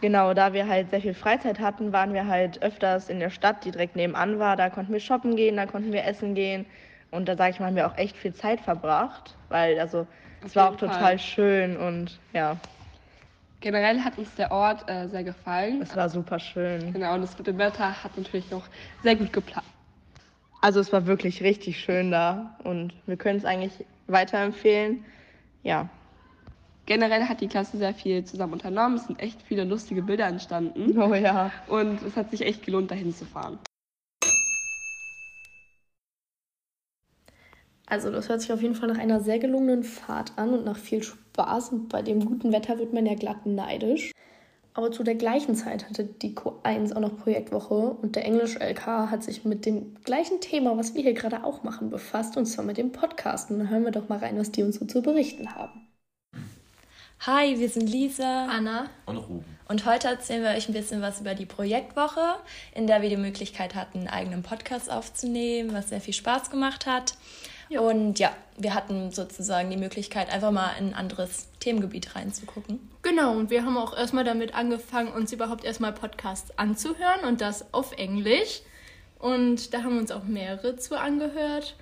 Genau, 0.02 0.34
da 0.34 0.54
wir 0.54 0.67
halt 0.67 0.89
sehr 0.89 1.02
viel 1.02 1.13
Freizeit 1.13 1.60
hatten, 1.60 1.93
waren 1.93 2.13
wir 2.13 2.28
halt 2.28 2.62
öfters 2.62 3.10
in 3.10 3.19
der 3.19 3.30
Stadt, 3.30 3.65
die 3.65 3.71
direkt 3.71 3.95
nebenan 3.95 4.39
war. 4.39 4.56
Da 4.56 4.69
konnten 4.69 4.93
wir 4.93 4.99
shoppen 4.99 5.36
gehen, 5.36 5.58
da 5.58 5.65
konnten 5.65 5.91
wir 5.93 6.06
essen 6.06 6.36
gehen. 6.36 6.65
Und 7.12 7.28
da 7.28 7.36
sage 7.36 7.52
ich 7.52 7.60
mal, 7.60 7.67
haben 7.67 7.75
wir 7.75 7.88
auch 7.88 7.97
echt 7.97 8.15
viel 8.15 8.34
Zeit 8.34 8.62
verbracht, 8.62 9.36
weil 9.49 9.80
also 9.80 10.08
es 10.45 10.56
war 10.56 10.71
auch 10.71 10.78
total 10.78 10.99
Fall. 10.99 11.19
schön 11.19 11.78
und 11.78 12.19
ja. 12.34 12.56
Generell 13.61 13.99
hat 13.99 14.17
uns 14.17 14.33
der 14.35 14.51
Ort 14.51 14.89
äh, 14.89 15.07
sehr 15.07 15.23
gefallen. 15.23 15.81
Es 15.81 15.95
war 15.95 16.09
super 16.09 16.39
schön. 16.39 16.93
Genau, 16.93 17.15
und 17.15 17.21
das 17.21 17.37
mit 17.37 17.47
dem 17.47 17.57
Wetter 17.57 18.03
hat 18.03 18.17
natürlich 18.17 18.49
noch 18.51 18.63
sehr 19.03 19.15
gut 19.15 19.33
geplant. 19.33 19.65
Also 20.61 20.79
es 20.79 20.91
war 20.93 21.05
wirklich 21.05 21.41
richtig 21.43 21.79
schön 21.79 22.11
da 22.11 22.57
und 22.63 22.93
wir 23.05 23.17
können 23.17 23.37
es 23.37 23.45
eigentlich 23.45 23.85
weiterempfehlen. 24.07 25.05
Ja. 25.63 25.89
Generell 26.85 27.25
hat 27.25 27.41
die 27.41 27.47
Klasse 27.47 27.77
sehr 27.77 27.93
viel 27.93 28.23
zusammen 28.23 28.53
unternommen. 28.53 28.95
Es 28.95 29.07
sind 29.07 29.19
echt 29.19 29.41
viele 29.43 29.63
lustige 29.63 30.01
Bilder 30.01 30.27
entstanden. 30.27 30.97
Oh 30.99 31.13
ja. 31.13 31.51
Und 31.67 32.01
es 32.01 32.15
hat 32.15 32.31
sich 32.31 32.41
echt 32.41 32.65
gelohnt, 32.65 32.91
dahin 32.91 33.13
zu 33.13 33.25
fahren. 33.25 33.59
Also 37.89 38.12
das 38.12 38.30
hört 38.30 38.41
sich 38.41 38.54
auf 38.54 38.62
jeden 38.62 38.75
Fall 38.75 38.88
nach 38.88 38.99
einer 38.99 39.19
sehr 39.19 39.39
gelungenen 39.39 39.84
Fahrt 39.84 40.34
an 40.36 40.54
und 40.54 40.63
nach 40.63 40.78
viel 40.78 41.02
Spaß. 41.02 41.69
Und 41.69 41.89
bei 41.89 42.04
dem 42.04 42.23
guten 42.23 42.52
Wetter 42.52 42.78
wird 42.78 42.93
man 42.93 43.08
ja 43.08 43.15
glatt 43.15 43.47
neidisch. 43.47 44.12
Aber 44.75 44.91
zu 44.91 45.04
der 45.04 45.15
gleichen 45.15 45.56
Zeit 45.56 45.89
hatte 45.89 46.04
die 46.06 46.36
Q1 46.36 46.95
auch 46.95 47.02
noch 47.02 47.17
Projektwoche 47.17 47.73
und 47.73 48.15
der 48.15 48.23
Englisch-LK 48.23 48.86
hat 48.86 49.23
sich 49.23 49.43
mit 49.43 49.65
dem 49.65 49.95
gleichen 50.04 50.39
Thema, 50.39 50.78
was 50.78 50.93
wir 50.93 51.02
hier 51.02 51.13
gerade 51.13 51.43
auch 51.43 51.63
machen, 51.63 51.89
befasst, 51.89 52.38
und 52.38 52.45
zwar 52.45 52.63
mit 52.63 52.78
dem 52.78 52.91
Podcast. 52.91 53.49
Und 53.49 53.58
dann 53.60 53.69
hören 53.69 53.84
wir 53.84 53.91
doch 53.91 54.08
mal 54.08 54.19
rein, 54.19 54.38
was 54.38 54.52
die 54.52 54.63
uns 54.63 54.78
so 54.78 54.86
zu 54.86 55.02
berichten 55.02 55.54
haben. 55.56 55.88
Hi, 57.25 57.60
wir 57.60 57.67
sind 57.67 57.89
Lisa, 57.89 58.45
Anna 58.45 58.86
und 59.06 59.17
Ruben. 59.17 59.58
Und 59.67 59.86
heute 59.86 60.08
erzählen 60.08 60.43
wir 60.43 60.52
euch 60.52 60.69
ein 60.69 60.73
bisschen 60.73 61.02
was 61.02 61.19
über 61.19 61.36
die 61.36 61.45
Projektwoche, 61.45 62.36
in 62.73 62.88
der 62.88 63.02
wir 63.02 63.10
die 63.10 63.17
Möglichkeit 63.17 63.75
hatten, 63.75 63.99
einen 63.99 64.08
eigenen 64.08 64.43
Podcast 64.43 64.89
aufzunehmen, 64.89 65.73
was 65.73 65.89
sehr 65.89 65.99
viel 65.99 66.13
Spaß 66.13 66.52
gemacht 66.52 66.86
hat. 66.86 67.15
Ja. 67.69 67.82
Und 67.82 68.19
ja, 68.19 68.36
wir 68.58 68.73
hatten 68.73 69.12
sozusagen 69.12 69.69
die 69.69 69.77
Möglichkeit, 69.77 70.29
einfach 70.32 70.51
mal 70.51 70.73
in 70.79 70.88
ein 70.88 70.93
anderes 70.93 71.47
Themengebiet 71.60 72.15
reinzugucken. 72.15 72.79
Genau, 73.03 73.34
und 73.34 73.49
wir 73.49 73.63
haben 73.63 73.77
auch 73.77 73.95
erstmal 73.95 74.23
damit 74.23 74.55
angefangen, 74.55 75.13
uns 75.13 75.32
überhaupt 75.32 75.63
erstmal 75.63 75.93
Podcasts 75.93 76.58
anzuhören 76.58 77.25
und 77.27 77.41
das 77.41 77.73
auf 77.73 77.93
Englisch. 77.93 78.62
Und 79.19 79.73
da 79.73 79.84
haben 79.84 79.93
wir 79.93 80.01
uns 80.01 80.12
auch 80.12 80.23
mehrere 80.23 80.77
zu 80.77 80.99
angehört. 80.99 81.75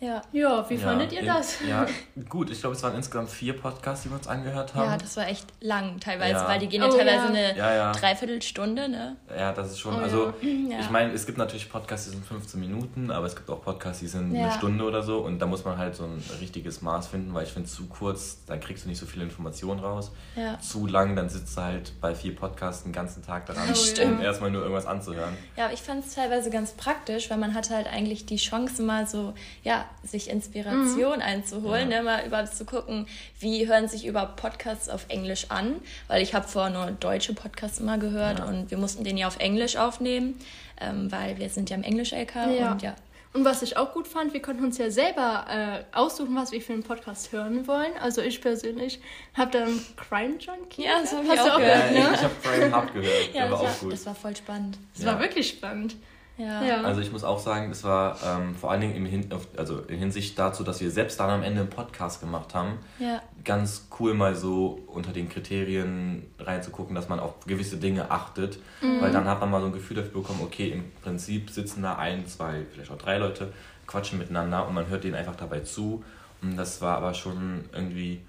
Ja, 0.00 0.22
ja 0.32 0.68
wie 0.68 0.74
ja, 0.74 0.80
fandet 0.80 1.12
ihr 1.12 1.24
das? 1.24 1.58
Ja, 1.66 1.86
gut. 2.28 2.50
Ich 2.50 2.60
glaube, 2.60 2.76
es 2.76 2.82
waren 2.82 2.94
insgesamt 2.94 3.30
vier 3.30 3.58
Podcasts, 3.58 4.02
die 4.02 4.10
wir 4.10 4.16
uns 4.16 4.26
angehört 4.26 4.74
haben. 4.74 4.90
Ja, 4.90 4.96
das 4.96 5.16
war 5.16 5.28
echt 5.28 5.46
lang 5.60 6.00
teilweise, 6.00 6.32
ja. 6.32 6.48
weil 6.48 6.58
die 6.58 6.68
gehen 6.68 6.82
ja 6.82 6.88
oh, 6.88 6.96
teilweise 6.96 7.28
eine 7.28 7.92
Dreiviertelstunde, 7.92 8.88
ne? 8.88 9.16
Ja, 9.36 9.52
das 9.52 9.70
ist 9.70 9.80
schon, 9.80 9.94
oh, 9.94 9.98
also 9.98 10.34
ich 10.42 10.90
meine, 10.90 11.12
es 11.12 11.26
gibt 11.26 11.38
natürlich 11.38 11.70
Podcasts, 11.70 12.06
die 12.06 12.12
sind 12.12 12.26
15 12.26 12.60
Minuten, 12.60 13.10
aber 13.10 13.26
es 13.26 13.36
gibt 13.36 13.48
auch 13.50 13.62
Podcasts, 13.62 14.00
die 14.00 14.08
sind 14.08 14.34
eine 14.34 14.52
Stunde 14.52 14.84
oder 14.84 15.02
so 15.02 15.18
und 15.18 15.38
da 15.38 15.46
muss 15.46 15.64
man 15.64 15.78
halt 15.78 15.94
so 15.94 16.04
ein 16.04 16.22
richtiges 16.40 16.82
Maß 16.82 17.08
finden, 17.08 17.32
weil 17.32 17.44
ich 17.44 17.52
finde, 17.52 17.68
zu 17.68 17.86
kurz, 17.86 18.44
dann 18.46 18.60
kriegst 18.60 18.84
du 18.84 18.88
nicht 18.88 18.98
so 18.98 19.06
viele 19.06 19.24
Informationen 19.24 19.80
raus. 19.80 20.12
Zu 20.60 20.86
lang, 20.86 21.16
dann 21.16 21.28
sitzt 21.28 21.56
du 21.56 21.62
halt 21.62 21.92
bei 22.00 22.14
vier 22.14 22.34
Podcasts 22.34 22.82
den 22.82 22.92
ganzen 22.92 23.24
Tag 23.24 23.46
daran, 23.46 23.68
oh, 23.72 24.02
um 24.02 24.20
erstmal 24.22 24.50
nur 24.50 24.62
irgendwas 24.62 24.86
anzuhören. 24.86 25.34
Ja, 25.56 25.66
aber 25.66 25.74
ich 25.74 25.82
fand 25.82 26.04
es 26.04 26.14
teilweise 26.14 26.50
ganz 26.50 26.72
praktisch, 26.72 27.30
weil 27.30 27.38
man 27.38 27.54
hatte 27.54 27.74
halt 27.74 27.86
eigentlich 27.86 28.26
die 28.26 28.36
Chance 28.36 28.82
mal 28.82 29.06
so, 29.06 29.34
ja, 29.62 29.83
sich 30.02 30.30
Inspiration 30.30 31.16
mhm. 31.16 31.22
einzuholen, 31.22 31.90
ja. 31.90 31.98
ne? 31.98 32.02
mal 32.04 32.26
überhaupt 32.26 32.54
zu 32.54 32.64
gucken, 32.64 33.06
wie 33.40 33.68
hören 33.68 33.88
sich 33.88 34.06
überhaupt 34.06 34.36
Podcasts 34.36 34.88
auf 34.88 35.06
Englisch 35.08 35.46
an, 35.50 35.76
weil 36.08 36.22
ich 36.22 36.34
habe 36.34 36.46
vorher 36.46 36.72
nur 36.72 36.90
deutsche 36.92 37.34
Podcasts 37.34 37.78
immer 37.78 37.98
gehört 37.98 38.40
ja. 38.40 38.44
und 38.44 38.70
wir 38.70 38.78
mussten 38.78 39.04
den 39.04 39.16
ja 39.16 39.26
auf 39.26 39.38
Englisch 39.38 39.76
aufnehmen, 39.76 40.38
ähm, 40.80 41.10
weil 41.10 41.38
wir 41.38 41.48
sind 41.48 41.70
ja 41.70 41.76
im 41.76 41.82
Englisch-LK 41.82 42.34
ja. 42.58 42.72
und 42.72 42.82
ja. 42.82 42.94
Und 43.34 43.44
was 43.44 43.62
ich 43.62 43.76
auch 43.76 43.92
gut 43.92 44.06
fand, 44.06 44.32
wir 44.32 44.40
konnten 44.40 44.62
uns 44.62 44.78
ja 44.78 44.92
selber 44.92 45.46
äh, 45.50 45.96
aussuchen, 45.96 46.36
was 46.36 46.52
wir 46.52 46.62
für 46.62 46.72
einen 46.72 46.84
Podcast 46.84 47.32
hören 47.32 47.66
wollen. 47.66 47.90
Also 48.00 48.22
ich 48.22 48.40
persönlich 48.40 49.00
habe 49.36 49.50
dann 49.50 49.80
Crime 49.96 50.36
Junkie. 50.38 50.84
Ja, 50.84 51.00
das 51.00 51.12
habe 51.12 51.24
ich 51.24 51.40
auch 51.40 51.56
gehört. 51.56 51.90
Ne? 51.90 52.10
Ich 52.14 52.22
habe 52.22 52.34
Crime 52.40 52.76
Hub 52.76 52.94
gehört. 52.94 53.34
ja, 53.34 53.48
das 53.48 53.60
war 53.60 53.68
auch 53.68 53.80
gut. 53.80 53.92
Das 53.92 54.06
war 54.06 54.14
voll 54.14 54.36
spannend. 54.36 54.78
Das 54.94 55.04
ja. 55.04 55.12
war 55.12 55.20
wirklich 55.20 55.48
spannend. 55.48 55.96
Ja. 56.36 56.64
ja. 56.64 56.80
Also 56.82 57.00
ich 57.00 57.12
muss 57.12 57.22
auch 57.22 57.38
sagen, 57.38 57.68
das 57.68 57.84
war 57.84 58.16
ähm, 58.24 58.54
vor 58.56 58.70
allen 58.70 58.80
Dingen 58.80 58.96
im 58.96 59.06
Hin 59.06 59.30
also 59.56 59.80
in 59.80 59.98
Hinsicht 59.98 60.38
dazu, 60.38 60.64
dass 60.64 60.80
wir 60.80 60.90
selbst 60.90 61.20
dann 61.20 61.30
am 61.30 61.42
Ende 61.42 61.60
einen 61.60 61.70
Podcast 61.70 62.20
gemacht 62.20 62.54
haben, 62.54 62.78
ja. 62.98 63.22
ganz 63.44 63.86
cool 63.98 64.14
mal 64.14 64.34
so 64.34 64.80
unter 64.88 65.12
den 65.12 65.28
Kriterien 65.28 66.26
reinzugucken, 66.38 66.94
dass 66.94 67.08
man 67.08 67.20
auf 67.20 67.40
gewisse 67.46 67.76
Dinge 67.76 68.10
achtet, 68.10 68.58
mhm. 68.80 69.00
weil 69.00 69.12
dann 69.12 69.26
hat 69.26 69.40
man 69.40 69.50
mal 69.50 69.60
so 69.60 69.66
ein 69.66 69.72
Gefühl 69.72 69.96
dafür 69.96 70.22
bekommen, 70.22 70.40
okay, 70.42 70.70
im 70.70 70.90
Prinzip 71.02 71.50
sitzen 71.50 71.82
da 71.82 71.96
ein, 71.96 72.26
zwei, 72.26 72.62
vielleicht 72.72 72.90
auch 72.90 72.98
drei 72.98 73.18
Leute, 73.18 73.52
quatschen 73.86 74.18
miteinander 74.18 74.66
und 74.66 74.74
man 74.74 74.88
hört 74.88 75.04
denen 75.04 75.14
einfach 75.14 75.36
dabei 75.36 75.60
zu 75.60 76.02
und 76.42 76.56
das 76.56 76.82
war 76.82 76.96
aber 76.96 77.14
schon 77.14 77.64
irgendwie 77.72 78.20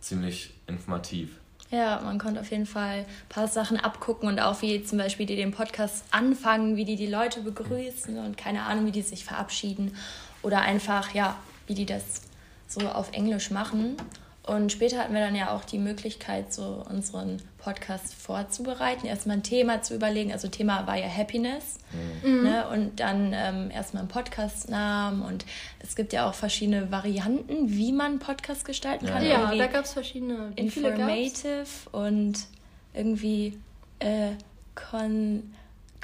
ziemlich 0.00 0.54
informativ. 0.66 1.36
Ja, 1.70 2.00
man 2.02 2.18
konnte 2.18 2.40
auf 2.40 2.50
jeden 2.50 2.66
Fall 2.66 3.00
ein 3.00 3.06
paar 3.28 3.46
Sachen 3.46 3.78
abgucken 3.78 4.28
und 4.28 4.40
auch 4.40 4.60
wie 4.60 4.82
zum 4.82 4.98
Beispiel 4.98 5.26
die 5.26 5.36
den 5.36 5.52
Podcast 5.52 6.04
anfangen, 6.10 6.76
wie 6.76 6.84
die 6.84 6.96
die 6.96 7.06
Leute 7.06 7.42
begrüßen 7.42 8.18
und 8.18 8.36
keine 8.36 8.62
Ahnung, 8.64 8.86
wie 8.86 8.92
die 8.92 9.02
sich 9.02 9.24
verabschieden 9.24 9.96
oder 10.42 10.62
einfach, 10.62 11.14
ja, 11.14 11.36
wie 11.68 11.74
die 11.74 11.86
das 11.86 12.22
so 12.66 12.80
auf 12.88 13.12
Englisch 13.12 13.52
machen. 13.52 13.96
Und 14.50 14.72
später 14.72 14.98
hatten 14.98 15.14
wir 15.14 15.20
dann 15.20 15.36
ja 15.36 15.54
auch 15.54 15.64
die 15.64 15.78
Möglichkeit, 15.78 16.52
so 16.52 16.84
unseren 16.90 17.40
Podcast 17.58 18.12
vorzubereiten, 18.14 19.06
erstmal 19.06 19.36
ein 19.36 19.44
Thema 19.44 19.80
zu 19.80 19.94
überlegen. 19.94 20.32
Also 20.32 20.48
Thema 20.48 20.88
war 20.88 20.96
ja 20.96 21.06
Happiness. 21.06 21.78
Mhm. 22.24 22.42
Ne? 22.42 22.66
Und 22.66 22.98
dann 22.98 23.32
ähm, 23.32 23.70
erstmal 23.70 24.00
einen 24.00 24.08
Podcastnamen. 24.08 25.22
Und 25.22 25.46
es 25.78 25.94
gibt 25.94 26.12
ja 26.12 26.28
auch 26.28 26.34
verschiedene 26.34 26.90
Varianten, 26.90 27.70
wie 27.70 27.92
man 27.92 28.18
Podcast 28.18 28.64
gestalten 28.64 29.06
kann. 29.06 29.22
Ja, 29.24 29.52
ja 29.52 29.54
da 29.54 29.68
gab 29.68 29.84
es 29.84 29.92
verschiedene. 29.92 30.50
Informative 30.56 31.66
und 31.92 32.34
irgendwie 32.92 33.56
äh, 34.00 34.32
con 34.74 35.54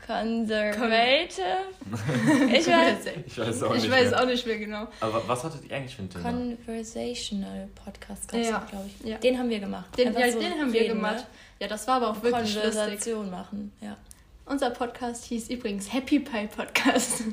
Conservative? 0.04 1.42
ich 2.52 2.66
weiß, 2.66 3.06
ich 3.26 3.38
weiß, 3.38 3.62
auch, 3.62 3.74
ich 3.74 3.82
nicht 3.82 3.90
weiß 3.90 4.10
mehr. 4.10 4.22
auch 4.22 4.26
nicht 4.26 4.46
mehr 4.46 4.58
genau. 4.58 4.86
Aber 5.00 5.26
was 5.26 5.44
hattet 5.44 5.64
ihr 5.64 5.76
eigentlich 5.76 5.96
für 5.96 6.02
ein 6.02 6.10
Thema? 6.10 6.30
Conversational 6.30 7.68
Podcast, 7.74 8.32
ja. 8.32 8.66
glaube 8.70 8.86
ich. 8.86 9.08
Ja. 9.08 9.18
Den 9.18 9.38
haben 9.38 9.48
wir 9.48 9.60
gemacht. 9.60 9.96
Den, 9.98 10.12
ja, 10.12 10.30
so 10.30 10.38
den 10.38 10.52
haben 10.52 10.72
wir 10.72 10.86
gemacht. 10.88 11.16
Ne? 11.16 11.26
Ja, 11.60 11.68
das 11.68 11.86
war 11.88 11.96
aber 11.96 12.10
auch 12.10 12.22
wirklich 12.22 12.54
Konversation 12.54 13.30
lustig. 13.30 13.32
machen, 13.32 13.72
ja. 13.80 13.96
Unser 14.44 14.70
Podcast 14.70 15.24
hieß 15.24 15.50
übrigens 15.50 15.92
Happy 15.92 16.20
Pie 16.20 16.46
Podcast. 16.46 17.24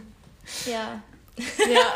Ja. 0.65 1.01
ja. 1.37 1.93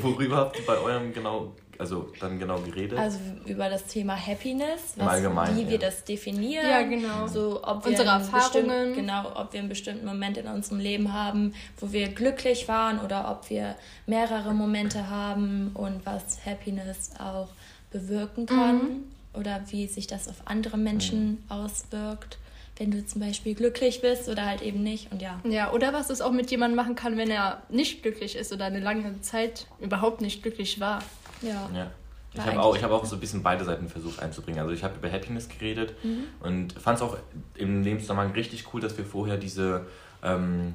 Worüber 0.02 0.36
habt 0.38 0.58
ihr 0.58 0.66
bei 0.66 0.76
eurem 0.78 1.12
genau 1.12 1.52
also 1.78 2.12
dann 2.20 2.38
genau 2.38 2.58
geredet? 2.60 2.98
Also 2.98 3.18
über 3.46 3.68
das 3.68 3.84
Thema 3.84 4.14
Happiness, 4.16 4.94
was, 4.96 5.08
Allgemein, 5.08 5.56
wie 5.56 5.62
ja. 5.62 5.70
wir 5.70 5.78
das 5.78 6.04
definieren. 6.04 6.68
Ja, 6.68 6.82
genau. 6.82 7.26
So, 7.26 7.62
ob 7.62 7.84
wir 7.84 7.90
Unsere 7.90 8.08
Erfahrungen. 8.08 8.94
Genau, 8.94 9.32
ob 9.34 9.52
wir 9.52 9.60
einen 9.60 9.68
bestimmten 9.68 10.06
Moment 10.06 10.36
in 10.36 10.46
unserem 10.46 10.78
Leben 10.78 11.12
haben, 11.12 11.54
wo 11.78 11.92
wir 11.92 12.08
glücklich 12.08 12.68
waren 12.68 13.00
oder 13.00 13.30
ob 13.30 13.50
wir 13.50 13.76
mehrere 14.06 14.54
Momente 14.54 15.08
haben 15.08 15.70
und 15.74 16.04
was 16.04 16.44
Happiness 16.44 17.10
auch 17.18 17.48
bewirken 17.90 18.46
kann 18.46 18.76
mhm. 18.76 19.04
oder 19.34 19.62
wie 19.68 19.86
sich 19.86 20.06
das 20.06 20.28
auf 20.28 20.36
andere 20.46 20.76
Menschen 20.76 21.30
mhm. 21.30 21.38
auswirkt 21.48 22.38
wenn 22.76 22.90
du 22.90 23.06
zum 23.06 23.20
Beispiel 23.20 23.54
glücklich 23.54 24.00
bist 24.00 24.28
oder 24.28 24.46
halt 24.46 24.62
eben 24.62 24.82
nicht 24.82 25.12
und 25.12 25.22
ja. 25.22 25.40
Ja, 25.44 25.72
oder 25.72 25.92
was 25.92 26.10
es 26.10 26.20
auch 26.20 26.32
mit 26.32 26.50
jemandem 26.50 26.76
machen 26.76 26.94
kann, 26.94 27.16
wenn 27.16 27.30
er 27.30 27.62
nicht 27.68 28.02
glücklich 28.02 28.36
ist 28.36 28.52
oder 28.52 28.64
eine 28.64 28.80
lange 28.80 29.20
Zeit 29.20 29.66
überhaupt 29.80 30.20
nicht 30.20 30.42
glücklich 30.42 30.80
war. 30.80 31.02
Ja. 31.42 31.68
ja. 31.74 31.90
Ich 32.34 32.40
habe 32.40 32.60
auch, 32.60 32.76
hab 32.76 32.90
auch 32.90 33.04
so 33.04 33.16
ein 33.16 33.20
bisschen 33.20 33.42
beide 33.44 33.64
Seiten 33.64 33.88
versucht 33.88 34.20
einzubringen. 34.20 34.60
Also 34.60 34.72
ich 34.72 34.82
habe 34.82 34.94
über 34.96 35.10
Happiness 35.10 35.48
geredet 35.48 35.94
mhm. 36.02 36.24
und 36.40 36.72
fand 36.72 36.96
es 36.98 37.02
auch 37.02 37.16
im 37.54 37.82
Lebenszusammenhang 37.82 38.32
richtig 38.32 38.66
cool, 38.72 38.80
dass 38.80 38.98
wir 38.98 39.04
vorher 39.04 39.36
diese 39.36 39.86
ähm, 40.22 40.74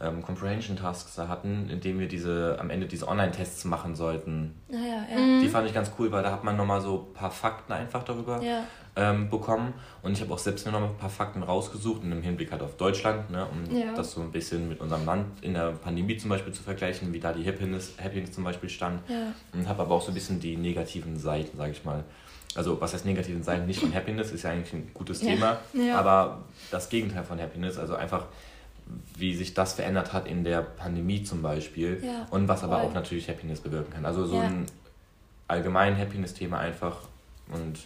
ähm, 0.00 0.22
Comprehension 0.22 0.76
Tasks 0.76 1.16
da 1.16 1.26
hatten, 1.26 1.68
indem 1.68 1.98
wir 1.98 2.06
diese 2.06 2.58
am 2.60 2.70
Ende 2.70 2.86
diese 2.86 3.08
Online-Tests 3.08 3.64
machen 3.64 3.96
sollten. 3.96 4.54
Ah, 4.70 4.74
ja, 4.76 5.16
ja. 5.16 5.20
Mhm. 5.20 5.40
Die 5.40 5.48
fand 5.48 5.66
ich 5.66 5.74
ganz 5.74 5.90
cool, 5.98 6.12
weil 6.12 6.22
da 6.22 6.30
hat 6.30 6.44
man 6.44 6.56
nochmal 6.56 6.80
so 6.80 7.08
ein 7.10 7.14
paar 7.14 7.32
Fakten 7.32 7.72
einfach 7.72 8.04
darüber 8.04 8.40
ja 8.40 8.62
ähm, 8.96 9.28
bekommen. 9.28 9.74
Und 10.02 10.12
ich 10.12 10.20
habe 10.20 10.32
auch 10.32 10.38
selbst 10.38 10.64
mir 10.66 10.72
noch 10.72 10.82
ein 10.82 10.96
paar 10.96 11.10
Fakten 11.10 11.42
rausgesucht, 11.42 12.02
im 12.04 12.22
Hinblick 12.22 12.52
halt 12.52 12.62
auf 12.62 12.76
Deutschland, 12.76 13.30
ne, 13.30 13.46
um 13.46 13.76
ja. 13.76 13.92
das 13.94 14.12
so 14.12 14.20
ein 14.20 14.30
bisschen 14.30 14.68
mit 14.68 14.80
unserem 14.80 15.04
Land 15.04 15.26
in 15.42 15.54
der 15.54 15.72
Pandemie 15.72 16.16
zum 16.16 16.30
Beispiel 16.30 16.52
zu 16.52 16.62
vergleichen, 16.62 17.12
wie 17.12 17.18
da 17.20 17.32
die 17.32 17.44
Happiness, 17.46 17.94
Happiness 18.02 18.32
zum 18.32 18.44
Beispiel 18.44 18.68
stand. 18.68 19.00
Ja. 19.08 19.32
Und 19.52 19.68
habe 19.68 19.82
aber 19.82 19.94
auch 19.96 20.02
so 20.02 20.12
ein 20.12 20.14
bisschen 20.14 20.38
die 20.40 20.56
negativen 20.56 21.18
Seiten, 21.18 21.56
sage 21.56 21.72
ich 21.72 21.84
mal, 21.84 22.04
also 22.54 22.80
was 22.80 22.94
heißt 22.94 23.04
negativen 23.04 23.42
Seiten 23.42 23.66
nicht 23.66 23.80
von 23.80 23.92
Happiness, 23.92 24.30
ist 24.30 24.44
ja 24.44 24.50
eigentlich 24.50 24.72
ein 24.72 24.90
gutes 24.94 25.22
Ja. 25.22 25.28
Thema, 25.34 25.58
aber 25.92 26.42
das 26.70 26.88
Gegenteil 26.88 27.24
von 27.24 27.40
Happiness, 27.40 27.78
also 27.78 27.96
einfach 27.96 28.26
wie 29.16 29.34
sich 29.34 29.54
das 29.54 29.72
verändert 29.72 30.12
hat 30.12 30.28
in 30.28 30.44
der 30.44 30.60
Pandemie 30.60 31.22
zum 31.24 31.42
Beispiel 31.42 32.00
Ja, 32.04 32.26
und 32.30 32.46
was 32.48 32.62
aber 32.62 32.78
voll. 32.78 32.90
auch 32.90 32.94
natürlich 32.94 33.28
Happiness 33.28 33.58
bewirken 33.60 33.92
kann. 33.92 34.04
Also 34.04 34.26
so 34.26 34.36
Ja. 34.36 34.42
ein 34.42 34.66
allgemein 35.48 35.96
Happiness-Thema 35.98 36.58
einfach 36.58 36.98
und 37.52 37.78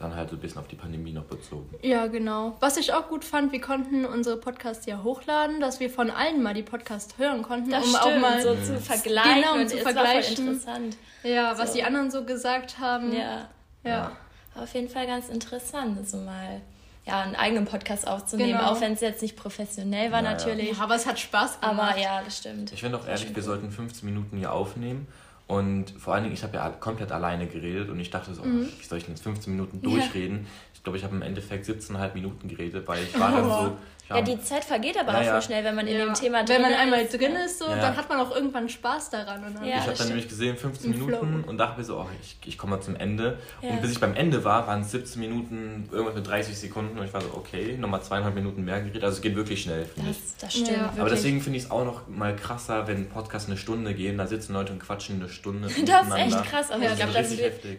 dann 0.00 0.14
halt 0.14 0.30
so 0.30 0.36
ein 0.36 0.40
bisschen 0.40 0.60
auf 0.60 0.68
die 0.68 0.76
Pandemie 0.76 1.12
noch 1.12 1.24
bezogen. 1.24 1.68
Ja, 1.82 2.06
genau. 2.06 2.56
Was 2.60 2.76
ich 2.76 2.92
auch 2.92 3.08
gut 3.08 3.24
fand, 3.24 3.50
wir 3.52 3.60
konnten 3.60 4.04
unsere 4.04 4.36
Podcasts 4.36 4.86
ja 4.86 5.02
hochladen, 5.02 5.60
dass 5.60 5.80
wir 5.80 5.90
von 5.90 6.10
allen 6.10 6.42
mal 6.42 6.54
die 6.54 6.62
Podcasts 6.62 7.18
hören 7.18 7.42
konnten, 7.42 7.70
Das 7.70 7.84
um 7.86 7.96
auch 7.96 8.02
stimmt, 8.02 8.20
mal 8.20 8.40
so 8.42 8.54
zu 8.54 8.78
vergleichen 8.80 9.34
Genau, 9.42 9.54
um 9.54 9.60
und 9.60 9.68
zu 9.70 9.76
es 9.78 9.84
war 9.84 9.92
voll 9.92 10.02
vergleichen. 10.04 10.48
interessant. 10.48 10.96
Ja, 11.24 11.58
was 11.58 11.70
So. 11.72 11.78
die 11.78 11.84
anderen 11.84 12.10
so 12.10 12.24
gesagt 12.24 12.78
haben. 12.78 13.12
Ja. 13.12 13.48
Ja. 13.84 14.12
War 14.54 14.62
auf 14.64 14.74
jeden 14.74 14.88
Fall 14.88 15.06
ganz 15.06 15.28
interessant, 15.28 16.08
so 16.08 16.16
mal 16.18 16.60
ja, 17.06 17.22
einen 17.22 17.36
eigenen 17.36 17.64
Podcast 17.64 18.06
aufzunehmen, 18.06 18.58
Genau. 18.58 18.70
auch 18.72 18.80
wenn 18.82 18.92
es 18.92 19.00
jetzt 19.00 19.22
nicht 19.22 19.34
professionell 19.34 20.12
war 20.12 20.22
Ja, 20.22 20.26
ja. 20.30 20.32
natürlich. 20.36 20.76
Ja, 20.76 20.84
aber 20.84 20.94
es 20.94 21.06
hat 21.06 21.18
Spaß 21.18 21.58
gemacht. 21.60 21.78
Aber 21.94 21.98
ja, 21.98 22.22
das 22.22 22.36
stimmt. 22.36 22.70
Ich 22.72 22.80
finde 22.82 22.98
auch 22.98 23.06
ehrlich, 23.08 23.34
wir 23.34 23.42
sollten 23.42 23.70
15 23.70 24.06
Minuten 24.08 24.36
hier 24.36 24.52
aufnehmen. 24.52 25.08
Und 25.48 25.90
vor 25.98 26.12
allen 26.14 26.24
Dingen, 26.24 26.34
ich 26.34 26.42
habe 26.42 26.54
ja 26.56 26.68
komplett 26.68 27.10
alleine 27.10 27.46
geredet 27.46 27.88
und 27.88 27.98
ich 27.98 28.10
dachte 28.10 28.34
so, 28.34 28.42
Mhm. 28.44 28.68
wie 28.78 28.84
soll 28.84 28.98
ich 28.98 29.04
denn 29.06 29.14
jetzt 29.14 29.22
15 29.24 29.52
Minuten 29.54 29.80
Ja. 29.82 29.90
durchreden? 29.90 30.46
Ich 30.74 30.82
glaube, 30.84 30.98
ich 30.98 31.04
habe 31.04 31.16
im 31.16 31.22
Endeffekt 31.22 31.64
17,5 31.64 32.14
Minuten 32.14 32.48
geredet, 32.48 32.86
weil 32.86 33.02
ich 33.02 33.18
war 33.18 33.32
dann 33.32 33.44
so. 33.50 33.76
Ja, 34.08 34.22
die 34.22 34.40
Zeit 34.42 34.64
vergeht 34.64 34.98
aber 34.98 35.12
Ja, 35.12 35.18
auch 35.18 35.24
ja. 35.24 35.32
voll 35.32 35.42
schnell, 35.42 35.64
wenn 35.64 35.74
man 35.74 35.86
in 35.86 35.98
dem 35.98 36.14
Thema 36.14 36.46
Wenn 36.48 36.62
man 36.62 36.70
drin 36.72 36.80
einmal 36.80 37.00
ist. 37.02 37.12
drin 37.18 37.36
ist, 37.36 37.58
so, 37.58 37.66
Ja. 37.66 37.76
dann 37.76 37.96
hat 37.96 38.08
man 38.08 38.20
auch 38.20 38.34
irgendwann 38.34 38.68
Spaß 38.68 39.10
daran. 39.10 39.44
Und 39.44 39.54
dann 39.56 39.64
Ja, 39.64 39.76
ich 39.76 39.82
habe 39.86 39.94
dann 39.96 40.08
nämlich 40.08 40.28
gesehen, 40.28 40.56
15 40.56 40.92
Im 40.92 40.98
Minuten 41.06 41.44
und 41.44 41.58
dachte 41.58 41.78
mir 41.78 41.84
so, 41.84 41.98
oh, 41.98 42.06
ich, 42.22 42.36
ich 42.46 42.56
komme 42.58 42.76
mal 42.76 42.82
zum 42.82 42.96
Ende. 42.96 43.38
Ja. 43.60 43.70
Und 43.70 43.82
bis 43.82 43.92
ich 43.92 44.00
beim 44.00 44.14
Ende 44.14 44.44
war, 44.44 44.66
waren 44.66 44.80
es 44.80 44.90
17 44.92 45.20
Minuten, 45.20 45.88
irgendwas 45.92 46.14
mit 46.14 46.26
30 46.26 46.56
Sekunden 46.58 46.98
und 46.98 47.04
ich 47.04 47.12
war 47.12 47.20
so, 47.20 47.28
okay, 47.34 47.76
nochmal 47.78 48.02
zweieinhalb 48.02 48.34
Minuten 48.34 48.64
mehr 48.64 48.80
geredet. 48.80 49.04
Also 49.04 49.16
es 49.16 49.22
geht 49.22 49.36
wirklich 49.36 49.62
schnell, 49.62 49.84
finde 49.84 50.10
ich. 50.10 50.16
Das, 50.40 50.52
stimmt. 50.52 50.70
Aber 50.98 51.10
deswegen 51.10 51.40
finde 51.40 51.58
ich 51.58 51.64
es 51.64 51.70
auch 51.70 51.84
noch 51.84 52.08
mal 52.08 52.34
krasser, 52.34 52.86
wenn 52.88 53.08
Podcasts 53.08 53.48
eine 53.48 53.58
Stunde 53.58 53.94
gehen, 53.94 54.18
da 54.18 54.26
sitzen 54.26 54.52
Leute 54.54 54.72
und 54.72 54.78
quatschen 54.78 55.20
eine 55.20 55.28
Stunde. 55.28 55.68
Das 55.88 56.06
ist 56.08 56.14
echt 56.14 56.44
krass, 56.44 56.70
aber 56.70 56.84
Ja, 56.84 56.90
ich 56.92 56.96
glaube, 56.96 57.12
das 57.12 57.28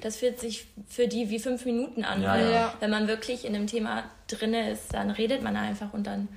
das, 0.01 0.13
ist 0.13 0.19
fühlt 0.19 0.39
sich 0.39 0.67
für 0.87 1.07
die 1.07 1.29
wie 1.29 1.39
fünf 1.39 1.65
Minuten 1.65 2.03
an. 2.03 2.21
Ja, 2.21 2.33
weil 2.33 2.51
ja. 2.51 2.73
Wenn 2.79 2.89
man 2.91 3.07
wirklich 3.07 3.45
in 3.45 3.53
dem 3.53 3.67
Thema 3.67 4.03
drin 4.29 4.53
ist, 4.53 4.93
dann 4.93 5.09
redet 5.11 5.41
man 5.43 5.55
einfach 5.57 5.93
und 5.93 6.05
dann 6.07 6.27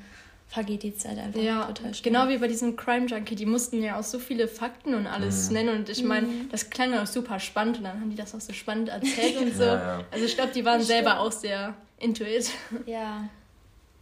vergeht 0.48 0.82
die 0.82 0.94
Zeit 0.94 1.16
einfach 1.18 1.40
Ja, 1.40 1.64
total 1.64 1.94
schnell. 1.94 2.12
genau 2.12 2.28
wie 2.28 2.36
bei 2.36 2.46
diesem 2.46 2.76
Crime 2.76 3.06
Junkie. 3.06 3.36
Die 3.36 3.46
mussten 3.46 3.82
ja 3.82 3.98
auch 3.98 4.02
so 4.02 4.18
viele 4.18 4.48
Fakten 4.48 4.92
und 4.94 5.06
alles 5.06 5.48
Mhm. 5.48 5.54
nennen. 5.54 5.76
Und 5.78 5.88
ich 5.88 6.04
meine, 6.04 6.26
das 6.50 6.68
klang 6.68 6.92
auch 6.98 7.06
super 7.06 7.38
spannend. 7.40 7.78
Und 7.78 7.84
dann 7.84 7.98
haben 8.00 8.10
die 8.10 8.16
das 8.16 8.34
auch 8.34 8.40
so 8.40 8.52
spannend 8.52 8.90
erzählt 8.90 9.38
und 9.38 9.54
so. 9.56 9.62
Ja, 9.62 9.74
ja. 9.98 10.04
Also 10.10 10.26
ich 10.26 10.34
glaube, 10.34 10.52
die 10.52 10.62
waren 10.64 10.78
Das 10.80 10.88
selber 10.88 11.12
stimmt. 11.12 11.22
auch 11.26 11.32
sehr 11.32 11.74
into 11.98 12.24
it. 12.24 12.50
Ja, 12.84 13.24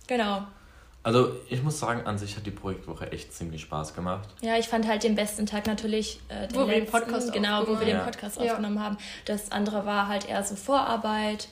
genau. 0.09 0.43
Also 1.03 1.33
ich 1.49 1.63
muss 1.63 1.79
sagen, 1.79 2.03
an 2.05 2.19
sich 2.19 2.37
hat 2.37 2.45
die 2.45 2.51
Projektwoche 2.51 3.11
echt 3.13 3.33
ziemlich 3.33 3.63
Spaß 3.63 3.95
gemacht. 3.95 4.29
Ja, 4.43 4.59
ich 4.59 4.67
fand 4.69 4.87
halt 4.87 5.03
den 5.03 5.15
besten 5.15 5.47
Tag 5.47 5.67
natürlich 5.67 6.21
äh, 6.29 6.47
den 6.49 6.57
Wo 6.57 6.61
wir 6.67 6.75
den 6.75 6.81
letzten, 6.85 6.91
Podcast 6.91 7.33
genau, 7.33 7.67
wo 7.67 7.79
wir 7.79 7.87
den. 7.87 8.01
Podcast 8.01 8.39
Ja. 8.41 8.51
aufgenommen 8.51 8.83
haben. 8.83 8.99
Das 9.25 9.51
andere 9.53 9.87
war 9.87 10.09
halt 10.09 10.29
eher 10.29 10.43
so 10.45 10.57
Vorarbeit 10.57 11.49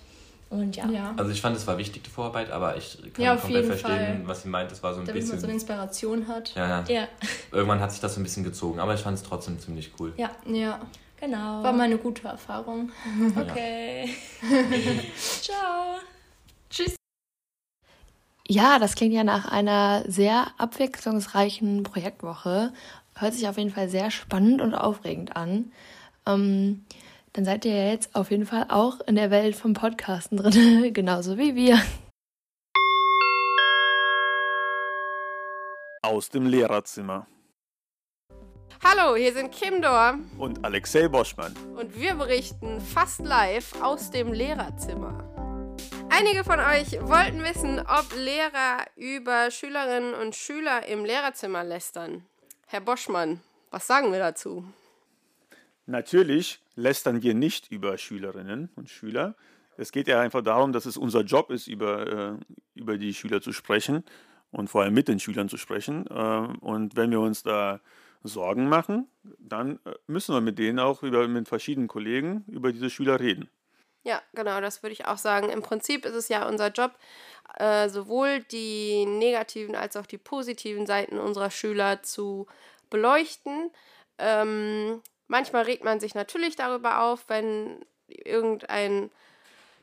und 0.51 0.77
ja. 0.77 0.87
Ja. 0.89 1.15
Also 1.17 1.31
ich 1.31 1.41
fand, 1.41 1.57
es 1.57 1.67
war 1.67 1.77
wichtig, 1.79 2.05
die 2.05 2.11
Vorarbeit, 2.11 2.51
aber 2.51 2.77
ich 2.77 2.99
kann 3.13 3.25
Ja, 3.25 3.35
auf 3.35 3.43
komplett 3.43 3.67
verstehen, 3.67 4.19
Fall. 4.19 4.23
was 4.25 4.43
sie 4.43 4.49
meint. 4.49 4.73
Es 4.73 4.83
war 4.83 4.95
so 4.95 5.01
ein 5.01 5.07
Damit 5.07 5.23
man 5.23 5.27
bisschen... 5.27 5.41
so 5.41 5.47
eine 5.47 5.55
Inspiration 5.55 6.27
hat. 6.29 6.55
ja, 6.55 6.69
ja. 6.69 6.85
Ja, 6.89 7.09
Irgendwann 7.53 7.81
hat 7.81 7.93
sich 7.93 8.01
das 8.01 8.15
so 8.15 8.21
ein 8.21 8.23
bisschen 8.23 8.45
gezogen, 8.45 8.81
aber 8.81 8.95
ich 8.95 9.01
fand 9.01 9.17
es 9.19 9.23
trotzdem 9.23 9.59
ziemlich 9.61 9.93
cool. 10.01 10.13
ja, 10.17 10.31
Ja, 10.47 10.81
genau. 11.21 11.63
war 11.63 11.73
mal 11.73 11.83
eine 11.85 11.99
gute 11.99 12.27
Erfahrung. 12.29 12.91
okay. 13.37 14.11
Ciao. 15.17 15.99
Tschüss. 16.71 16.97
Ja, 18.47 18.79
das 18.79 18.95
klingt 18.95 19.13
ja 19.15 19.25
nach 19.25 19.51
einer 19.51 20.05
sehr 20.11 20.47
abwechslungsreichen 20.59 21.83
Projektwoche. 21.83 22.73
Hört 23.17 23.35
sich 23.35 23.49
auf 23.49 23.59
jeden 23.59 23.71
Fall 23.71 23.89
sehr 23.89 24.11
spannend 24.11 24.63
und 24.63 24.75
aufregend 24.75 25.37
an. 25.37 25.73
Ähm, 26.25 26.85
dann 27.33 27.45
seid 27.45 27.65
ihr 27.65 27.75
ja 27.75 27.91
jetzt 27.91 28.15
auf 28.15 28.31
jeden 28.31 28.47
Fall 28.47 28.67
auch 28.69 29.01
in 29.01 29.15
der 29.17 29.31
Welt 29.31 29.57
vom 29.57 29.75
Podcasten 29.75 30.37
drin, 30.39 30.93
genauso 30.93 31.39
wie 31.39 31.55
wir. 31.55 31.81
Aus 36.03 36.31
dem 36.31 36.47
Lehrerzimmer. 36.47 37.27
Hallo, 38.85 39.17
hier 39.17 39.33
sind 39.33 39.51
Kim 39.53 39.83
Dor 39.83 40.19
Und 40.39 40.65
Alexei 40.65 41.09
Boschmann. 41.09 41.55
und 41.77 41.99
wir 42.01 42.15
berichten 42.15 42.81
fast 42.81 43.21
live 43.21 43.83
aus 43.83 44.11
dem 44.11 44.33
Lehrerzimmer. 44.33 45.25
Einige 46.11 46.45
von 46.45 46.59
euch 46.61 46.93
wollten 47.03 47.43
wissen, 47.45 47.81
ob 47.81 48.07
Lehrer 48.17 48.85
über 48.97 49.51
Schülerinnen 49.51 50.15
und 50.15 50.35
Schüler 50.35 50.87
im 50.87 51.05
Lehrerzimmer 51.05 51.65
lästern. 51.65 52.25
Herr 52.67 52.81
Boschmann, 52.81 53.41
was 53.71 53.87
sagen 53.87 54.13
wir 54.13 54.19
dazu? 54.19 54.65
Natürlich 55.89 56.61
lästern 56.75 57.23
wir 57.23 57.33
nicht 57.33 57.73
über 57.73 57.97
Schülerinnen 57.97 58.69
und 58.77 58.91
Schüler. 58.91 59.35
Es 59.79 59.91
geht 59.91 60.07
ja 60.07 60.21
einfach 60.21 60.43
darum, 60.43 60.75
dass 60.75 60.85
es 60.85 60.99
unser 60.99 61.23
Job 61.23 61.51
ist, 61.51 61.67
über, 61.67 62.07
äh, 62.07 62.37
über 62.75 62.99
die 62.99 63.15
Schüler 63.15 63.41
zu 63.41 63.53
sprechen 63.53 64.05
und 64.51 64.69
vor 64.69 64.83
allem 64.83 64.93
mit 64.93 65.09
den 65.09 65.19
Schülern 65.19 65.49
zu 65.49 65.57
sprechen. 65.57 66.07
Äh, 66.07 66.15
und 66.61 66.95
wenn 66.95 67.11
wir 67.11 67.21
uns 67.21 67.43
da 67.43 67.81
Sorgen 68.23 68.69
machen, 68.69 69.09
dann 69.39 69.81
äh, 69.87 69.95
müssen 70.07 70.35
wir 70.35 70.43
mit 70.43 70.59
denen 70.59 70.79
auch 70.79 71.03
über, 71.03 71.27
mit 71.27 71.49
verschiedenen 71.49 71.89
Kollegen 71.89 72.45
über 72.49 72.71
diese 72.71 72.91
Schüler 72.91 73.19
reden. 73.19 73.49
Ja, 74.03 74.21
genau, 74.35 74.61
das 74.61 74.83
würde 74.83 74.93
ich 74.93 75.07
auch 75.07 75.17
sagen. 75.17 75.49
Im 75.49 75.63
Prinzip 75.63 76.05
ist 76.05 76.15
es 76.15 76.29
ja 76.29 76.47
unser 76.47 76.69
Job, 76.69 76.93
sowohl 77.89 78.41
die 78.41 79.05
negativen 79.05 79.75
als 79.75 79.97
auch 79.97 80.07
die 80.07 80.19
positiven 80.19 80.87
Seiten 80.87 81.19
unserer 81.19 81.51
Schüler 81.51 82.03
zu 82.03 82.47
beleuchten. 82.91 83.71
Ähm, 84.19 85.03
manchmal 85.29 85.65
regt 85.65 85.85
man 85.85 86.01
sich 86.01 86.15
natürlich 86.15 86.57
darüber 86.57 87.03
auf, 87.03 87.25
wenn 87.29 87.85
irgendein 88.09 89.11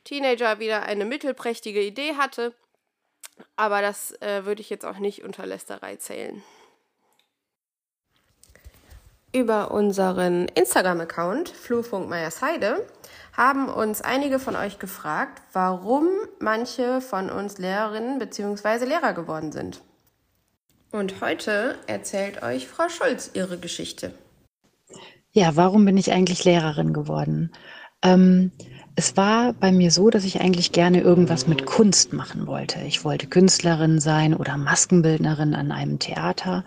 Teenager 0.04 0.60
wieder 0.60 0.84
eine 0.84 1.06
mittelprächtige 1.06 1.82
Idee 1.82 2.16
hatte. 2.16 2.54
Aber 3.56 3.82
das 3.82 4.12
äh, 4.22 4.46
würde 4.46 4.62
ich 4.62 4.70
jetzt 4.70 4.86
auch 4.86 4.98
nicht 4.98 5.24
unter 5.24 5.46
Lästerei 5.46 5.96
zählen. 5.98 6.44
Über 9.34 9.72
unseren 9.72 10.48
Instagram-Account 10.48 11.50
Flurfunk 11.50 12.08
Meiersheide 12.08 12.88
haben 13.36 13.68
uns 13.68 14.02
einige 14.02 14.40
von 14.40 14.56
euch 14.56 14.80
gefragt, 14.80 15.42
warum 15.52 16.08
manche 16.40 17.02
von 17.02 17.30
uns 17.30 17.58
Lehrerinnen 17.58 18.18
bzw. 18.18 18.86
Lehrer 18.86 19.12
geworden 19.12 19.52
sind. 19.52 19.82
Und 20.94 21.20
heute 21.20 21.78
erzählt 21.88 22.42
euch 22.44 22.70
Frau 22.70 22.88
Schulz 22.88 23.32
ihre 23.34 23.58
Geschichte. 23.58 24.14
Ja, 25.38 25.58
warum 25.58 25.84
bin 25.84 25.98
ich 25.98 26.14
eigentlich 26.14 26.46
Lehrerin 26.46 26.94
geworden? 26.94 27.52
Ähm, 28.02 28.52
es 28.96 29.18
war 29.18 29.52
bei 29.52 29.74
mir 29.74 29.92
so, 29.92 30.10
dass 30.10 30.24
ich 30.24 30.40
eigentlich 30.40 30.72
gerne 30.72 31.02
irgendwas 31.02 31.46
mit 31.46 31.66
Kunst 31.66 32.14
machen 32.14 32.48
wollte. 32.48 32.80
Ich 32.88 33.04
wollte 33.04 33.28
Künstlerin 33.28 34.00
sein 34.00 34.34
oder 34.34 34.56
Maskenbildnerin 34.56 35.54
an 35.54 35.74
einem 35.74 36.00
Theater. 36.00 36.64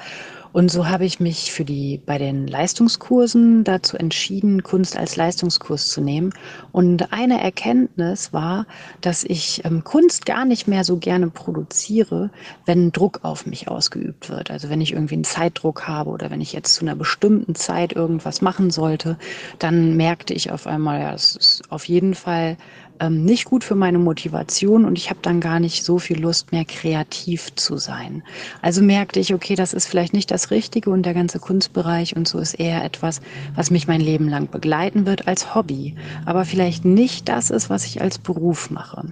Und 0.53 0.71
so 0.71 0.89
habe 0.89 1.05
ich 1.05 1.21
mich 1.21 1.53
für 1.53 1.65
die, 1.65 2.01
bei 2.05 2.19
den 2.19 2.47
Leistungskursen 2.47 3.65
dazu 3.65 3.97
entschieden, 3.97 4.63
Kunst 4.63 4.97
als 4.97 5.17
Leistungskurs 5.17 5.89
zu 5.89 6.01
nehmen. 6.01 6.33
Und 6.73 7.13
eine 7.13 7.41
Erkenntnis 7.41 8.33
war, 8.33 8.67
dass 9.01 9.25
ich 9.25 9.65
ähm, 9.65 9.85
Kunst 9.85 10.27
gar 10.27 10.45
nicht 10.45 10.67
mehr 10.67 10.85
so 10.85 10.97
gerne 10.97 11.29
produziere, 11.29 12.31
wenn 12.67 12.93
Druck 12.93 13.21
auf 13.23 13.47
mich 13.47 13.69
ausgeübt 13.69 14.31
wird. 14.31 14.51
Also 14.51 14.71
wenn 14.71 14.81
ich 14.81 14.93
irgendwie 14.93 15.15
einen 15.15 15.25
Zeitdruck 15.25 15.87
habe 15.87 16.11
oder 16.11 16.31
wenn 16.31 16.41
ich 16.41 16.53
jetzt 16.53 16.75
zu 16.75 16.85
einer 16.85 16.97
bestimmten 16.97 17.55
Zeit 17.55 17.93
irgendwas 17.93 18.41
machen 18.41 18.71
sollte, 18.71 19.19
dann 19.59 19.97
merkte 19.97 20.35
ich 20.35 20.51
auf 20.51 20.67
einmal, 20.67 21.01
ja, 21.01 21.13
das 21.13 21.37
ist 21.37 21.63
auf 21.71 21.85
jeden 21.85 22.15
Fall 22.15 22.57
ähm, 23.01 23.25
nicht 23.25 23.45
gut 23.45 23.65
für 23.65 23.75
meine 23.75 23.99
Motivation 23.99 24.85
und 24.85 24.99
ich 24.99 25.11
habe 25.11 25.21
dann 25.23 25.41
gar 25.41 25.61
nicht 25.61 25.85
so 25.85 25.99
viel 25.99 26.21
Lust 26.21 26.53
mehr 26.53 26.65
kreativ 26.65 27.55
zu 27.55 27.77
sein. 27.77 28.23
Also 28.63 28.83
merkte 28.83 29.21
ich, 29.21 29.35
okay, 29.35 29.55
das 29.55 29.73
ist 29.73 29.87
vielleicht 29.87 30.13
nicht 30.13 30.31
das 30.31 30.51
Richtige 30.51 30.91
und 30.91 31.05
der 31.05 31.15
ganze 31.15 31.39
Kunstbereich 31.39 32.17
und 32.17 32.29
so 32.29 32.39
ist 32.39 32.55
eher 32.55 32.85
etwas, 32.85 33.21
was 33.55 33.71
mich 33.71 33.87
mein 33.87 34.01
Leben 34.01 34.29
lang 34.29 34.51
begleiten 34.51 35.07
wird 35.07 35.29
als 35.29 35.55
Hobby, 35.55 35.95
aber 36.25 36.45
vielleicht 36.45 36.85
nicht 36.85 37.29
das 37.29 37.51
ist, 37.51 37.71
was 37.71 37.85
ich 37.85 38.01
als 38.01 38.19
Beruf 38.19 38.71
mache. 38.71 39.05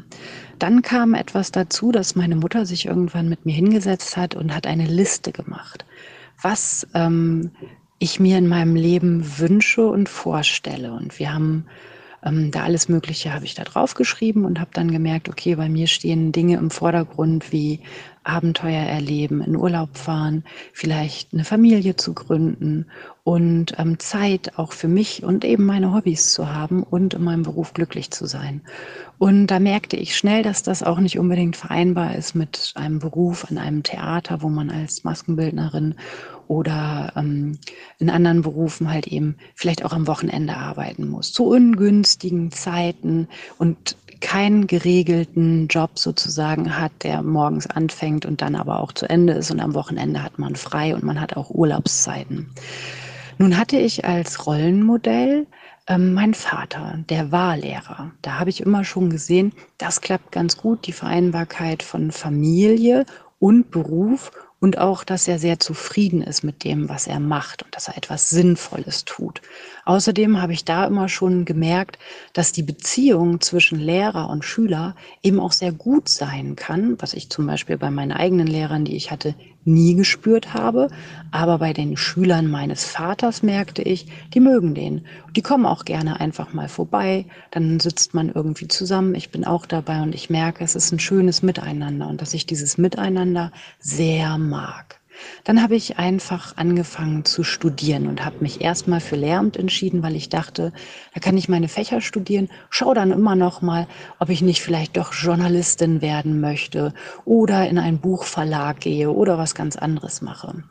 Dann 0.58 0.82
kam 0.82 1.14
etwas 1.14 1.52
dazu, 1.52 1.92
dass 1.92 2.16
meine 2.16 2.36
Mutter 2.36 2.64
sich 2.66 2.86
irgendwann 2.86 3.28
mit 3.28 3.44
mir 3.44 3.54
hingesetzt 3.54 4.16
hat 4.16 4.34
und 4.34 4.54
hat 4.54 4.66
eine 4.66 4.86
Liste 4.86 5.32
gemacht, 5.32 5.84
was 6.40 6.86
ähm, 6.94 7.50
ich 7.98 8.20
mir 8.20 8.38
in 8.38 8.48
meinem 8.48 8.76
Leben 8.76 9.38
wünsche 9.38 9.86
und 9.86 10.08
vorstelle. 10.08 10.92
Und 10.92 11.18
wir 11.18 11.32
haben 11.32 11.66
ähm, 12.24 12.50
da 12.50 12.64
alles 12.64 12.88
Mögliche 12.88 13.32
habe 13.32 13.44
ich 13.44 13.54
da 13.54 13.64
drauf 13.64 13.94
geschrieben 13.94 14.44
und 14.44 14.60
habe 14.60 14.70
dann 14.72 14.90
gemerkt, 14.90 15.28
okay, 15.28 15.54
bei 15.54 15.68
mir 15.68 15.86
stehen 15.86 16.32
Dinge 16.32 16.56
im 16.56 16.70
Vordergrund 16.70 17.52
wie 17.52 17.80
Abenteuer 18.26 18.82
erleben, 18.82 19.40
in 19.40 19.56
Urlaub 19.56 19.96
fahren, 19.96 20.42
vielleicht 20.72 21.32
eine 21.32 21.44
Familie 21.44 21.94
zu 21.94 22.12
gründen 22.12 22.86
und 23.22 23.74
ähm, 23.78 23.98
Zeit 24.00 24.58
auch 24.58 24.72
für 24.72 24.88
mich 24.88 25.22
und 25.22 25.44
eben 25.44 25.64
meine 25.64 25.92
Hobbys 25.94 26.32
zu 26.32 26.52
haben 26.52 26.82
und 26.82 27.14
in 27.14 27.22
meinem 27.22 27.44
Beruf 27.44 27.72
glücklich 27.72 28.10
zu 28.10 28.26
sein. 28.26 28.62
Und 29.18 29.46
da 29.46 29.60
merkte 29.60 29.96
ich 29.96 30.16
schnell, 30.16 30.42
dass 30.42 30.62
das 30.62 30.82
auch 30.82 30.98
nicht 30.98 31.18
unbedingt 31.18 31.56
vereinbar 31.56 32.16
ist 32.16 32.34
mit 32.34 32.72
einem 32.74 32.98
Beruf 32.98 33.46
an 33.48 33.58
einem 33.58 33.82
Theater, 33.82 34.42
wo 34.42 34.48
man 34.48 34.70
als 34.70 35.04
Maskenbildnerin 35.04 35.94
oder 36.48 37.12
ähm, 37.16 37.58
in 37.98 38.10
anderen 38.10 38.42
Berufen 38.42 38.90
halt 38.90 39.06
eben 39.06 39.36
vielleicht 39.54 39.84
auch 39.84 39.92
am 39.92 40.06
Wochenende 40.06 40.56
arbeiten 40.56 41.08
muss. 41.08 41.32
Zu 41.32 41.46
ungünstigen 41.46 42.50
Zeiten 42.50 43.28
und 43.58 43.96
keinen 44.20 44.66
geregelten 44.66 45.68
Job 45.68 45.98
sozusagen 45.98 46.78
hat, 46.78 46.92
der 47.02 47.22
morgens 47.22 47.66
anfängt 47.66 48.24
und 48.26 48.40
dann 48.40 48.54
aber 48.54 48.80
auch 48.80 48.92
zu 48.92 49.08
Ende 49.08 49.34
ist 49.34 49.50
und 49.50 49.60
am 49.60 49.74
Wochenende 49.74 50.22
hat 50.22 50.38
man 50.38 50.56
frei 50.56 50.94
und 50.94 51.02
man 51.02 51.20
hat 51.20 51.36
auch 51.36 51.50
Urlaubszeiten. 51.50 52.50
Nun 53.38 53.58
hatte 53.58 53.76
ich 53.76 54.04
als 54.04 54.46
Rollenmodell 54.46 55.46
ähm, 55.88 56.14
mein 56.14 56.34
Vater, 56.34 56.98
der 57.08 57.30
war 57.30 57.56
Lehrer. 57.56 58.10
Da 58.22 58.38
habe 58.38 58.50
ich 58.50 58.60
immer 58.60 58.84
schon 58.84 59.10
gesehen, 59.10 59.52
das 59.78 60.00
klappt 60.00 60.32
ganz 60.32 60.56
gut, 60.56 60.86
die 60.86 60.92
Vereinbarkeit 60.92 61.82
von 61.82 62.10
Familie 62.10 63.04
und 63.38 63.70
Beruf 63.70 64.32
und 64.58 64.78
auch, 64.78 65.04
dass 65.04 65.28
er 65.28 65.38
sehr 65.38 65.60
zufrieden 65.60 66.22
ist 66.22 66.42
mit 66.42 66.64
dem, 66.64 66.88
was 66.88 67.06
er 67.06 67.20
macht 67.20 67.62
und 67.62 67.74
dass 67.74 67.88
er 67.88 67.96
etwas 67.96 68.30
Sinnvolles 68.30 69.04
tut. 69.04 69.42
Außerdem 69.84 70.40
habe 70.40 70.54
ich 70.54 70.64
da 70.64 70.86
immer 70.86 71.08
schon 71.08 71.44
gemerkt, 71.44 71.98
dass 72.32 72.52
die 72.52 72.62
Beziehung 72.62 73.40
zwischen 73.40 73.78
Lehrer 73.78 74.30
und 74.30 74.44
Schüler 74.44 74.96
eben 75.22 75.40
auch 75.40 75.52
sehr 75.52 75.72
gut 75.72 76.08
sein 76.08 76.56
kann, 76.56 76.96
was 77.00 77.12
ich 77.12 77.28
zum 77.30 77.46
Beispiel 77.46 77.76
bei 77.76 77.90
meinen 77.90 78.12
eigenen 78.12 78.46
Lehrern, 78.46 78.84
die 78.84 78.96
ich 78.96 79.10
hatte, 79.10 79.34
nie 79.66 79.94
gespürt 79.94 80.54
habe. 80.54 80.88
Aber 81.30 81.58
bei 81.58 81.72
den 81.72 81.96
Schülern 81.96 82.48
meines 82.48 82.84
Vaters 82.84 83.42
merkte 83.42 83.82
ich, 83.82 84.06
die 84.32 84.40
mögen 84.40 84.74
den. 84.74 85.04
Die 85.34 85.42
kommen 85.42 85.66
auch 85.66 85.84
gerne 85.84 86.20
einfach 86.20 86.52
mal 86.52 86.68
vorbei. 86.68 87.26
Dann 87.50 87.80
sitzt 87.80 88.14
man 88.14 88.30
irgendwie 88.30 88.68
zusammen. 88.68 89.14
Ich 89.14 89.30
bin 89.30 89.44
auch 89.44 89.66
dabei 89.66 90.02
und 90.02 90.14
ich 90.14 90.30
merke, 90.30 90.64
es 90.64 90.74
ist 90.76 90.92
ein 90.92 91.00
schönes 91.00 91.42
Miteinander 91.42 92.08
und 92.08 92.22
dass 92.22 92.34
ich 92.34 92.46
dieses 92.46 92.78
Miteinander 92.78 93.52
sehr 93.80 94.38
mag. 94.38 95.00
Dann 95.44 95.62
habe 95.62 95.76
ich 95.76 95.98
einfach 95.98 96.56
angefangen 96.56 97.24
zu 97.24 97.44
studieren 97.44 98.06
und 98.06 98.24
habe 98.24 98.36
mich 98.40 98.60
erstmal 98.60 99.00
für 99.00 99.16
Lehramt 99.16 99.56
entschieden, 99.56 100.02
weil 100.02 100.16
ich 100.16 100.28
dachte, 100.28 100.72
da 101.14 101.20
kann 101.20 101.36
ich 101.36 101.48
meine 101.48 101.68
Fächer 101.68 102.00
studieren, 102.00 102.48
schau 102.70 102.94
dann 102.94 103.10
immer 103.12 103.36
noch 103.36 103.62
mal, 103.62 103.86
ob 104.18 104.28
ich 104.30 104.42
nicht 104.42 104.62
vielleicht 104.62 104.96
doch 104.96 105.12
Journalistin 105.12 106.02
werden 106.02 106.40
möchte 106.40 106.92
oder 107.24 107.68
in 107.68 107.78
einen 107.78 107.98
Buchverlag 107.98 108.80
gehe 108.80 109.10
oder 109.10 109.38
was 109.38 109.54
ganz 109.54 109.76
anderes 109.76 110.22
mache. 110.22 110.64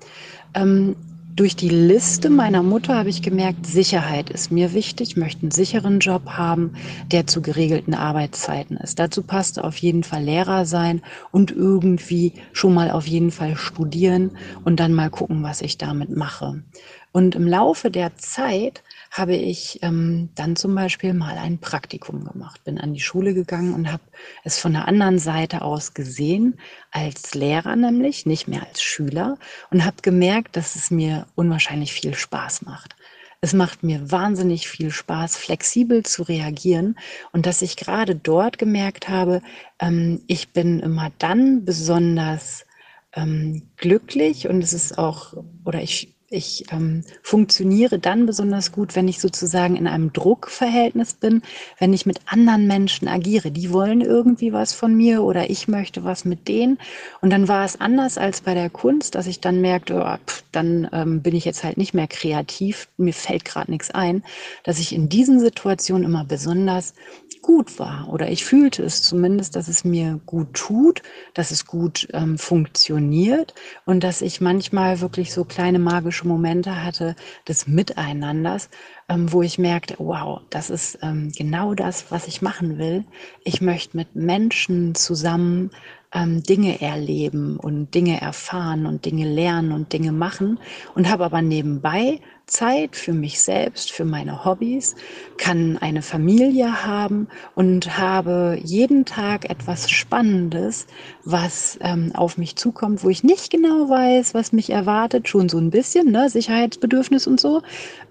Ähm, 0.53 0.95
durch 1.35 1.57
die 1.57 1.69
Liste 1.69 2.29
meiner 2.29 2.63
Mutter 2.63 2.95
habe 2.95 3.09
ich 3.09 3.21
gemerkt, 3.21 3.67
Sicherheit 3.67 4.29
ist 4.29 4.51
mir 4.51 4.73
wichtig, 4.73 5.11
ich 5.11 5.17
möchte 5.17 5.41
einen 5.41 5.51
sicheren 5.51 5.99
Job 5.99 6.27
haben, 6.27 6.75
der 7.11 7.27
zu 7.27 7.41
geregelten 7.41 7.93
Arbeitszeiten 7.93 8.77
ist. 8.77 8.99
Dazu 8.99 9.21
passt 9.21 9.59
auf 9.59 9.75
jeden 9.77 10.03
Fall 10.03 10.23
Lehrer 10.23 10.65
sein 10.65 11.01
und 11.31 11.51
irgendwie 11.51 12.33
schon 12.53 12.73
mal 12.73 12.89
auf 12.89 13.05
jeden 13.05 13.31
Fall 13.31 13.57
studieren 13.57 14.37
und 14.63 14.79
dann 14.79 14.93
mal 14.93 15.09
gucken, 15.09 15.43
was 15.43 15.61
ich 15.61 15.77
damit 15.77 16.15
mache. 16.15 16.63
Und 17.11 17.35
im 17.35 17.47
Laufe 17.47 17.91
der 17.91 18.15
Zeit 18.15 18.83
habe 19.15 19.35
ich 19.35 19.79
ähm, 19.81 20.29
dann 20.35 20.57
zum 20.57 20.75
Beispiel 20.75 21.13
mal 21.13 21.37
ein 21.37 21.59
Praktikum 21.59 22.25
gemacht, 22.25 22.61
bin 22.65 22.77
an 22.77 22.93
die 22.93 22.99
Schule 22.99 23.33
gegangen 23.33 23.73
und 23.73 23.89
habe 23.89 24.03
es 24.43 24.59
von 24.59 24.73
der 24.73 24.89
anderen 24.89 25.19
Seite 25.19 25.61
aus 25.61 25.93
gesehen, 25.93 26.59
als 26.91 27.33
Lehrer 27.33 27.77
nämlich, 27.77 28.25
nicht 28.25 28.49
mehr 28.49 28.67
als 28.67 28.81
Schüler, 28.81 29.37
und 29.71 29.85
habe 29.85 29.97
gemerkt, 30.01 30.57
dass 30.57 30.75
es 30.75 30.91
mir 30.91 31.27
unwahrscheinlich 31.35 31.93
viel 31.93 32.13
Spaß 32.13 32.63
macht. 32.63 32.97
Es 33.39 33.53
macht 33.53 33.83
mir 33.83 34.11
wahnsinnig 34.11 34.67
viel 34.67 34.91
Spaß, 34.91 35.37
flexibel 35.37 36.03
zu 36.03 36.23
reagieren 36.23 36.97
und 37.31 37.45
dass 37.45 37.61
ich 37.61 37.77
gerade 37.77 38.15
dort 38.15 38.57
gemerkt 38.57 39.07
habe, 39.07 39.41
ähm, 39.79 40.23
ich 40.27 40.49
bin 40.49 40.81
immer 40.81 41.11
dann 41.19 41.63
besonders 41.63 42.65
ähm, 43.13 43.69
glücklich 43.77 44.49
und 44.49 44.61
es 44.61 44.73
ist 44.73 44.97
auch, 44.97 45.33
oder 45.63 45.81
ich 45.81 46.14
ich 46.29 46.65
ähm, 46.71 47.03
funktioniere 47.21 47.99
dann 47.99 48.25
besonders 48.25 48.71
gut, 48.71 48.95
wenn 48.95 49.07
ich 49.07 49.19
sozusagen 49.19 49.75
in 49.75 49.87
einem 49.87 50.11
Druckverhältnis 50.11 51.13
bin, 51.13 51.43
wenn 51.79 51.93
ich 51.93 52.07
mit 52.07 52.19
anderen 52.25 52.65
Menschen 52.65 53.07
agiere. 53.07 53.51
Die 53.51 53.71
wollen 53.71 54.01
irgendwie 54.01 54.51
was 54.51 54.73
von 54.73 54.95
mir 54.95 55.21
oder 55.21 55.49
ich 55.51 55.67
möchte 55.67 56.03
was 56.03 56.25
mit 56.25 56.47
denen. 56.47 56.79
Und 57.21 57.29
dann 57.29 57.47
war 57.47 57.63
es 57.63 57.79
anders 57.79 58.17
als 58.17 58.41
bei 58.41 58.55
der 58.55 58.71
Kunst, 58.71 59.13
dass 59.13 59.27
ich 59.27 59.39
dann 59.39 59.61
merkte, 59.61 60.01
oh, 60.03 60.17
pff, 60.25 60.43
dann 60.51 60.89
ähm, 60.93 61.21
bin 61.21 61.35
ich 61.35 61.45
jetzt 61.45 61.63
halt 61.63 61.77
nicht 61.77 61.93
mehr 61.93 62.07
kreativ, 62.07 62.87
mir 62.97 63.13
fällt 63.13 63.45
gerade 63.45 63.69
nichts 63.69 63.91
ein, 63.91 64.23
dass 64.63 64.79
ich 64.79 64.95
in 64.95 65.09
diesen 65.09 65.39
Situationen 65.39 66.05
immer 66.05 66.25
besonders 66.25 66.95
gut 67.41 67.77
war 67.77 68.09
oder 68.09 68.31
ich 68.31 68.43
fühlte 68.43 68.81
es 68.81 69.03
zumindest, 69.03 69.55
dass 69.55 69.67
es 69.67 69.83
mir 69.83 70.19
gut 70.25 70.53
tut, 70.53 71.03
dass 71.35 71.51
es 71.51 71.67
gut 71.67 72.07
ähm, 72.11 72.39
funktioniert 72.39 73.53
und 73.85 74.03
dass 74.03 74.21
ich 74.21 74.41
manchmal 74.41 74.99
wirklich 75.01 75.31
so 75.31 75.45
kleine 75.45 75.77
magische 75.77 76.14
Momente 76.23 76.83
hatte 76.83 77.15
des 77.47 77.67
Miteinanders, 77.67 78.69
ähm, 79.09 79.31
wo 79.31 79.41
ich 79.41 79.57
merkte, 79.57 79.95
wow, 79.97 80.41
das 80.49 80.69
ist 80.69 80.99
ähm, 81.01 81.31
genau 81.35 81.73
das, 81.73 82.11
was 82.11 82.27
ich 82.27 82.41
machen 82.41 82.77
will. 82.77 83.05
Ich 83.43 83.61
möchte 83.61 83.97
mit 83.97 84.15
Menschen 84.15 84.95
zusammen 84.95 85.71
ähm, 86.13 86.41
Dinge 86.41 86.81
erleben 86.81 87.57
und 87.57 87.93
Dinge 87.93 88.21
erfahren 88.21 88.85
und 88.85 89.05
Dinge 89.05 89.27
lernen 89.27 89.71
und 89.71 89.91
Dinge 89.91 90.11
machen 90.11 90.59
und 90.95 91.09
habe 91.09 91.25
aber 91.25 91.41
nebenbei 91.41 92.21
Zeit 92.47 92.95
für 92.95 93.13
mich 93.13 93.41
selbst, 93.41 93.91
für 93.91 94.05
meine 94.05 94.45
Hobbys, 94.45 94.95
kann 95.37 95.77
eine 95.77 96.01
Familie 96.01 96.85
haben 96.85 97.27
und 97.55 97.97
habe 97.97 98.59
jeden 98.63 99.05
Tag 99.05 99.49
etwas 99.49 99.89
Spannendes, 99.89 100.87
was 101.23 101.77
ähm, 101.81 102.11
auf 102.13 102.37
mich 102.37 102.55
zukommt, 102.55 103.03
wo 103.03 103.09
ich 103.09 103.23
nicht 103.23 103.49
genau 103.49 103.89
weiß, 103.89 104.33
was 104.33 104.51
mich 104.51 104.69
erwartet, 104.69 105.27
schon 105.27 105.49
so 105.49 105.57
ein 105.57 105.71
bisschen, 105.71 106.11
ne, 106.11 106.29
Sicherheitsbedürfnis 106.29 107.27
und 107.27 107.39
so, 107.39 107.61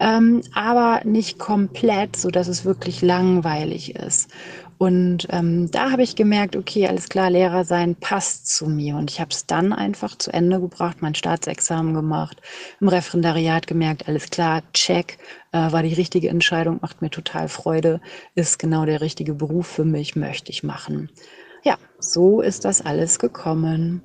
ähm, 0.01 0.43
aber 0.53 1.03
nicht 1.05 1.39
komplett, 1.39 2.17
so 2.17 2.31
dass 2.31 2.49
es 2.49 2.65
wirklich 2.65 3.03
langweilig 3.03 3.95
ist. 3.95 4.31
Und 4.79 5.27
ähm, 5.31 5.71
da 5.71 5.93
habe 5.93 6.03
ich 6.03 6.17
gemerkt, 6.17 6.57
okay, 6.57 6.87
alles 6.87 7.09
klar, 7.09 7.31
Lehrer 7.31 7.65
sein 7.65 7.95
passt 7.95 8.49
zu 8.49 8.67
mir. 8.67 8.97
Und 8.97 9.11
ich 9.11 9.21
habe 9.21 9.31
es 9.31 9.47
dann 9.47 9.73
einfach 9.73 10.17
zu 10.19 10.33
Ende 10.33 10.61
gebracht, 10.61 10.99
mein 11.01 11.15
Staatsexamen 11.15 11.95
gemacht, 11.95 12.41
im 12.81 12.89
Referendariat 12.89 13.67
gemerkt, 13.67 14.09
alles 14.09 14.31
klar, 14.31 14.63
check, 14.73 15.19
äh, 15.53 15.73
war 15.73 15.83
die 15.83 15.95
richtige 15.95 16.29
Entscheidung, 16.29 16.79
macht 16.83 17.03
mir 17.03 17.11
total 17.11 17.49
Freude, 17.49 18.01
ist 18.35 18.59
genau 18.59 18.85
der 18.85 19.01
richtige 19.01 19.35
Beruf 19.35 19.67
für 19.67 19.85
mich, 19.85 20.17
möchte 20.17 20.51
ich 20.51 20.65
machen. 20.65 21.11
Ja, 21.63 21.79
so 21.99 22.41
ist 22.41 22.65
das 22.65 22.85
alles 22.85 23.19
gekommen. 23.19 24.03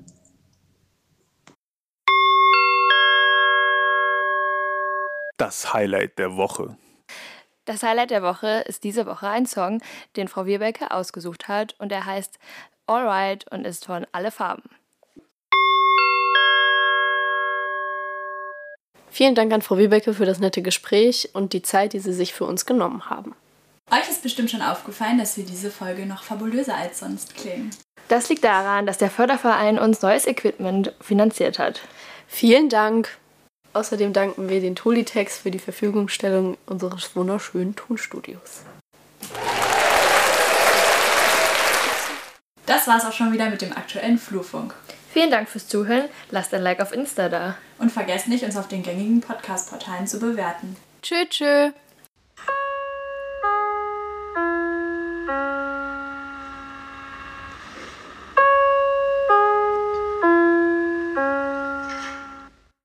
Das 5.36 5.72
Highlight 5.72 6.18
der 6.18 6.36
Woche. 6.36 6.76
Das 7.66 7.82
Highlight 7.82 8.10
der 8.10 8.22
Woche 8.22 8.64
ist 8.66 8.84
diese 8.84 9.06
Woche 9.06 9.28
ein 9.28 9.46
Song, 9.46 9.82
den 10.16 10.28
Frau 10.28 10.46
Wierbecke 10.46 10.90
ausgesucht 10.90 11.48
hat 11.48 11.74
und 11.78 11.92
er 11.92 12.06
heißt 12.06 12.38
Alright 12.86 13.50
und 13.52 13.64
ist 13.64 13.84
von 13.84 14.06
Alle 14.12 14.30
Farben. 14.30 14.68
Vielen 19.10 19.34
Dank 19.34 19.52
an 19.52 19.60
Frau 19.60 19.76
Wiebecke 19.76 20.14
für 20.14 20.24
das 20.24 20.38
nette 20.38 20.62
Gespräch 20.62 21.30
und 21.32 21.52
die 21.52 21.62
Zeit, 21.62 21.92
die 21.92 21.98
Sie 21.98 22.12
sich 22.12 22.32
für 22.32 22.44
uns 22.44 22.64
genommen 22.64 23.10
haben. 23.10 23.34
Euch 23.90 24.08
ist 24.08 24.22
bestimmt 24.22 24.50
schon 24.50 24.62
aufgefallen, 24.62 25.18
dass 25.18 25.36
wir 25.36 25.44
diese 25.44 25.70
Folge 25.70 26.06
noch 26.06 26.22
fabulöser 26.22 26.76
als 26.76 27.00
sonst 27.00 27.34
klingen. 27.34 27.70
Das 28.08 28.28
liegt 28.28 28.44
daran, 28.44 28.86
dass 28.86 28.98
der 28.98 29.10
Förderverein 29.10 29.78
uns 29.78 30.00
neues 30.00 30.26
Equipment 30.26 30.94
finanziert 31.00 31.58
hat. 31.58 31.80
Vielen 32.26 32.68
Dank. 32.68 33.19
Außerdem 33.72 34.12
danken 34.12 34.48
wir 34.48 34.60
den 34.60 34.74
Tolitex 34.74 35.38
für 35.38 35.50
die 35.50 35.58
Verfügungstellung 35.58 36.56
unseres 36.66 37.14
wunderschönen 37.14 37.76
Tonstudios. 37.76 38.62
Das 42.66 42.86
war's 42.86 43.04
auch 43.04 43.12
schon 43.12 43.32
wieder 43.32 43.50
mit 43.50 43.62
dem 43.62 43.72
aktuellen 43.72 44.18
Flurfunk. 44.18 44.74
Vielen 45.12 45.30
Dank 45.30 45.48
fürs 45.48 45.66
Zuhören. 45.66 46.08
Lasst 46.30 46.54
ein 46.54 46.62
Like 46.62 46.80
auf 46.80 46.92
Insta 46.92 47.28
da. 47.28 47.56
Und 47.78 47.90
vergesst 47.90 48.28
nicht, 48.28 48.44
uns 48.44 48.56
auf 48.56 48.68
den 48.68 48.82
gängigen 48.82 49.20
Podcast-Portalen 49.20 50.06
zu 50.06 50.20
bewerten. 50.20 50.76
Tschö, 51.02 51.26
tschö. 51.28 51.70